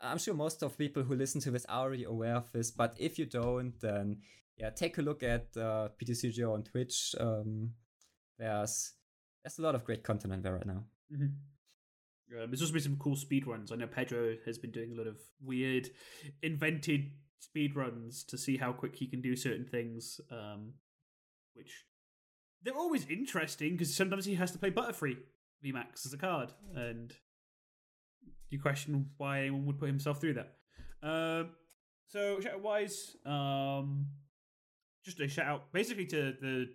I'm 0.00 0.18
sure 0.18 0.34
most 0.34 0.62
of 0.62 0.76
people 0.76 1.02
who 1.02 1.14
listen 1.14 1.40
to 1.42 1.50
this 1.50 1.64
are 1.66 1.80
already 1.80 2.04
aware 2.04 2.36
of 2.36 2.52
this. 2.52 2.70
But 2.70 2.94
if 2.98 3.18
you 3.18 3.24
don't, 3.24 3.78
then 3.80 4.18
yeah, 4.58 4.70
take 4.70 4.98
a 4.98 5.02
look 5.02 5.22
at 5.22 5.46
uh, 5.56 5.88
PTCGO 6.00 6.52
on 6.52 6.64
Twitch. 6.64 7.14
Um, 7.18 7.70
there's 8.38 8.92
there's 9.42 9.58
a 9.58 9.62
lot 9.62 9.74
of 9.74 9.84
great 9.84 10.02
content 10.04 10.34
on 10.34 10.42
there 10.42 10.54
right 10.54 10.66
now. 10.66 10.84
Mm-hmm. 11.12 11.26
Um, 12.32 12.50
there's 12.50 12.60
also 12.60 12.74
been 12.74 12.82
some 12.82 12.96
cool 12.96 13.16
speed 13.16 13.46
runs. 13.46 13.72
I 13.72 13.76
know 13.76 13.86
Pedro 13.86 14.36
has 14.44 14.58
been 14.58 14.70
doing 14.70 14.92
a 14.92 14.94
lot 14.96 15.06
of 15.06 15.16
weird, 15.42 15.88
invented 16.42 17.10
speed 17.40 17.76
runs 17.76 18.24
to 18.24 18.36
see 18.36 18.56
how 18.56 18.72
quick 18.72 18.96
he 18.96 19.06
can 19.06 19.20
do 19.20 19.34
certain 19.36 19.64
things. 19.64 20.20
Um, 20.30 20.74
which 21.54 21.84
they're 22.62 22.76
always 22.76 23.06
interesting 23.08 23.72
because 23.72 23.94
sometimes 23.94 24.24
he 24.24 24.34
has 24.34 24.50
to 24.52 24.58
play 24.58 24.70
Butterfree 24.70 25.16
VMAX 25.64 26.06
as 26.06 26.12
a 26.12 26.18
card, 26.18 26.52
and 26.74 27.12
you 28.50 28.60
question 28.60 29.10
why 29.16 29.40
anyone 29.40 29.66
would 29.66 29.78
put 29.78 29.88
himself 29.88 30.20
through 30.20 30.34
that. 30.34 30.54
Um, 31.02 31.50
so 32.08 32.40
shout 32.40 32.54
out 32.54 32.62
wise, 32.62 33.16
um, 33.26 34.06
just 35.04 35.20
a 35.20 35.28
shout 35.28 35.46
out 35.46 35.72
basically 35.72 36.06
to 36.06 36.34
the 36.40 36.66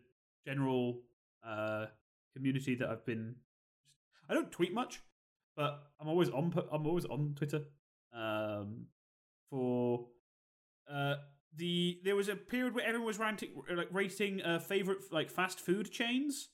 general 0.46 1.02
uh, 1.48 1.86
community 2.34 2.76
that 2.76 2.90
I've 2.90 3.06
been. 3.06 3.36
I 4.30 4.34
don't 4.34 4.52
tweet 4.52 4.74
much, 4.74 5.02
but 5.56 5.84
I'm 6.00 6.08
always 6.08 6.30
on. 6.30 6.54
I'm 6.72 6.86
always 6.86 7.06
on 7.06 7.34
Twitter. 7.36 7.62
Um, 8.14 8.88
for 9.50 10.08
uh, 10.92 11.16
the 11.56 12.00
there 12.04 12.16
was 12.16 12.28
a 12.30 12.36
period 12.36 12.76
where 12.76 12.86
everyone 12.86 13.08
was 13.08 13.20
ranting, 13.20 13.50
like 13.76 13.90
rating 13.92 14.42
uh, 14.42 14.60
favorite 14.60 15.12
like 15.12 15.30
fast 15.30 15.60
food 15.60 15.92
chains, 15.92 16.50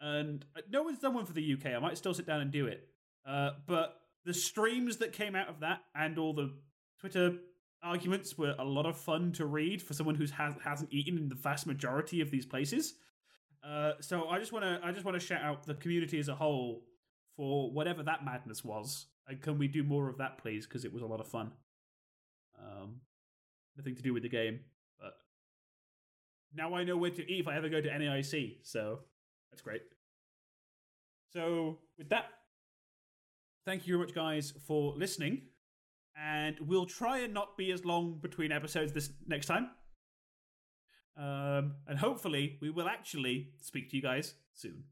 and 0.00 0.44
uh, 0.56 0.60
no 0.70 0.82
one's 0.82 0.98
done 0.98 1.14
one 1.14 1.26
for 1.26 1.32
the 1.32 1.54
UK. 1.54 1.66
I 1.74 1.78
might 1.78 1.98
still 1.98 2.14
sit 2.14 2.26
down 2.26 2.40
and 2.40 2.50
do 2.50 2.66
it. 2.66 2.88
Uh, 3.26 3.50
but 3.66 3.96
the 4.24 4.34
streams 4.34 4.98
that 4.98 5.12
came 5.12 5.34
out 5.34 5.48
of 5.48 5.60
that 5.60 5.80
and 5.94 6.18
all 6.18 6.32
the 6.32 6.52
Twitter 7.00 7.34
arguments 7.82 8.38
were 8.38 8.54
a 8.58 8.64
lot 8.64 8.86
of 8.86 8.96
fun 8.96 9.32
to 9.32 9.46
read 9.46 9.82
for 9.82 9.94
someone 9.94 10.14
who 10.14 10.24
has, 10.26 10.54
hasn't 10.64 10.92
eaten 10.92 11.18
in 11.18 11.28
the 11.28 11.34
vast 11.34 11.66
majority 11.66 12.20
of 12.20 12.30
these 12.30 12.46
places. 12.46 12.94
Uh, 13.64 13.92
so 14.00 14.28
I 14.28 14.38
just 14.38 14.52
want 14.52 14.64
to 14.64 14.80
I 14.84 14.90
just 14.92 15.04
want 15.04 15.20
to 15.20 15.24
shout 15.24 15.42
out 15.42 15.64
the 15.66 15.74
community 15.74 16.18
as 16.18 16.28
a 16.28 16.34
whole 16.34 16.82
for 17.42 17.72
whatever 17.72 18.04
that 18.04 18.24
madness 18.24 18.64
was. 18.64 19.06
And 19.26 19.42
can 19.42 19.58
we 19.58 19.66
do 19.66 19.82
more 19.82 20.08
of 20.08 20.16
that, 20.18 20.38
please? 20.38 20.64
Because 20.64 20.84
it 20.84 20.92
was 20.92 21.02
a 21.02 21.06
lot 21.06 21.18
of 21.18 21.26
fun. 21.26 21.50
Um, 22.56 23.00
nothing 23.76 23.96
to 23.96 24.02
do 24.02 24.14
with 24.14 24.22
the 24.22 24.28
game, 24.28 24.60
but 25.00 25.14
now 26.54 26.72
I 26.76 26.84
know 26.84 26.96
where 26.96 27.10
to 27.10 27.22
eat 27.28 27.40
if 27.40 27.48
I 27.48 27.56
ever 27.56 27.68
go 27.68 27.80
to 27.80 27.88
NAIC. 27.88 28.58
So 28.62 29.00
that's 29.50 29.60
great. 29.60 29.82
So 31.32 31.78
with 31.98 32.10
that, 32.10 32.26
thank 33.66 33.88
you 33.88 33.96
very 33.96 34.06
much, 34.06 34.14
guys, 34.14 34.52
for 34.64 34.94
listening. 34.96 35.42
And 36.16 36.54
we'll 36.60 36.86
try 36.86 37.22
and 37.22 37.34
not 37.34 37.56
be 37.56 37.72
as 37.72 37.84
long 37.84 38.20
between 38.22 38.52
episodes 38.52 38.92
this 38.92 39.10
next 39.26 39.46
time. 39.46 39.70
Um, 41.16 41.74
and 41.88 41.98
hopefully, 41.98 42.58
we 42.62 42.70
will 42.70 42.86
actually 42.86 43.48
speak 43.60 43.90
to 43.90 43.96
you 43.96 44.02
guys 44.02 44.34
soon. 44.54 44.84